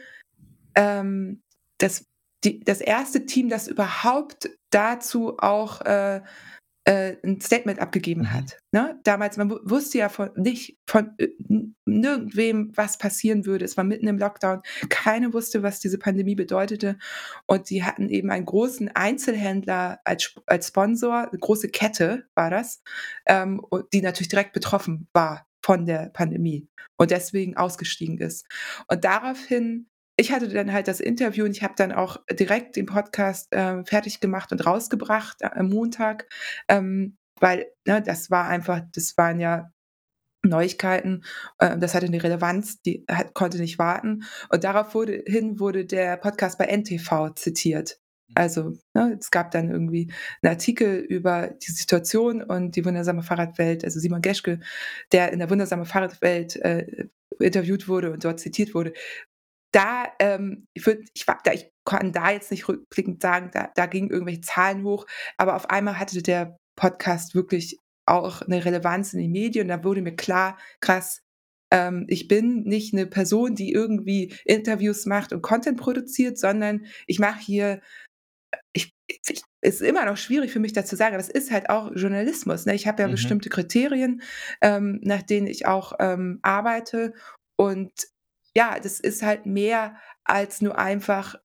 ähm, 0.74 1.42
das, 1.78 2.06
die, 2.44 2.60
das 2.60 2.80
erste 2.80 3.26
Team, 3.26 3.48
das 3.48 3.68
überhaupt 3.68 4.50
dazu 4.70 5.38
auch 5.38 5.80
äh, 5.82 6.22
äh, 6.84 7.16
ein 7.24 7.40
Statement 7.40 7.78
abgegeben 7.78 8.22
mhm. 8.22 8.32
hat. 8.32 8.58
Ne? 8.72 8.98
Damals, 9.04 9.36
man 9.36 9.50
wusste 9.50 9.98
ja 9.98 10.08
von, 10.08 10.30
nicht 10.36 10.78
von 10.86 11.12
äh, 11.18 11.28
nirgendwem, 11.84 12.72
was 12.74 12.98
passieren 12.98 13.46
würde. 13.46 13.64
Es 13.64 13.76
war 13.76 13.84
mitten 13.84 14.08
im 14.08 14.18
Lockdown. 14.18 14.62
Keiner 14.88 15.32
wusste, 15.32 15.62
was 15.62 15.80
diese 15.80 15.98
Pandemie 15.98 16.34
bedeutete. 16.34 16.98
Und 17.46 17.66
sie 17.66 17.84
hatten 17.84 18.08
eben 18.08 18.30
einen 18.30 18.46
großen 18.46 18.88
Einzelhändler 18.88 20.00
als, 20.04 20.34
als 20.46 20.68
Sponsor, 20.68 21.28
eine 21.28 21.38
große 21.38 21.68
Kette 21.68 22.24
war 22.34 22.50
das, 22.50 22.82
ähm, 23.26 23.64
die 23.92 24.02
natürlich 24.02 24.28
direkt 24.28 24.52
betroffen 24.52 25.08
war 25.12 25.46
von 25.64 25.86
der 25.86 26.10
Pandemie 26.10 26.68
und 26.96 27.10
deswegen 27.10 27.56
ausgestiegen 27.56 28.18
ist. 28.18 28.46
Und 28.88 29.04
daraufhin 29.04 29.86
ich 30.16 30.32
hatte 30.32 30.48
dann 30.48 30.72
halt 30.72 30.88
das 30.88 31.00
Interview 31.00 31.44
und 31.44 31.52
ich 31.52 31.62
habe 31.62 31.74
dann 31.76 31.92
auch 31.92 32.18
direkt 32.30 32.76
den 32.76 32.86
Podcast 32.86 33.52
äh, 33.52 33.84
fertig 33.84 34.20
gemacht 34.20 34.52
und 34.52 34.64
rausgebracht 34.64 35.42
äh, 35.42 35.50
am 35.52 35.68
Montag, 35.68 36.28
ähm, 36.68 37.16
weil 37.40 37.66
ne, 37.86 38.02
das 38.02 38.30
war 38.30 38.46
einfach, 38.48 38.82
das 38.92 39.16
waren 39.16 39.40
ja 39.40 39.72
Neuigkeiten, 40.44 41.24
äh, 41.58 41.78
das 41.78 41.94
hatte 41.94 42.06
eine 42.06 42.22
Relevanz, 42.22 42.82
die 42.82 43.04
hat, 43.08 43.34
konnte 43.34 43.58
nicht 43.58 43.78
warten. 43.78 44.24
Und 44.50 44.64
darauf 44.64 44.94
wurde, 44.94 45.22
hin 45.26 45.60
wurde 45.60 45.86
der 45.86 46.16
Podcast 46.16 46.58
bei 46.58 46.66
NTV 46.66 47.34
zitiert. 47.34 47.98
Also 48.34 48.72
ne, 48.94 49.16
es 49.18 49.30
gab 49.30 49.50
dann 49.50 49.70
irgendwie 49.70 50.12
einen 50.42 50.52
Artikel 50.52 50.98
über 50.98 51.48
die 51.48 51.70
Situation 51.72 52.42
und 52.42 52.76
die 52.76 52.84
wundersame 52.84 53.22
Fahrradwelt, 53.22 53.84
also 53.84 54.00
Simon 54.00 54.22
Geschke, 54.22 54.60
der 55.12 55.32
in 55.32 55.38
der 55.38 55.50
wundersame 55.50 55.84
Fahrradwelt 55.84 56.56
äh, 56.56 57.08
interviewt 57.38 57.88
wurde 57.88 58.12
und 58.12 58.24
dort 58.24 58.40
zitiert 58.40 58.74
wurde, 58.74 58.92
da, 59.72 60.04
ähm, 60.18 60.66
ich, 60.74 60.86
würd, 60.86 61.08
ich, 61.14 61.26
da, 61.26 61.52
ich 61.52 61.70
kann 61.84 62.12
da 62.12 62.30
jetzt 62.30 62.50
nicht 62.50 62.68
rückblickend 62.68 63.22
sagen, 63.22 63.50
da, 63.52 63.70
da 63.74 63.86
gingen 63.86 64.10
irgendwelche 64.10 64.42
Zahlen 64.42 64.84
hoch, 64.84 65.06
aber 65.36 65.56
auf 65.56 65.70
einmal 65.70 65.98
hatte 65.98 66.22
der 66.22 66.56
Podcast 66.76 67.34
wirklich 67.34 67.78
auch 68.06 68.42
eine 68.42 68.64
Relevanz 68.64 69.12
in 69.14 69.20
den 69.20 69.32
Medien. 69.32 69.68
Da 69.68 69.84
wurde 69.84 70.02
mir 70.02 70.14
klar, 70.14 70.58
krass, 70.80 71.22
ähm, 71.72 72.04
ich 72.08 72.28
bin 72.28 72.64
nicht 72.64 72.92
eine 72.92 73.06
Person, 73.06 73.54
die 73.54 73.72
irgendwie 73.72 74.34
Interviews 74.44 75.06
macht 75.06 75.32
und 75.32 75.42
Content 75.42 75.78
produziert, 75.78 76.38
sondern 76.38 76.86
ich 77.06 77.18
mache 77.18 77.40
hier, 77.40 77.80
ich, 78.72 78.92
ich, 79.06 79.42
ist 79.62 79.80
immer 79.80 80.04
noch 80.04 80.16
schwierig 80.16 80.52
für 80.52 80.58
mich 80.60 80.72
dazu 80.72 80.96
sagen, 80.96 81.14
aber 81.14 81.22
es 81.22 81.30
ist 81.30 81.50
halt 81.50 81.70
auch 81.70 81.92
Journalismus. 81.94 82.66
Ne? 82.66 82.74
Ich 82.74 82.86
habe 82.86 83.02
ja 83.02 83.08
mhm. 83.08 83.12
bestimmte 83.12 83.48
Kriterien, 83.48 84.22
ähm, 84.60 85.00
nach 85.02 85.22
denen 85.22 85.46
ich 85.46 85.66
auch 85.66 85.94
ähm, 86.00 86.40
arbeite. 86.42 87.14
Und 87.56 87.92
ja, 88.56 88.78
das 88.78 89.00
ist 89.00 89.22
halt 89.22 89.46
mehr 89.46 89.96
als 90.24 90.60
nur 90.60 90.78
einfach 90.78 91.36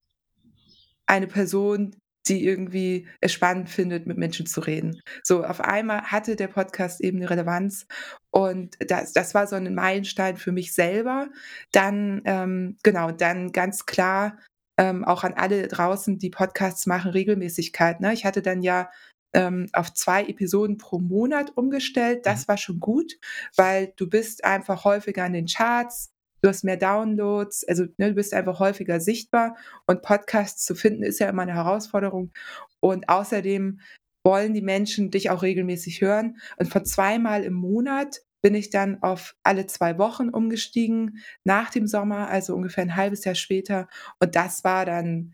eine 1.06 1.26
Person, 1.26 1.96
die 2.28 2.44
irgendwie 2.44 3.08
es 3.20 3.32
spannend 3.32 3.70
findet, 3.70 4.06
mit 4.06 4.18
Menschen 4.18 4.46
zu 4.46 4.60
reden. 4.60 5.00
So, 5.22 5.44
auf 5.44 5.60
einmal 5.60 6.02
hatte 6.02 6.36
der 6.36 6.48
Podcast 6.48 7.00
eben 7.00 7.18
eine 7.18 7.30
Relevanz 7.30 7.86
und 8.30 8.76
das, 8.86 9.12
das 9.12 9.34
war 9.34 9.46
so 9.46 9.56
ein 9.56 9.74
Meilenstein 9.74 10.36
für 10.36 10.52
mich 10.52 10.74
selber. 10.74 11.28
Dann, 11.72 12.22
ähm, 12.26 12.76
genau, 12.82 13.10
dann 13.10 13.52
ganz 13.52 13.86
klar 13.86 14.38
ähm, 14.78 15.04
auch 15.04 15.24
an 15.24 15.34
alle 15.34 15.68
draußen, 15.68 16.18
die 16.18 16.30
Podcasts 16.30 16.86
machen, 16.86 17.10
Regelmäßigkeit. 17.10 18.00
Ne? 18.00 18.12
Ich 18.12 18.24
hatte 18.24 18.42
dann 18.42 18.62
ja 18.62 18.90
ähm, 19.32 19.68
auf 19.72 19.92
zwei 19.94 20.24
Episoden 20.24 20.78
pro 20.78 20.98
Monat 20.98 21.56
umgestellt. 21.56 22.26
Das 22.26 22.42
mhm. 22.42 22.48
war 22.48 22.56
schon 22.58 22.80
gut, 22.80 23.14
weil 23.56 23.92
du 23.96 24.08
bist 24.08 24.44
einfach 24.44 24.84
häufiger 24.84 25.26
in 25.26 25.32
den 25.32 25.46
Charts 25.46 26.10
du 26.40 26.48
hast 26.48 26.64
mehr 26.64 26.76
Downloads, 26.76 27.64
also 27.68 27.84
ne, 27.96 28.08
du 28.08 28.14
bist 28.14 28.34
einfach 28.34 28.60
häufiger 28.60 29.00
sichtbar 29.00 29.56
und 29.86 30.02
Podcasts 30.02 30.64
zu 30.64 30.74
finden 30.74 31.02
ist 31.02 31.20
ja 31.20 31.28
immer 31.28 31.42
eine 31.42 31.54
Herausforderung. 31.54 32.32
Und 32.80 33.08
außerdem 33.08 33.80
wollen 34.24 34.54
die 34.54 34.62
Menschen 34.62 35.10
dich 35.10 35.30
auch 35.30 35.42
regelmäßig 35.42 36.00
hören. 36.00 36.38
Und 36.58 36.70
von 36.70 36.84
zweimal 36.84 37.44
im 37.44 37.54
Monat 37.54 38.20
bin 38.42 38.54
ich 38.54 38.70
dann 38.70 39.02
auf 39.02 39.34
alle 39.42 39.66
zwei 39.66 39.98
Wochen 39.98 40.28
umgestiegen 40.28 41.18
nach 41.44 41.70
dem 41.70 41.86
Sommer, 41.86 42.28
also 42.28 42.54
ungefähr 42.54 42.84
ein 42.84 42.96
halbes 42.96 43.24
Jahr 43.24 43.34
später. 43.34 43.88
Und 44.20 44.36
das 44.36 44.64
war 44.64 44.84
dann, 44.84 45.32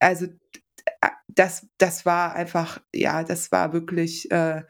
also 0.00 0.26
das, 1.28 1.66
das 1.78 2.06
war 2.06 2.34
einfach, 2.34 2.80
ja, 2.94 3.24
das 3.24 3.52
war 3.52 3.72
wirklich 3.72 4.30
äh, 4.30 4.62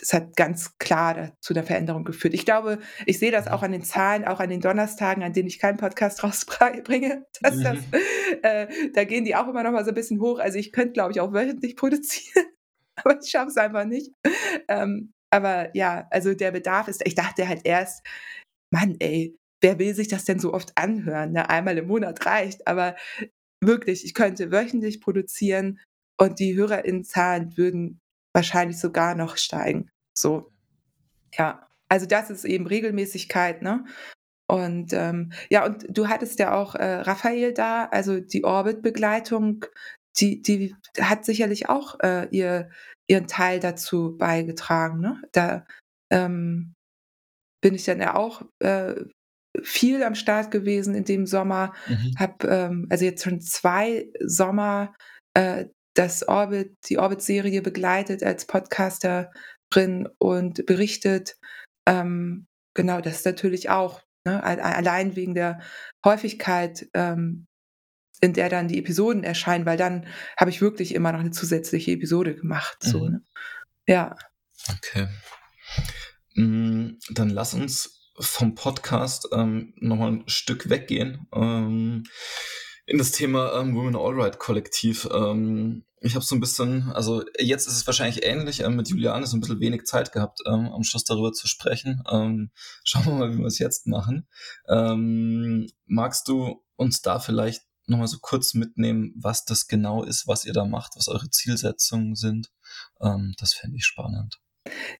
das 0.00 0.12
hat 0.14 0.36
ganz 0.36 0.78
klar 0.78 1.36
zu 1.40 1.52
der 1.52 1.64
Veränderung 1.64 2.04
geführt. 2.04 2.32
Ich 2.34 2.46
glaube, 2.46 2.78
ich 3.04 3.18
sehe 3.18 3.30
das 3.30 3.48
auch 3.48 3.62
an 3.62 3.72
den 3.72 3.84
Zahlen, 3.84 4.24
auch 4.24 4.40
an 4.40 4.48
den 4.48 4.60
Donnerstagen, 4.60 5.22
an 5.22 5.32
denen 5.32 5.48
ich 5.48 5.58
keinen 5.58 5.76
Podcast 5.76 6.22
rausbringe. 6.24 7.26
Dass 7.40 7.56
mhm. 7.56 7.62
das, 7.62 7.78
äh, 8.42 8.66
da 8.94 9.04
gehen 9.04 9.24
die 9.24 9.36
auch 9.36 9.48
immer 9.48 9.62
noch 9.62 9.72
mal 9.72 9.84
so 9.84 9.90
ein 9.90 9.94
bisschen 9.94 10.20
hoch. 10.20 10.38
Also 10.38 10.58
ich 10.58 10.72
könnte, 10.72 10.92
glaube 10.92 11.12
ich, 11.12 11.20
auch 11.20 11.32
wöchentlich 11.32 11.76
produzieren, 11.76 12.46
aber 12.96 13.18
ich 13.22 13.30
schaffe 13.30 13.48
es 13.48 13.56
einfach 13.56 13.84
nicht. 13.84 14.10
Ähm, 14.68 15.12
aber 15.30 15.74
ja, 15.76 16.08
also 16.10 16.34
der 16.34 16.50
Bedarf 16.50 16.88
ist, 16.88 17.06
ich 17.06 17.14
dachte 17.14 17.46
halt 17.46 17.60
erst, 17.64 18.04
Mann, 18.72 18.96
ey, 18.98 19.36
wer 19.60 19.78
will 19.78 19.94
sich 19.94 20.08
das 20.08 20.24
denn 20.24 20.38
so 20.38 20.54
oft 20.54 20.72
anhören? 20.76 21.32
Ne? 21.32 21.48
Einmal 21.48 21.78
im 21.78 21.86
Monat 21.86 22.24
reicht, 22.24 22.66
aber 22.66 22.96
wirklich, 23.62 24.04
ich 24.04 24.14
könnte 24.14 24.50
wöchentlich 24.50 25.00
produzieren 25.00 25.78
und 26.18 26.38
die 26.38 26.54
HörerInnenzahlen 26.54 27.56
würden 27.56 28.00
wahrscheinlich 28.32 28.78
sogar 28.78 29.14
noch 29.14 29.36
steigen. 29.36 29.90
So, 30.16 30.52
ja. 31.32 31.66
Also 31.88 32.06
das 32.06 32.30
ist 32.30 32.44
eben 32.44 32.68
Regelmäßigkeit, 32.68 33.62
ne? 33.62 33.84
Und 34.50 34.92
ähm, 34.92 35.32
ja, 35.48 35.64
und 35.64 35.86
du 35.88 36.08
hattest 36.08 36.40
ja 36.40 36.54
auch 36.54 36.74
äh, 36.74 37.00
Raphael 37.02 37.54
da, 37.54 37.84
also 37.86 38.18
die 38.18 38.44
Orbit-Begleitung, 38.44 39.64
die, 40.18 40.42
die 40.42 40.74
hat 41.00 41.24
sicherlich 41.24 41.68
auch 41.68 42.00
äh, 42.00 42.26
ihr, 42.32 42.68
ihren 43.08 43.28
Teil 43.28 43.60
dazu 43.60 44.16
beigetragen. 44.18 45.00
Ne? 45.00 45.22
Da 45.30 45.64
ähm, 46.10 46.74
bin 47.60 47.74
ich 47.74 47.84
dann 47.84 48.00
ja 48.00 48.16
auch 48.16 48.42
äh, 48.58 48.94
viel 49.62 50.02
am 50.02 50.16
Start 50.16 50.50
gewesen 50.50 50.96
in 50.96 51.04
dem 51.04 51.26
Sommer. 51.26 51.72
Mhm. 51.86 52.14
Hab 52.18 52.42
ähm, 52.44 52.86
also 52.90 53.04
jetzt 53.04 53.22
schon 53.22 53.40
zwei 53.40 54.10
Sommer 54.20 54.94
äh, 55.34 55.66
das 55.94 56.26
Orbit, 56.26 56.76
die 56.88 56.98
Orbit-Serie 56.98 57.62
begleitet 57.62 58.22
als 58.22 58.46
Podcasterin 58.46 60.08
und 60.18 60.66
berichtet. 60.66 61.36
Ähm, 61.86 62.46
genau, 62.74 63.00
das 63.00 63.16
ist 63.16 63.26
natürlich 63.26 63.70
auch 63.70 64.00
ne, 64.24 64.42
allein 64.42 65.16
wegen 65.16 65.34
der 65.34 65.60
Häufigkeit, 66.04 66.88
ähm, 66.94 67.46
in 68.20 68.34
der 68.34 68.48
dann 68.48 68.68
die 68.68 68.78
Episoden 68.78 69.24
erscheinen, 69.24 69.66
weil 69.66 69.78
dann 69.78 70.06
habe 70.36 70.50
ich 70.50 70.60
wirklich 70.60 70.94
immer 70.94 71.12
noch 71.12 71.20
eine 71.20 71.30
zusätzliche 71.30 71.92
Episode 71.92 72.34
gemacht. 72.34 72.78
Mhm. 72.84 72.88
So, 72.88 73.08
ne? 73.08 73.22
Ja. 73.86 74.14
Okay. 74.76 75.08
Mm, 76.34 76.98
dann 77.10 77.30
lass 77.30 77.54
uns 77.54 78.12
vom 78.18 78.54
Podcast 78.54 79.28
ähm, 79.32 79.72
nochmal 79.76 80.12
ein 80.12 80.28
Stück 80.28 80.68
weggehen. 80.68 81.26
Ähm, 81.32 82.04
in 82.90 82.98
das 82.98 83.12
Thema 83.12 83.54
ähm, 83.54 83.76
Women 83.76 83.94
Alright 83.94 84.40
Kollektiv. 84.40 85.08
Ähm, 85.12 85.84
ich 86.00 86.16
habe 86.16 86.24
so 86.24 86.34
ein 86.34 86.40
bisschen, 86.40 86.90
also 86.90 87.24
jetzt 87.38 87.68
ist 87.68 87.76
es 87.76 87.86
wahrscheinlich 87.86 88.24
ähnlich. 88.26 88.62
Ähm, 88.62 88.74
mit 88.74 88.88
Juliane 88.88 89.26
so 89.28 89.36
ein 89.36 89.40
bisschen 89.40 89.60
wenig 89.60 89.84
Zeit 89.84 90.10
gehabt, 90.10 90.40
ähm, 90.44 90.72
am 90.72 90.82
Schluss 90.82 91.04
darüber 91.04 91.32
zu 91.32 91.46
sprechen. 91.46 92.02
Ähm, 92.10 92.50
schauen 92.82 93.04
wir 93.04 93.12
mal, 93.12 93.32
wie 93.32 93.38
wir 93.38 93.46
es 93.46 93.60
jetzt 93.60 93.86
machen. 93.86 94.26
Ähm, 94.68 95.70
magst 95.86 96.26
du 96.26 96.64
uns 96.74 97.00
da 97.00 97.20
vielleicht 97.20 97.62
nochmal 97.86 98.08
so 98.08 98.18
kurz 98.20 98.54
mitnehmen, 98.54 99.14
was 99.16 99.44
das 99.44 99.68
genau 99.68 100.02
ist, 100.02 100.26
was 100.26 100.44
ihr 100.44 100.52
da 100.52 100.64
macht, 100.64 100.96
was 100.96 101.06
eure 101.06 101.30
Zielsetzungen 101.30 102.16
sind? 102.16 102.50
Ähm, 103.00 103.34
das 103.38 103.54
fände 103.54 103.76
ich 103.76 103.84
spannend. 103.84 104.40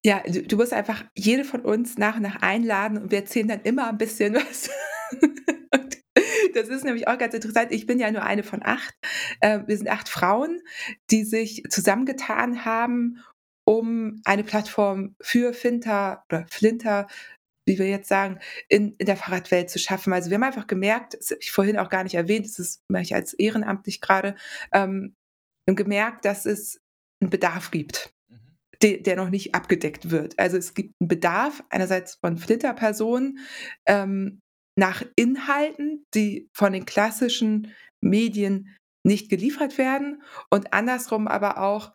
Ja, 0.01 0.23
du, 0.25 0.43
du 0.43 0.55
musst 0.55 0.71
einfach 0.71 1.03
jede 1.13 1.43
von 1.43 1.61
uns 1.61 1.97
nach 1.97 2.15
und 2.15 2.21
nach 2.21 2.41
einladen 2.41 2.97
und 2.97 3.11
wir 3.11 3.19
erzählen 3.19 3.49
dann 3.49 3.61
immer 3.63 3.89
ein 3.89 3.97
bisschen 3.97 4.35
was. 4.35 4.69
das 6.53 6.69
ist 6.69 6.85
nämlich 6.85 7.07
auch 7.07 7.17
ganz 7.17 7.33
interessant. 7.33 7.71
Ich 7.71 7.85
bin 7.85 7.99
ja 7.99 8.11
nur 8.11 8.23
eine 8.23 8.43
von 8.43 8.61
acht. 8.63 8.93
Äh, 9.39 9.61
wir 9.67 9.77
sind 9.77 9.89
acht 9.89 10.09
Frauen, 10.09 10.61
die 11.09 11.23
sich 11.23 11.63
zusammengetan 11.69 12.65
haben, 12.65 13.23
um 13.65 14.21
eine 14.25 14.43
Plattform 14.43 15.15
für 15.21 15.53
Finter 15.53 16.23
oder 16.29 16.45
Flinter 16.49 17.07
wie 17.67 17.77
wir 17.77 17.87
jetzt 17.87 18.09
sagen, 18.09 18.39
in, 18.69 18.95
in 18.97 19.05
der 19.05 19.15
Fahrradwelt 19.15 19.69
zu 19.69 19.77
schaffen. 19.77 20.13
Also 20.13 20.31
wir 20.31 20.35
haben 20.35 20.43
einfach 20.43 20.65
gemerkt, 20.65 21.13
das 21.13 21.29
habe 21.29 21.41
ich 21.41 21.51
vorhin 21.51 21.77
auch 21.77 21.89
gar 21.89 22.03
nicht 22.03 22.15
erwähnt, 22.15 22.45
das 22.47 22.57
ist 22.57 22.81
mache 22.89 23.03
ich 23.03 23.13
als 23.13 23.33
ehrenamtlich 23.35 24.01
gerade, 24.01 24.35
ähm, 24.73 25.13
gemerkt, 25.67 26.25
dass 26.25 26.47
es 26.47 26.81
einen 27.21 27.29
Bedarf 27.29 27.69
gibt 27.69 28.11
de, 28.81 29.01
der 29.01 29.15
noch 29.15 29.29
nicht 29.29 29.55
abgedeckt 29.55 30.11
wird. 30.11 30.37
Also 30.39 30.57
es 30.57 30.73
gibt 30.73 30.93
einen 30.99 31.07
Bedarf 31.07 31.63
einerseits 31.69 32.15
von 32.15 32.37
Flitterpersonen 32.37 33.39
ähm, 33.85 34.41
nach 34.81 35.03
Inhalten, 35.15 36.07
die 36.15 36.49
von 36.53 36.73
den 36.73 36.85
klassischen 36.85 37.71
Medien 38.03 38.75
nicht 39.05 39.29
geliefert 39.29 39.77
werden 39.77 40.23
und 40.49 40.73
andersrum 40.73 41.27
aber 41.27 41.59
auch 41.59 41.93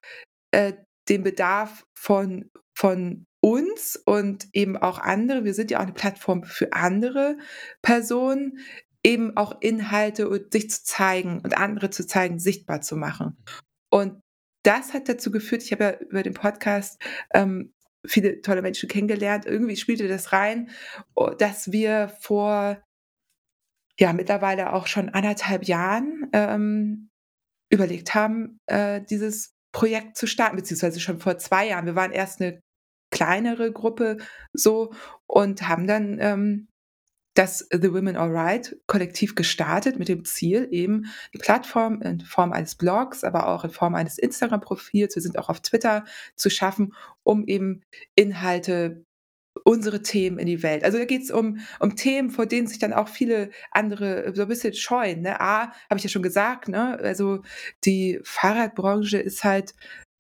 äh, 0.53 0.75
den 1.09 1.25
Bedarf 1.25 1.85
von, 1.99 2.49
von 2.79 3.27
uns 3.43 4.01
und 4.07 4.47
eben 4.53 4.77
auch 4.77 5.01
andere, 5.01 5.45
wir 5.45 5.53
sind 5.53 5.73
ja 5.73 5.79
auch 5.79 5.83
eine 5.83 5.95
Plattform 5.95 6.45
für 6.45 6.73
andere 6.73 7.39
Personen, 7.83 8.61
eben 9.05 9.37
auch 9.37 9.61
Inhalte 9.61 10.29
und 10.29 10.53
sich 10.53 10.71
zu 10.71 10.85
zeigen 10.85 11.41
und 11.43 11.59
andere 11.59 11.91
zu 11.91 12.07
zeigen, 12.07 12.39
sichtbar 12.39 12.83
zu 12.83 12.95
machen. 12.97 13.37
Und 13.91 14.21
das 14.65 14.95
hat 14.95 15.09
dazu 15.09 15.33
geführt, 15.33 15.65
ich 15.65 15.73
habe 15.73 15.85
ja 15.85 15.99
über 15.99 16.23
den 16.23 16.35
Podcast 16.35 17.03
ähm, 17.35 17.73
viele 18.07 18.41
tolle 18.41 18.63
Menschen 18.63 18.89
kennengelernt. 18.89 19.47
Irgendwie 19.47 19.77
spielte 19.77 20.09
das 20.09 20.33
rein, 20.33 20.71
oh, 21.15 21.31
dass 21.31 21.73
wir 21.73 22.09
vor 22.21 22.83
ja 23.99 24.13
mittlerweile 24.13 24.73
auch 24.73 24.87
schon 24.87 25.09
anderthalb 25.09 25.65
Jahren 25.65 26.29
ähm, 26.33 27.09
überlegt 27.71 28.15
haben, 28.15 28.59
äh, 28.67 29.03
dieses 29.03 29.55
Projekt 29.73 30.17
zu 30.17 30.27
starten, 30.27 30.57
beziehungsweise 30.57 31.01
schon 31.01 31.19
vor 31.19 31.39
zwei 31.39 31.69
Jahren. 31.69 31.87
Wir 31.87 31.97
waren 31.97 32.13
erst 32.13 32.41
eine 32.41 32.61
kleinere 33.11 33.73
Gruppe 33.73 34.19
so 34.53 34.93
und 35.27 35.69
haben 35.69 35.87
dann 35.87 36.19
ähm, 36.21 36.69
das 37.37 37.69
The 37.71 37.93
Women 37.93 38.17
Alright 38.17 38.77
Kollektiv 38.87 39.35
gestartet 39.35 39.99
mit 39.99 40.09
dem 40.09 40.25
Ziel, 40.25 40.69
eben 40.71 41.07
die 41.35 41.39
Plattform 41.39 42.01
in 42.03 42.21
Form 42.21 42.53
eines 42.53 42.75
Blogs, 42.75 43.25
aber 43.25 43.49
auch 43.49 43.65
in 43.65 43.71
Form 43.71 43.95
eines 43.95 44.19
Instagram-Profils, 44.19 45.15
wir 45.15 45.23
sind 45.23 45.39
auch 45.39 45.49
auf 45.49 45.61
Twitter 45.61 46.05
zu 46.35 46.51
schaffen, 46.51 46.95
um 47.23 47.47
eben 47.47 47.83
Inhalte 48.15 49.05
unsere 49.65 50.03
Themen 50.03 50.39
in 50.39 50.47
die 50.47 50.63
Welt. 50.63 50.85
Also 50.85 50.99
da 50.99 51.05
geht 51.05 51.23
es 51.23 51.31
um, 51.31 51.59
um 51.81 51.97
Themen, 51.97 52.31
vor 52.31 52.47
denen 52.47 52.67
sich 52.67 52.79
dann 52.79 52.93
auch 52.93 53.09
viele 53.09 53.51
andere 53.71 54.33
so 54.35 54.43
ein 54.43 54.49
bisschen 54.49 54.75
scheuen. 54.75 55.23
Ne? 55.23 55.41
A, 55.41 55.73
habe 55.91 55.97
ich 55.97 56.05
ja 56.05 56.11
schon 56.11 56.23
gesagt, 56.23 56.69
ne? 56.69 56.99
also 56.99 57.43
die 57.85 58.21
Fahrradbranche 58.23 59.19
ist 59.19 59.45
halt 59.45 59.75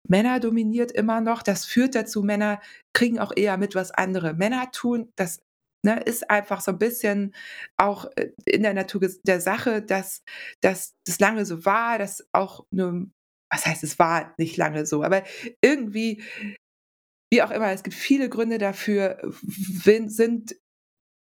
Männer 0.08 0.40
dominiert 0.40 0.92
immer 0.92 1.20
noch. 1.20 1.42
Das 1.42 1.64
führt 1.64 1.94
dazu, 1.94 2.22
Männer 2.22 2.60
kriegen 2.92 3.18
auch 3.18 3.32
eher 3.34 3.56
mit, 3.56 3.74
was 3.74 3.90
andere 3.90 4.34
Männer 4.34 4.70
tun. 4.70 5.12
Das 5.16 5.40
ne, 5.86 6.00
ist 6.00 6.28
einfach 6.28 6.60
so 6.60 6.72
ein 6.72 6.78
bisschen 6.78 7.34
auch 7.76 8.06
äh, 8.16 8.32
in 8.44 8.62
der 8.62 8.74
Natur 8.74 9.08
der 9.22 9.40
Sache, 9.40 9.80
dass, 9.80 10.22
dass 10.60 10.94
das 11.06 11.20
lange 11.20 11.46
so 11.46 11.64
war, 11.64 11.98
dass 11.98 12.26
auch 12.32 12.66
eine, 12.72 13.08
was 13.50 13.64
heißt, 13.64 13.84
es 13.84 13.98
war 13.98 14.34
nicht 14.36 14.56
lange 14.56 14.84
so, 14.84 15.02
aber 15.02 15.22
irgendwie, 15.62 16.22
wie 17.32 17.42
auch 17.42 17.50
immer, 17.50 17.72
es 17.72 17.84
gibt 17.84 17.94
viele 17.94 18.28
Gründe 18.28 18.58
dafür, 18.58 19.18
sind 20.06 20.56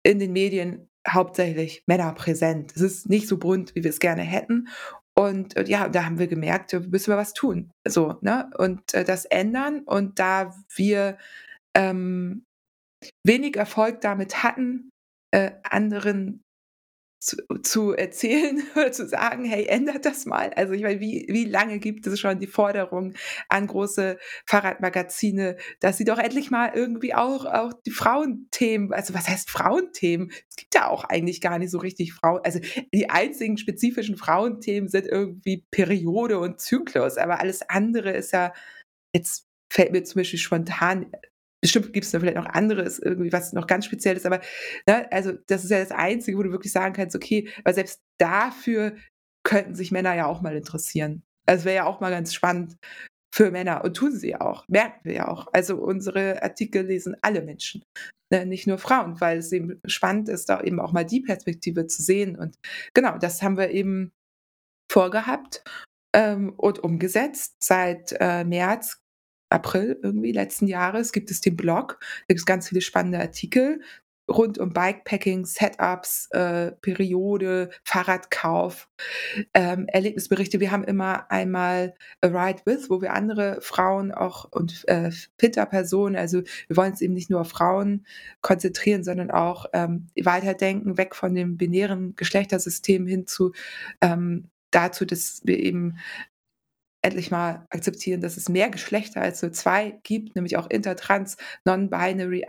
in 0.06 0.20
den 0.20 0.34
Medien 0.34 0.88
hauptsächlich 1.08 1.84
Männer 1.88 2.14
präsent. 2.14 2.74
Es 2.76 2.82
ist 2.82 3.10
nicht 3.10 3.28
so 3.28 3.38
bunt, 3.38 3.76
wie 3.76 3.84
wir 3.84 3.90
es 3.90 4.00
gerne 4.00 4.22
hätten. 4.22 4.70
Und, 5.16 5.58
und 5.58 5.68
ja, 5.68 5.90
da 5.90 6.06
haben 6.06 6.20
wir 6.20 6.28
gemerkt, 6.28 6.72
wir 6.72 6.80
müssen 6.82 7.12
wir 7.12 7.18
was 7.18 7.34
tun. 7.34 7.72
So, 7.88 8.18
ne? 8.22 8.50
Und 8.58 8.94
äh, 8.94 9.04
das 9.04 9.26
ändern. 9.26 9.82
Und 9.82 10.20
da 10.20 10.56
wir 10.76 11.18
ähm, 11.76 12.46
wenig 13.26 13.56
Erfolg 13.56 14.02
damit 14.02 14.44
hatten, 14.44 14.90
äh, 15.32 15.52
anderen 15.64 16.44
zu, 17.24 17.38
zu, 17.62 17.94
erzählen 17.94 18.62
oder 18.76 18.92
zu 18.92 19.08
sagen, 19.08 19.46
hey, 19.46 19.66
ändert 19.66 20.06
das 20.06 20.26
mal. 20.26 20.52
Also 20.56 20.74
ich 20.74 20.84
meine, 20.84 21.00
wie, 21.00 21.26
wie 21.30 21.46
lange 21.46 21.80
gibt 21.80 22.06
es 22.06 22.20
schon 22.20 22.40
die 22.40 22.48
Forderung 22.48 23.14
an 23.48 23.68
große 23.68 24.18
Fahrradmagazine, 24.46 25.58
dass 25.80 25.98
sie 25.98 26.04
doch 26.04 26.20
endlich 26.20 26.52
mal 26.52 26.72
irgendwie 26.74 27.14
auch, 27.14 27.46
auch 27.46 27.74
die 27.86 27.92
Frauenthemen, 27.92 28.92
also 28.94 29.14
was 29.14 29.28
heißt 29.28 29.50
Frauenthemen? 29.50 30.32
Es 30.50 30.58
gibt 30.58 30.76
ja 30.76 30.88
auch 30.88 31.06
eigentlich 31.06 31.40
gar 31.40 31.60
nicht 31.60 31.72
so 31.72 31.78
richtig 31.78 32.14
Frauen, 32.14 32.42
also 32.44 32.60
die 32.94 33.10
einzigen 33.10 33.58
spezifischen 33.58 34.18
Frauenthemen 34.18 34.90
sind 34.90 35.08
irgendwie 35.08 35.66
Periode 35.72 36.40
und 36.40 36.60
Zyklus, 36.60 37.18
aber 37.18 37.40
alles 37.40 37.62
andere 37.70 38.12
ist 38.12 38.34
ja, 38.34 38.54
jetzt 39.16 39.48
fällt 39.72 39.92
mir 39.92 40.04
zum 40.04 40.20
Beispiel 40.20 40.40
spontan 40.40 41.12
Bestimmt 41.64 41.94
gibt 41.94 42.06
es 42.06 42.12
da 42.12 42.20
vielleicht 42.20 42.36
noch 42.36 42.46
anderes, 42.46 43.00
irgendwie 43.00 43.32
was 43.32 43.54
noch 43.54 43.68
ganz 43.68 43.86
speziell 43.86 44.18
ist, 44.18 44.26
aber 44.26 44.42
ne, 44.86 45.10
also 45.14 45.32
das 45.48 45.64
ist 45.64 45.70
ja 45.70 45.80
das 45.80 45.92
Einzige, 45.92 46.38
wo 46.38 46.44
du 46.44 46.52
wirklich 46.52 46.74
sagen 46.74 46.94
kannst, 46.94 47.16
okay, 47.16 47.50
weil 47.64 47.74
selbst 47.74 48.02
dafür 48.20 48.98
könnten 49.44 49.74
sich 49.74 49.90
Männer 49.90 50.14
ja 50.14 50.26
auch 50.26 50.42
mal 50.42 50.58
interessieren. 50.58 51.24
Also 51.46 51.64
wäre 51.64 51.78
ja 51.78 51.86
auch 51.86 52.02
mal 52.02 52.12
ganz 52.12 52.34
spannend 52.34 52.76
für 53.34 53.50
Männer 53.50 53.86
und 53.86 53.96
tun 53.96 54.12
sie 54.12 54.32
ja 54.32 54.42
auch, 54.42 54.68
merken 54.68 55.00
wir 55.04 55.14
ja 55.14 55.28
auch. 55.30 55.48
Also 55.54 55.78
unsere 55.78 56.44
Artikel 56.44 56.86
lesen 56.86 57.16
alle 57.22 57.42
Menschen, 57.42 57.82
ne, 58.30 58.46
nicht 58.46 58.68
nur 58.68 58.78
Frauen, 58.78 59.22
weil 59.22 59.38
es 59.38 59.54
eben 59.54 59.80
spannend 59.86 60.28
ist, 60.28 60.50
da 60.50 60.62
eben 60.62 60.82
auch 60.82 60.92
mal 60.92 61.06
die 61.06 61.22
Perspektive 61.22 61.88
zu 61.88 62.04
sehen. 62.04 62.38
Und 62.38 62.58
genau, 62.94 63.18
das 63.18 63.42
haben 63.42 63.58
wir 63.58 63.70
eben 63.70 64.12
vorgehabt 64.92 65.64
ähm, 66.14 66.54
und 66.58 66.80
umgesetzt. 66.80 67.56
Seit 67.64 68.14
äh, 68.20 68.44
März 68.44 69.03
April 69.54 70.00
irgendwie 70.02 70.32
letzten 70.32 70.68
Jahres 70.68 71.12
gibt 71.12 71.32
es 71.32 71.42
den 71.42 71.56
Blog. 71.56 72.00
Da 72.00 72.26
gibt 72.30 72.40
es 72.40 72.46
ganz 72.46 72.70
viele 72.70 72.82
spannende 72.82 73.20
Artikel 73.20 73.80
rund 74.30 74.58
um 74.58 74.72
Bikepacking, 74.72 75.46
Setups, 75.46 76.30
äh, 76.32 76.72
Periode, 76.82 77.70
Fahrradkauf, 77.84 78.88
ähm, 79.54 79.86
Erlebnisberichte. 79.88 80.60
Wir 80.60 80.72
haben 80.72 80.84
immer 80.84 81.30
einmal 81.30 81.94
A 82.22 82.28
Ride 82.28 82.62
With, 82.66 82.90
wo 82.90 83.02
wir 83.02 83.14
andere 83.14 83.60
Frauen 83.62 84.12
auch 84.12 84.46
und 84.52 84.88
äh, 84.88 85.12
Finter-Personen, 85.38 86.16
also 86.16 86.42
wir 86.68 86.78
wollen 86.78 86.92
uns 86.92 87.02
eben 87.02 87.14
nicht 87.14 87.30
nur 87.30 87.42
auf 87.42 87.50
Frauen 87.50 88.06
konzentrieren, 88.42 89.04
sondern 89.04 89.30
auch 89.30 89.66
ähm, 89.74 90.08
weiterdenken, 90.22 90.98
weg 90.98 91.16
von 91.16 91.36
dem 91.36 91.58
binären 91.58 92.16
Geschlechtersystem 92.16 93.06
hin 93.06 93.28
zu 93.28 93.52
ähm, 94.02 94.50
dazu, 94.72 95.06
dass 95.06 95.42
wir 95.44 95.60
eben 95.60 95.98
endlich 97.04 97.32
mal 97.32 97.66
akzeptieren, 97.70 98.22
dass 98.22 98.38
es 98.38 98.50
mehr 98.50 98.70
Geschlechter 98.70 99.22
als 99.22 99.42
nur 99.42 99.52
zwei 99.52 100.00
gibt, 100.04 100.36
nämlich 100.36 100.58
auch 100.58 100.70
intertrans, 100.70 101.38
non-binary, 101.66 102.46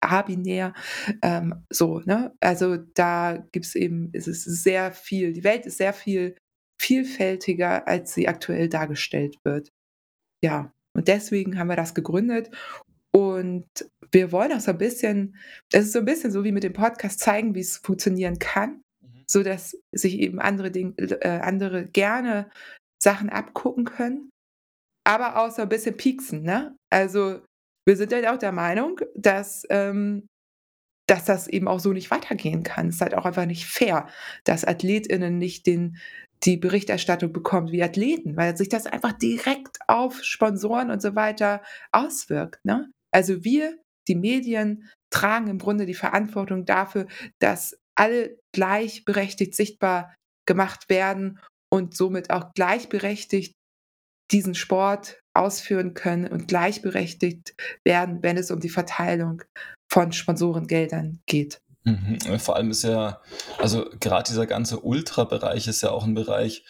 abinär, 0.00 0.74
ähm, 1.22 1.64
so, 1.70 2.00
ne? 2.00 2.34
Also 2.40 2.76
da 2.76 3.46
gibt 3.52 3.66
es 3.66 3.74
eben, 3.74 4.10
ist 4.12 4.26
es 4.26 4.44
sehr 4.44 4.92
viel, 4.92 5.32
die 5.32 5.44
Welt 5.44 5.64
ist 5.64 5.78
sehr 5.78 5.92
viel 5.92 6.36
vielfältiger, 6.80 7.86
als 7.86 8.12
sie 8.12 8.26
aktuell 8.26 8.68
dargestellt 8.68 9.36
wird. 9.44 9.68
Ja, 10.42 10.72
und 10.94 11.06
deswegen 11.06 11.58
haben 11.58 11.68
wir 11.68 11.76
das 11.76 11.94
gegründet 11.94 12.50
und 13.12 13.66
wir 14.10 14.32
wollen 14.32 14.52
auch 14.52 14.60
so 14.60 14.72
ein 14.72 14.78
bisschen, 14.78 15.36
es 15.72 15.86
ist 15.86 15.92
so 15.92 16.00
ein 16.00 16.04
bisschen 16.04 16.32
so 16.32 16.42
wie 16.42 16.52
mit 16.52 16.64
dem 16.64 16.72
Podcast 16.72 17.20
zeigen, 17.20 17.54
wie 17.54 17.60
es 17.60 17.78
funktionieren 17.78 18.40
kann, 18.40 18.82
mhm. 19.00 19.24
so 19.28 19.44
dass 19.44 19.78
sich 19.92 20.18
eben 20.18 20.40
andere 20.40 20.72
Dinge, 20.72 20.94
äh, 20.98 21.40
andere 21.40 21.86
gerne 21.86 22.50
Sachen 23.02 23.28
abgucken 23.30 23.84
können, 23.84 24.30
aber 25.04 25.36
auch 25.36 25.50
so 25.50 25.62
ein 25.62 25.68
bisschen 25.68 25.96
pieksen, 25.96 26.42
ne? 26.42 26.76
Also, 26.90 27.40
wir 27.86 27.96
sind 27.96 28.12
halt 28.12 28.26
auch 28.28 28.38
der 28.38 28.52
Meinung, 28.52 29.00
dass, 29.16 29.66
ähm, 29.70 30.26
dass 31.08 31.24
das 31.24 31.48
eben 31.48 31.66
auch 31.66 31.80
so 31.80 31.92
nicht 31.92 32.10
weitergehen 32.10 32.62
kann. 32.62 32.88
Es 32.88 32.96
ist 32.96 33.00
halt 33.00 33.14
auch 33.14 33.26
einfach 33.26 33.46
nicht 33.46 33.66
fair, 33.66 34.08
dass 34.44 34.64
AthletInnen 34.64 35.38
nicht 35.38 35.66
den 35.66 35.98
die 36.44 36.56
Berichterstattung 36.56 37.32
bekommen 37.32 37.70
wie 37.70 37.84
Athleten, 37.84 38.36
weil 38.36 38.56
sich 38.56 38.68
das 38.68 38.86
einfach 38.86 39.12
direkt 39.12 39.78
auf 39.86 40.24
Sponsoren 40.24 40.90
und 40.90 41.00
so 41.00 41.14
weiter 41.14 41.62
auswirkt, 41.92 42.64
ne? 42.64 42.90
Also, 43.12 43.44
wir, 43.44 43.78
die 44.08 44.16
Medien, 44.16 44.88
tragen 45.10 45.48
im 45.48 45.58
Grunde 45.58 45.86
die 45.86 45.94
Verantwortung 45.94 46.64
dafür, 46.64 47.06
dass 47.38 47.78
alle 47.94 48.38
gleichberechtigt 48.52 49.54
sichtbar 49.54 50.14
gemacht 50.46 50.88
werden 50.88 51.38
und 51.72 51.96
somit 51.96 52.28
auch 52.30 52.52
gleichberechtigt 52.52 53.56
diesen 54.30 54.54
Sport 54.54 55.20
ausführen 55.34 55.94
können 55.94 56.26
und 56.26 56.46
gleichberechtigt 56.46 57.54
werden, 57.82 58.22
wenn 58.22 58.36
es 58.36 58.50
um 58.50 58.60
die 58.60 58.68
Verteilung 58.68 59.42
von 59.90 60.12
Sponsorengeldern 60.12 61.22
geht. 61.24 61.62
Mhm. 61.84 62.18
Vor 62.38 62.56
allem 62.56 62.70
ist 62.70 62.84
ja, 62.84 63.22
also 63.58 63.88
gerade 64.00 64.28
dieser 64.28 64.46
ganze 64.46 64.80
Ultra-Bereich 64.80 65.66
ist 65.66 65.82
ja 65.82 65.90
auch 65.90 66.04
ein 66.04 66.14
Bereich, 66.14 66.64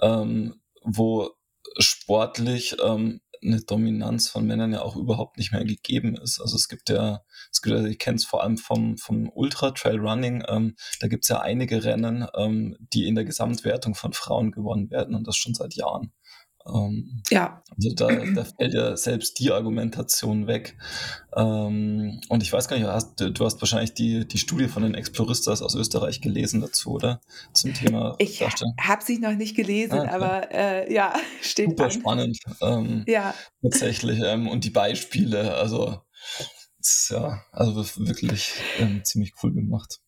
ähm, 0.00 0.60
wo 0.82 1.30
sportlich 1.78 2.76
ähm, 2.80 3.20
eine 3.42 3.60
Dominanz 3.60 4.28
von 4.28 4.46
Männern 4.46 4.72
ja 4.72 4.82
auch 4.82 4.94
überhaupt 4.94 5.36
nicht 5.36 5.50
mehr 5.50 5.64
gegeben 5.64 6.16
ist. 6.16 6.40
Also 6.40 6.54
es 6.54 6.68
gibt 6.68 6.90
ja, 6.90 6.94
es 6.94 7.02
gibt 7.08 7.24
ja 7.24 7.24
ich 7.64 7.98
kenne 7.98 8.16
es 8.16 8.24
vor 8.24 8.42
allem 8.42 8.58
vom, 8.58 8.96
vom 8.98 9.30
Ultra-Trail-Running, 9.32 10.44
ähm, 10.48 10.76
da 11.00 11.08
gibt 11.08 11.24
es 11.24 11.28
ja 11.28 11.40
einige 11.40 11.84
Rennen, 11.84 12.26
ähm, 12.36 12.76
die 12.92 13.06
in 13.06 13.14
der 13.14 13.24
Gesamtwertung 13.24 13.94
von 13.94 14.12
Frauen 14.12 14.50
gewonnen 14.50 14.90
werden 14.90 15.14
und 15.14 15.26
das 15.26 15.36
schon 15.36 15.54
seit 15.54 15.74
Jahren. 15.74 16.12
Ähm, 16.66 17.22
ja. 17.30 17.62
Also 17.76 17.94
da, 17.94 18.08
da, 18.08 18.44
fällt 18.44 18.72
ja 18.72 18.96
selbst 18.96 19.38
die 19.38 19.52
Argumentation 19.52 20.46
weg. 20.46 20.76
Ähm, 21.36 22.20
und 22.28 22.42
ich 22.42 22.52
weiß 22.52 22.68
gar 22.68 22.78
nicht, 22.78 22.86
hast, 22.86 23.20
du 23.20 23.44
hast 23.44 23.60
wahrscheinlich 23.60 23.92
die, 23.94 24.26
die 24.26 24.38
Studie 24.38 24.68
von 24.68 24.82
den 24.82 24.94
Exploristas 24.94 25.60
aus 25.60 25.74
Österreich 25.74 26.20
gelesen 26.20 26.60
dazu, 26.60 26.92
oder? 26.92 27.20
Zum 27.52 27.74
Thema 27.74 28.14
Ich 28.18 28.40
habe 28.42 29.04
sie 29.04 29.18
noch 29.18 29.34
nicht 29.34 29.56
gelesen, 29.56 30.00
ah, 30.00 30.14
aber 30.14 30.52
äh, 30.52 30.92
ja, 30.92 31.14
steht 31.42 31.70
Super 31.70 31.84
an. 31.84 31.90
spannend. 31.90 32.38
Ähm, 32.62 33.04
ja. 33.06 33.34
Tatsächlich. 33.62 34.20
Ähm, 34.24 34.48
und 34.48 34.64
die 34.64 34.70
Beispiele, 34.70 35.54
also 35.54 36.00
ja, 37.10 37.44
also 37.52 37.76
wirklich 38.06 38.54
ähm, 38.78 39.04
ziemlich 39.04 39.34
cool 39.42 39.52
gemacht. 39.52 40.00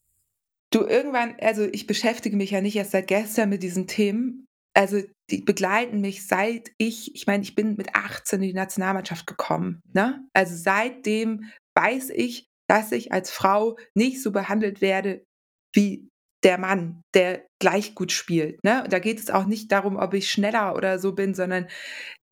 Du 0.71 0.85
irgendwann, 0.85 1.37
also 1.41 1.65
ich 1.65 1.87
beschäftige 1.87 2.37
mich 2.37 2.51
ja 2.51 2.61
nicht 2.61 2.77
erst 2.77 2.91
seit 2.91 3.07
gestern 3.07 3.49
mit 3.49 3.63
diesen 3.63 3.87
Themen, 3.87 4.47
also 4.75 5.01
die 5.31 5.41
begleiten 5.41 6.01
mich 6.01 6.27
seit 6.27 6.73
ich, 6.77 7.15
ich 7.15 7.27
meine, 7.27 7.43
ich 7.43 7.55
bin 7.55 7.77
mit 7.77 7.95
18 7.95 8.43
in 8.43 8.49
die 8.49 8.55
Nationalmannschaft 8.55 9.27
gekommen. 9.27 9.81
Ne? 9.93 10.29
Also 10.35 10.55
seitdem 10.55 11.51
weiß 11.75 12.11
ich, 12.11 12.47
dass 12.69 12.93
ich 12.93 13.11
als 13.11 13.31
Frau 13.31 13.79
nicht 13.95 14.23
so 14.23 14.33
behandelt 14.33 14.81
werde 14.81 15.25
wie 15.73 16.09
der 16.43 16.59
Mann, 16.59 17.01
der 17.15 17.47
gleich 17.59 17.95
gut 17.95 18.13
spielt. 18.13 18.63
Ne? 18.65 18.85
Und 18.85 18.93
da 18.93 18.99
geht 18.99 19.19
es 19.19 19.31
auch 19.31 19.47
nicht 19.47 19.73
darum, 19.73 19.97
ob 19.97 20.15
ich 20.15 20.31
schneller 20.31 20.77
oder 20.77 20.99
so 20.99 21.15
bin, 21.15 21.35
sondern 21.35 21.69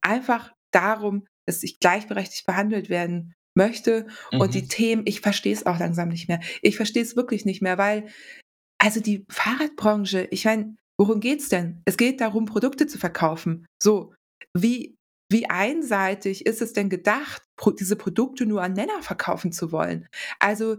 einfach 0.03 0.53
darum, 0.71 1.27
dass 1.47 1.63
ich 1.63 1.79
gleichberechtigt 1.79 2.47
behandelt 2.47 2.91
werden 2.91 3.35
möchte. 3.57 4.07
Mhm. 4.33 4.41
Und 4.41 4.55
die 4.55 4.63
mhm. 4.63 4.69
Themen, 4.69 5.03
ich 5.07 5.21
verstehe 5.21 5.53
es 5.53 5.67
auch 5.67 5.79
langsam 5.79 6.09
nicht 6.09 6.29
mehr. 6.29 6.41
Ich 6.63 6.77
verstehe 6.77 7.03
es 7.03 7.17
wirklich 7.17 7.45
nicht 7.45 7.63
mehr, 7.63 7.79
weil, 7.79 8.07
also 8.79 9.01
die 9.01 9.25
Fahrradbranche, 9.31 10.29
ich 10.31 10.45
meine, 10.45 10.77
Worum 10.99 11.21
geht's 11.21 11.49
denn? 11.49 11.83
Es 11.85 11.97
geht 11.97 12.21
darum, 12.21 12.45
Produkte 12.45 12.87
zu 12.87 12.99
verkaufen. 12.99 13.67
So, 13.83 14.15
wie, 14.57 14.97
wie 15.31 15.49
einseitig 15.51 16.47
ist 16.47 16.63
es 16.63 16.73
denn 16.73 16.89
gedacht, 16.89 17.43
diese 17.79 17.97
Produkte 17.97 18.47
nur 18.47 18.63
an 18.63 18.75
Männer 18.75 19.03
verkaufen 19.03 19.51
zu 19.51 19.73
wollen? 19.73 20.09
Also, 20.39 20.77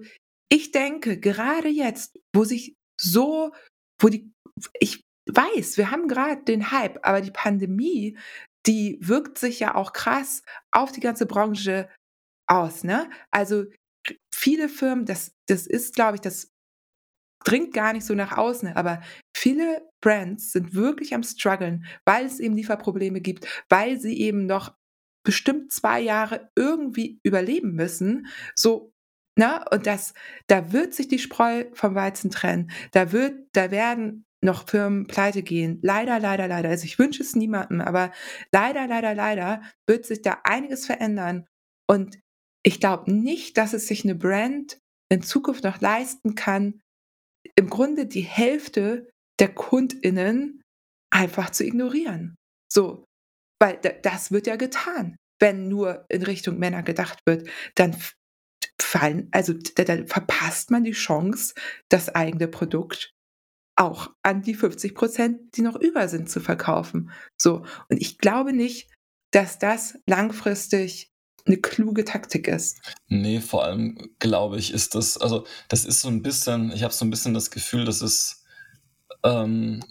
ich 0.49 0.71
denke, 0.71 1.19
gerade 1.19 1.67
jetzt, 1.67 2.17
wo 2.34 2.43
sich 2.43 2.76
so, 2.99 3.51
wo 4.01 4.07
die, 4.07 4.32
ich 4.80 5.01
weiß, 5.30 5.78
wir 5.78 5.91
haben 5.91 6.07
gerade 6.07 6.43
den 6.43 6.71
Hype, 6.71 6.99
aber 7.05 7.19
die 7.19 7.32
Pandemie, 7.32 8.17
die 8.65 8.97
wirkt 9.01 9.38
sich 9.38 9.59
ja 9.59 9.76
auch 9.76 9.91
krass 9.91 10.43
auf 10.71 10.91
die 10.91 11.01
ganze 11.01 11.26
Branche 11.26 11.89
aus, 12.47 12.83
ne? 12.83 13.09
Also 13.31 13.65
viele 14.33 14.69
Firmen, 14.69 15.05
das, 15.05 15.31
das 15.47 15.65
ist, 15.67 15.95
glaube 15.95 16.15
ich, 16.15 16.21
das 16.21 16.51
dringt 17.43 17.73
gar 17.73 17.93
nicht 17.93 18.05
so 18.05 18.15
nach 18.15 18.37
außen, 18.37 18.69
aber 18.69 19.01
viele 19.35 19.87
Brands 20.01 20.51
sind 20.51 20.73
wirklich 20.73 21.13
am 21.13 21.23
struggeln, 21.23 21.85
weil 22.05 22.25
es 22.25 22.39
eben 22.39 22.55
Lieferprobleme 22.55 23.21
gibt, 23.21 23.47
weil 23.69 23.99
sie 23.99 24.19
eben 24.19 24.45
noch 24.45 24.75
bestimmt 25.23 25.71
zwei 25.71 25.99
Jahre 26.01 26.49
irgendwie 26.55 27.19
überleben 27.23 27.73
müssen. 27.73 28.27
So, 28.55 28.93
ne? 29.37 29.63
und 29.71 29.87
das, 29.87 30.13
da 30.47 30.71
wird 30.71 30.93
sich 30.93 31.07
die 31.07 31.19
Spreu 31.19 31.65
vom 31.73 31.95
Weizen 31.95 32.31
trennen. 32.31 32.71
Da 32.91 33.11
wird, 33.11 33.47
da 33.53 33.71
werden 33.71 34.25
noch 34.41 34.67
Firmen 34.67 35.07
pleite 35.07 35.43
gehen. 35.43 35.79
Leider, 35.81 36.19
leider, 36.19 36.47
leider. 36.47 36.69
Also 36.69 36.85
ich 36.85 36.99
wünsche 36.99 37.23
es 37.23 37.35
niemandem, 37.35 37.81
aber 37.81 38.11
leider, 38.51 38.87
leider, 38.87 39.15
leider 39.15 39.61
wird 39.87 40.05
sich 40.05 40.21
da 40.21 40.39
einiges 40.43 40.85
verändern. 40.85 41.47
Und 41.87 42.19
ich 42.66 42.80
glaube 42.80 43.11
nicht, 43.11 43.57
dass 43.57 43.74
es 43.74 43.88
sich 43.88 44.03
eine 44.03 44.16
Brand 44.16 44.80
in 45.09 45.22
Zukunft 45.22 45.63
noch 45.63 45.82
leisten 45.82 46.34
kann, 46.34 46.82
im 47.55 47.70
Grunde 47.70 48.07
die 48.07 48.22
Hälfte 48.22 49.07
der 49.39 49.53
KundInnen 49.53 50.63
einfach 51.13 51.51
zu 51.51 51.63
ignorieren. 51.63 52.36
So, 52.72 53.05
weil 53.61 53.80
das 54.01 54.32
wird 54.32 54.47
ja 54.47 54.55
getan. 54.55 55.16
Wenn 55.39 55.68
nur 55.68 56.05
in 56.09 56.24
Richtung 56.24 56.57
Männer 56.57 56.82
gedacht 56.82 57.20
wird, 57.28 57.47
dann 57.76 57.95
fallen, 58.82 59.30
also 59.32 59.53
dann 59.53 60.07
verpasst 60.07 60.72
man 60.72 60.84
die 60.84 60.93
Chance, 60.93 61.53
das 61.89 62.09
eigene 62.09 62.47
Produkt 62.47 63.11
auch 63.78 64.13
an 64.24 64.41
die 64.41 64.55
50 64.55 64.95
Prozent, 64.95 65.55
die 65.57 65.61
noch 65.61 65.76
über 65.76 66.07
sind, 66.07 66.30
zu 66.30 66.39
verkaufen. 66.39 67.11
So. 67.39 67.66
Und 67.89 68.01
ich 68.01 68.18
glaube 68.18 68.53
nicht, 68.53 68.89
dass 69.32 69.59
das 69.59 69.99
langfristig 70.07 71.11
eine 71.45 71.57
kluge 71.57 72.05
Taktik 72.05 72.47
ist. 72.47 72.79
Nee, 73.07 73.39
vor 73.39 73.63
allem 73.65 73.97
glaube 74.19 74.57
ich, 74.57 74.73
ist 74.73 74.95
das, 74.95 75.17
also 75.17 75.45
das 75.69 75.85
ist 75.85 76.01
so 76.01 76.09
ein 76.09 76.21
bisschen, 76.21 76.71
ich 76.71 76.83
habe 76.83 76.93
so 76.93 77.05
ein 77.05 77.09
bisschen 77.09 77.33
das 77.33 77.51
Gefühl, 77.51 77.85
dass 77.85 78.01
es 78.01 78.43
ähm, 79.23 79.83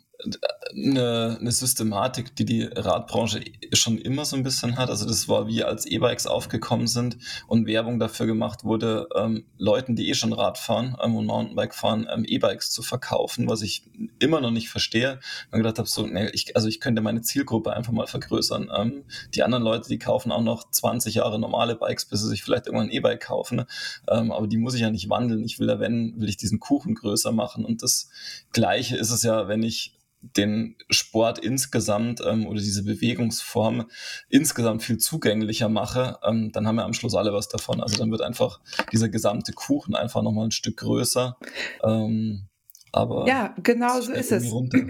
eine, 0.73 1.37
eine 1.41 1.53
Systematik, 1.53 2.35
die 2.37 2.45
die 2.45 2.63
Radbranche 2.63 3.41
schon 3.73 3.99
immer 3.99 4.25
so 4.25 4.37
ein 4.37 4.43
bisschen 4.43 4.77
hat. 4.77 4.91
Also 4.91 5.07
das 5.07 5.29
war 5.29 5.47
wie 5.47 5.63
als 5.63 5.87
E-Bikes 5.87 6.27
aufgekommen 6.27 6.87
sind 6.87 7.19
und 7.47 7.67
Werbung 7.67 7.99
dafür 7.99 8.27
gemacht 8.27 8.65
wurde, 8.65 9.09
ähm, 9.17 9.45
Leuten, 9.59 9.97
die 9.97 10.09
eh 10.09 10.15
schon 10.15 10.33
Rad 10.33 10.59
fahren 10.59 10.97
ähm, 11.03 11.17
und 11.17 11.27
Mountainbike 11.27 11.75
fahren, 11.75 12.07
ähm, 12.13 12.25
E-Bikes 12.27 12.71
zu 12.71 12.83
verkaufen, 12.83 13.49
was 13.49 13.63
ich 13.63 13.85
immer 14.19 14.41
noch 14.41 14.51
nicht 14.51 14.69
verstehe. 14.69 15.21
Und 15.51 15.59
gedacht 15.59 15.79
habe, 15.79 15.89
so, 15.89 16.07
nee, 16.07 16.29
ich, 16.33 16.57
also 16.57 16.69
ich 16.69 16.81
könnte 16.81 17.03
meine 17.03 17.23
Zielgruppe 17.23 17.73
einfach 17.73 17.93
mal 17.93 18.07
vergrößern. 18.07 18.71
Ähm, 18.77 19.05
die 19.35 19.43
anderen 19.43 19.65
Leute, 19.65 19.89
die 19.89 19.99
kaufen 19.99 20.33
auch 20.33 20.43
noch 20.43 20.71
20 20.71 21.17
Jahre 21.17 21.39
normale 21.39 21.77
Bikes, 21.77 22.07
bis 22.07 22.21
sie 22.21 22.29
sich 22.29 22.43
vielleicht 22.43 22.67
irgendwann 22.67 22.89
ein 22.89 22.93
E-Bike 22.93 23.21
kaufen. 23.21 23.65
Ähm, 24.09 24.33
aber 24.33 24.47
die 24.47 24.57
muss 24.57 24.75
ich 24.75 24.81
ja 24.81 24.91
nicht 24.91 25.09
wandeln. 25.09 25.45
Ich 25.45 25.59
will 25.59 25.69
ja, 25.69 25.79
wenn, 25.79 26.21
will 26.21 26.29
ich 26.29 26.37
diesen 26.37 26.61
Kuchen 26.61 26.95
größer 26.95 27.33
machen. 27.33 27.65
Und 27.65 27.83
das 27.83 28.09
Gleiche 28.53 28.97
ist 28.97 29.11
es 29.11 29.23
ja, 29.23 29.49
wenn 29.49 29.63
ich 29.63 29.95
den 30.37 30.77
Sport 30.91 31.39
insgesamt 31.39 32.23
ähm, 32.27 32.47
oder 32.47 32.61
diese 32.61 32.85
Bewegungsform 32.85 33.87
insgesamt 34.29 34.83
viel 34.83 34.99
zugänglicher 34.99 35.69
mache, 35.69 36.19
ähm, 36.25 36.51
dann 36.53 36.67
haben 36.67 36.77
wir 36.77 36.85
am 36.85 36.95
Schluss 36.95 37.15
alle 37.15 37.33
was 37.33 37.49
davon. 37.49 37.81
Also 37.81 37.97
dann 37.97 38.11
wird 38.11 38.23
einfach 38.23 38.61
dieser 38.93 39.09
gesamte 39.09 39.53
Kuchen 39.53 39.95
einfach 39.95 40.23
nochmal 40.23 40.47
ein 40.47 40.51
Stück 40.51 40.79
größer. 40.79 41.37
Ähm, 41.83 42.49
aber 42.93 43.27
ja, 43.27 43.55
genau 43.63 44.01
so 44.01 44.13
ist 44.13 44.33
es. 44.33 44.51
Runter. 44.51 44.79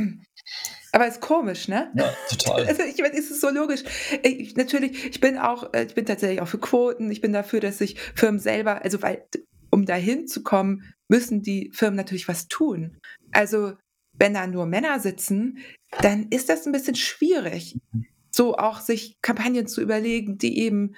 Aber 0.93 1.09
ist 1.09 1.21
komisch, 1.21 1.67
ne? 1.67 1.91
Ja, 1.97 2.13
total. 2.31 2.67
Also 2.69 2.83
ich 2.85 2.99
meine, 2.99 3.17
ist 3.17 3.29
es 3.29 3.41
so 3.41 3.51
logisch. 3.51 3.83
Ich, 4.23 4.55
natürlich, 4.55 5.07
ich 5.07 5.21
bin 5.21 5.39
auch, 5.39 5.73
äh, 5.75 5.87
ich 5.87 5.95
bin 5.95 6.07
tatsächlich 6.07 6.41
auch 6.41 6.47
für 6.47 6.59
Quoten. 6.59 7.11
Ich 7.11 7.21
bin 7.21 7.33
dafür, 7.33 7.59
dass 7.59 7.79
sich 7.79 7.99
Firmen 8.15 8.39
selber, 8.39 8.83
also 8.85 9.03
weil, 9.03 9.27
um 9.71 9.87
dahin 9.87 10.29
zu 10.29 10.45
kommen, 10.45 10.95
müssen 11.09 11.43
die 11.43 11.73
Firmen 11.75 11.97
natürlich 11.97 12.29
was 12.29 12.47
tun. 12.47 12.97
Also 13.33 13.73
wenn 14.19 14.35
da 14.35 14.47
nur 14.47 14.67
Männer 14.67 15.01
sitzen, 15.01 15.59
dann 16.01 16.29
ist 16.31 16.49
das 16.49 16.67
ein 16.67 16.73
bisschen 16.73 16.95
schwierig, 16.95 17.79
so 18.31 18.57
auch 18.57 18.81
sich 18.81 19.19
Kampagnen 19.23 19.67
zu 19.67 19.81
überlegen, 19.81 20.39
die 20.39 20.59
eben 20.59 20.95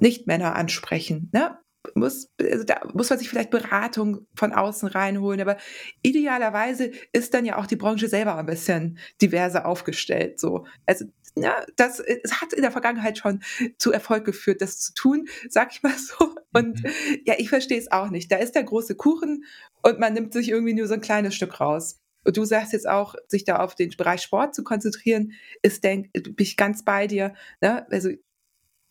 nicht 0.00 0.26
Männer 0.26 0.54
ansprechen. 0.56 1.30
Ne? 1.32 1.58
Muss, 1.94 2.30
also 2.40 2.64
da 2.64 2.80
muss 2.92 3.10
man 3.10 3.18
sich 3.18 3.28
vielleicht 3.28 3.50
Beratung 3.50 4.26
von 4.34 4.52
außen 4.52 4.88
reinholen, 4.88 5.40
aber 5.40 5.56
idealerweise 6.02 6.90
ist 7.12 7.32
dann 7.32 7.44
ja 7.44 7.58
auch 7.58 7.66
die 7.66 7.76
Branche 7.76 8.08
selber 8.08 8.36
ein 8.36 8.46
bisschen 8.46 8.98
diverser 9.22 9.66
aufgestellt. 9.66 10.40
So. 10.40 10.66
Also 10.84 11.06
ja, 11.36 11.64
das 11.76 12.00
es 12.00 12.40
hat 12.40 12.52
in 12.52 12.62
der 12.62 12.72
Vergangenheit 12.72 13.18
schon 13.18 13.42
zu 13.78 13.92
Erfolg 13.92 14.24
geführt, 14.24 14.62
das 14.62 14.78
zu 14.80 14.94
tun, 14.94 15.28
sag 15.48 15.72
ich 15.72 15.82
mal 15.82 15.96
so. 15.96 16.34
Und 16.52 16.82
mhm. 16.82 16.90
ja, 17.24 17.34
ich 17.38 17.50
verstehe 17.50 17.78
es 17.78 17.92
auch 17.92 18.10
nicht. 18.10 18.32
Da 18.32 18.36
ist 18.36 18.54
der 18.54 18.64
große 18.64 18.96
Kuchen 18.96 19.44
und 19.82 20.00
man 20.00 20.14
nimmt 20.14 20.32
sich 20.32 20.48
irgendwie 20.48 20.74
nur 20.74 20.88
so 20.88 20.94
ein 20.94 21.00
kleines 21.00 21.34
Stück 21.34 21.60
raus. 21.60 22.00
Und 22.26 22.36
du 22.36 22.44
sagst 22.44 22.72
jetzt 22.72 22.88
auch, 22.88 23.14
sich 23.28 23.44
da 23.44 23.60
auf 23.60 23.76
den 23.76 23.90
Bereich 23.90 24.20
Sport 24.20 24.54
zu 24.54 24.64
konzentrieren, 24.64 25.32
ist, 25.62 25.84
denk, 25.84 26.12
bin 26.12 26.34
ich 26.38 26.56
ganz 26.56 26.84
bei 26.84 27.06
dir. 27.06 27.34
Ne? 27.60 27.86
Also 27.90 28.10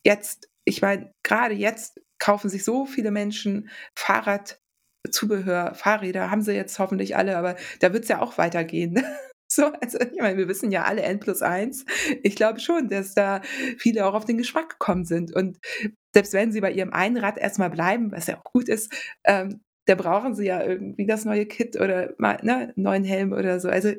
jetzt, 0.05 0.49
ich 0.63 0.81
meine, 0.81 1.11
gerade 1.21 1.53
jetzt 1.53 1.99
kaufen 2.17 2.49
sich 2.49 2.63
so 2.63 2.85
viele 2.85 3.11
Menschen 3.11 3.69
Fahrradzubehör, 3.93 5.73
Fahrräder, 5.75 6.31
haben 6.31 6.41
sie 6.41 6.53
jetzt 6.53 6.79
hoffentlich 6.79 7.17
alle, 7.17 7.37
aber 7.37 7.57
da 7.81 7.91
wird 7.91 8.03
es 8.03 8.09
ja 8.09 8.21
auch 8.21 8.37
weitergehen. 8.37 9.03
So, 9.47 9.71
also 9.73 9.99
ich 9.99 10.19
meine, 10.19 10.39
wir 10.39 10.47
wissen 10.47 10.71
ja 10.71 10.85
alle 10.85 11.03
N 11.03 11.19
plus 11.19 11.43
eins. 11.43 11.85
Ich 12.23 12.35
glaube 12.35 12.59
schon, 12.59 12.89
dass 12.89 13.13
da 13.13 13.41
viele 13.77 14.07
auch 14.07 14.15
auf 14.15 14.25
den 14.25 14.39
Geschmack 14.39 14.69
gekommen 14.69 15.05
sind. 15.05 15.35
Und 15.35 15.59
selbst 16.15 16.33
wenn 16.33 16.51
sie 16.51 16.61
bei 16.61 16.71
ihrem 16.71 16.91
einen 16.91 17.17
Rad 17.17 17.37
erstmal 17.37 17.69
bleiben, 17.69 18.11
was 18.11 18.25
ja 18.25 18.39
auch 18.39 18.43
gut 18.43 18.67
ist, 18.67 18.91
ähm, 19.23 19.61
da 19.85 19.95
brauchen 19.95 20.33
sie 20.35 20.45
ja 20.45 20.63
irgendwie 20.63 21.05
das 21.05 21.25
neue 21.25 21.45
Kit 21.45 21.79
oder 21.79 22.13
mal 22.17 22.39
ne, 22.41 22.73
neuen 22.75 23.03
Helm 23.03 23.33
oder 23.33 23.59
so. 23.59 23.69
Also 23.69 23.91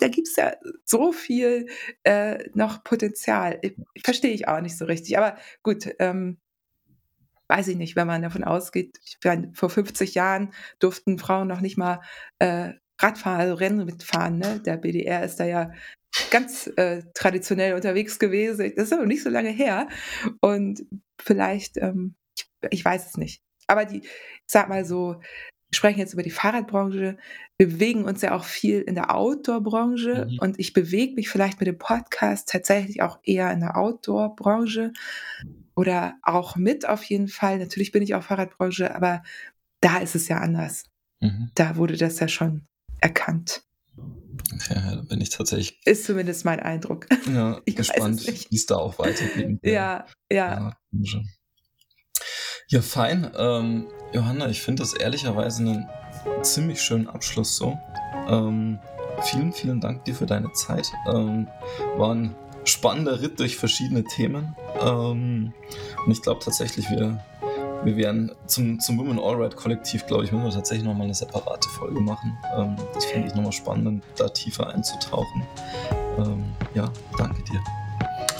da 0.00 0.08
gibt 0.08 0.28
es 0.28 0.36
ja 0.36 0.52
so 0.84 1.12
viel 1.12 1.66
äh, 2.04 2.48
noch 2.54 2.84
Potenzial. 2.84 3.60
Verstehe 4.04 4.32
ich 4.32 4.48
auch 4.48 4.60
nicht 4.60 4.76
so 4.76 4.84
richtig. 4.84 5.16
Aber 5.16 5.36
gut, 5.62 5.88
ähm, 5.98 6.38
weiß 7.48 7.68
ich 7.68 7.76
nicht, 7.76 7.96
wenn 7.96 8.06
man 8.06 8.22
davon 8.22 8.44
ausgeht, 8.44 8.98
meine, 9.24 9.50
vor 9.54 9.70
50 9.70 10.14
Jahren 10.14 10.52
durften 10.78 11.18
Frauen 11.18 11.48
noch 11.48 11.60
nicht 11.60 11.76
mal 11.76 12.00
äh, 12.38 12.74
Radfahren, 13.00 13.40
also 13.40 13.54
Rennen 13.54 13.84
mitfahren. 13.84 14.38
Ne? 14.38 14.60
Der 14.64 14.76
BDR 14.76 15.24
ist 15.24 15.36
da 15.40 15.44
ja 15.46 15.72
ganz 16.30 16.66
äh, 16.76 17.02
traditionell 17.14 17.74
unterwegs 17.74 18.18
gewesen. 18.18 18.72
Das 18.76 18.86
ist 18.86 18.92
aber 18.92 19.06
nicht 19.06 19.22
so 19.22 19.30
lange 19.30 19.50
her. 19.50 19.88
Und 20.40 20.84
vielleicht, 21.20 21.76
ähm, 21.78 22.14
ich, 22.36 22.46
ich, 22.70 22.84
weiß 22.84 23.08
es 23.08 23.16
nicht. 23.16 23.42
Aber 23.70 23.84
die, 23.84 23.98
ich 23.98 24.10
sag 24.46 24.68
mal 24.68 24.84
so, 24.84 25.20
wir 25.70 25.76
sprechen 25.76 26.00
jetzt 26.00 26.12
über 26.12 26.24
die 26.24 26.30
Fahrradbranche. 26.30 27.16
Wir 27.56 27.68
bewegen 27.68 28.04
uns 28.04 28.20
ja 28.22 28.34
auch 28.34 28.42
viel 28.42 28.80
in 28.80 28.96
der 28.96 29.14
Outdoor-Branche 29.14 30.26
mhm. 30.28 30.38
und 30.40 30.58
ich 30.58 30.72
bewege 30.72 31.14
mich 31.14 31.28
vielleicht 31.28 31.60
mit 31.60 31.68
dem 31.68 31.78
Podcast 31.78 32.48
tatsächlich 32.48 33.00
auch 33.02 33.20
eher 33.22 33.52
in 33.52 33.60
der 33.60 33.76
Outdoor-Branche 33.76 34.92
oder 35.76 36.16
auch 36.22 36.56
mit 36.56 36.88
auf 36.88 37.04
jeden 37.04 37.28
Fall. 37.28 37.58
Natürlich 37.58 37.92
bin 37.92 38.02
ich 38.02 38.16
auch 38.16 38.24
Fahrradbranche, 38.24 38.92
aber 38.92 39.22
da 39.80 39.98
ist 39.98 40.16
es 40.16 40.26
ja 40.26 40.38
anders. 40.38 40.86
Mhm. 41.20 41.52
Da 41.54 41.76
wurde 41.76 41.96
das 41.96 42.18
ja 42.18 42.26
schon 42.26 42.66
erkannt. 43.00 43.62
Ja, 44.68 44.96
da 44.96 45.02
bin 45.02 45.20
ich 45.20 45.30
tatsächlich. 45.30 45.78
Ist 45.84 46.06
zumindest 46.06 46.44
mein 46.44 46.58
Eindruck. 46.58 47.06
Ja, 47.32 47.60
ich 47.66 47.76
gespannt, 47.76 48.26
wie 48.26 48.56
es 48.56 48.66
da 48.66 48.76
auch 48.76 48.98
weitergeht. 48.98 49.60
Ja, 49.62 50.06
ja. 50.32 50.76
Ja, 50.92 51.22
fein. 52.82 53.30
Ähm, 53.36 53.88
Johanna, 54.12 54.48
ich 54.48 54.62
finde 54.62 54.82
das 54.82 54.94
ehrlicherweise 54.94 55.62
einen 55.62 55.88
ziemlich 56.42 56.80
schönen 56.80 57.08
Abschluss 57.08 57.56
so. 57.56 57.78
Ähm, 58.28 58.78
vielen, 59.22 59.52
vielen 59.52 59.80
Dank 59.80 60.04
dir 60.04 60.14
für 60.14 60.26
deine 60.26 60.52
Zeit. 60.52 60.90
Ähm, 61.12 61.48
war 61.96 62.14
ein 62.14 62.34
spannender 62.64 63.20
Ritt 63.20 63.40
durch 63.40 63.56
verschiedene 63.56 64.04
Themen. 64.04 64.54
Ähm, 64.80 65.52
und 66.04 66.12
ich 66.12 66.22
glaube 66.22 66.40
tatsächlich, 66.44 66.88
wir 66.90 67.20
wir 67.82 67.96
werden 67.96 68.30
zum, 68.46 68.78
zum 68.78 68.98
Women 68.98 69.18
Allright 69.18 69.56
Kollektiv, 69.56 70.06
glaube 70.06 70.24
ich, 70.24 70.32
müssen 70.32 70.44
wir 70.44 70.52
tatsächlich 70.52 70.86
nochmal 70.86 71.04
eine 71.04 71.14
separate 71.14 71.68
Folge 71.70 72.00
machen. 72.00 72.36
Ähm, 72.56 72.76
das 72.92 73.06
finde 73.06 73.28
ich 73.28 73.34
nochmal 73.34 73.52
spannend, 73.52 74.04
da 74.16 74.28
tiefer 74.28 74.68
einzutauchen. 74.68 75.46
Ähm, 76.18 76.44
ja, 76.74 76.90
danke 77.16 77.42
dir. 77.44 77.60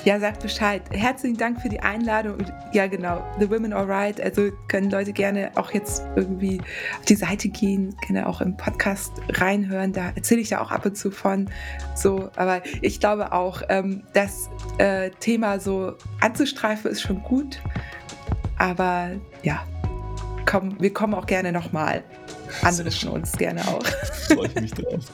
Ja, 0.05 0.19
sag 0.19 0.41
Bescheid. 0.41 0.83
Herzlichen 0.91 1.37
Dank 1.37 1.61
für 1.61 1.69
die 1.69 1.81
Einladung. 1.81 2.37
Und 2.39 2.53
ja, 2.73 2.87
genau, 2.87 3.23
The 3.39 3.51
Women 3.51 3.75
Alright. 3.75 4.19
Also 4.19 4.51
können 4.69 4.91
Leute 4.91 5.13
gerne 5.13 5.51
auch 5.57 5.73
jetzt 5.73 6.03
irgendwie 6.17 6.59
auf 6.99 7.05
die 7.05 7.17
Seite 7.17 7.51
gehen, 7.51 7.95
gerne 8.07 8.27
auch 8.27 8.41
im 8.41 8.57
Podcast 8.57 9.13
reinhören. 9.29 9.93
Da 9.93 10.13
erzähle 10.15 10.41
ich 10.41 10.51
ja 10.51 10.63
auch 10.63 10.71
ab 10.71 10.87
und 10.87 10.97
zu 10.97 11.11
von. 11.11 11.51
So, 11.95 12.31
aber 12.37 12.63
ich 12.81 12.99
glaube 12.99 13.33
auch, 13.33 13.61
ähm, 13.69 14.03
das 14.15 14.49
äh, 14.79 15.11
Thema 15.21 15.61
so 15.61 15.93
anzustreifen 16.21 16.91
ist 16.91 17.03
schon 17.03 17.23
gut. 17.23 17.61
Aber 18.57 19.11
ja, 19.43 19.67
komm, 20.47 20.81
wir 20.81 20.95
kommen 20.95 21.13
auch 21.13 21.27
gerne 21.27 21.53
nochmal. 21.53 22.03
Andere 22.63 22.91
von 22.91 23.11
uns 23.11 23.33
gerne 23.33 23.61
auch. 23.69 23.85
Freue 24.29 24.49
ich 24.49 24.55
mich 24.55 24.73
drauf. 24.73 25.05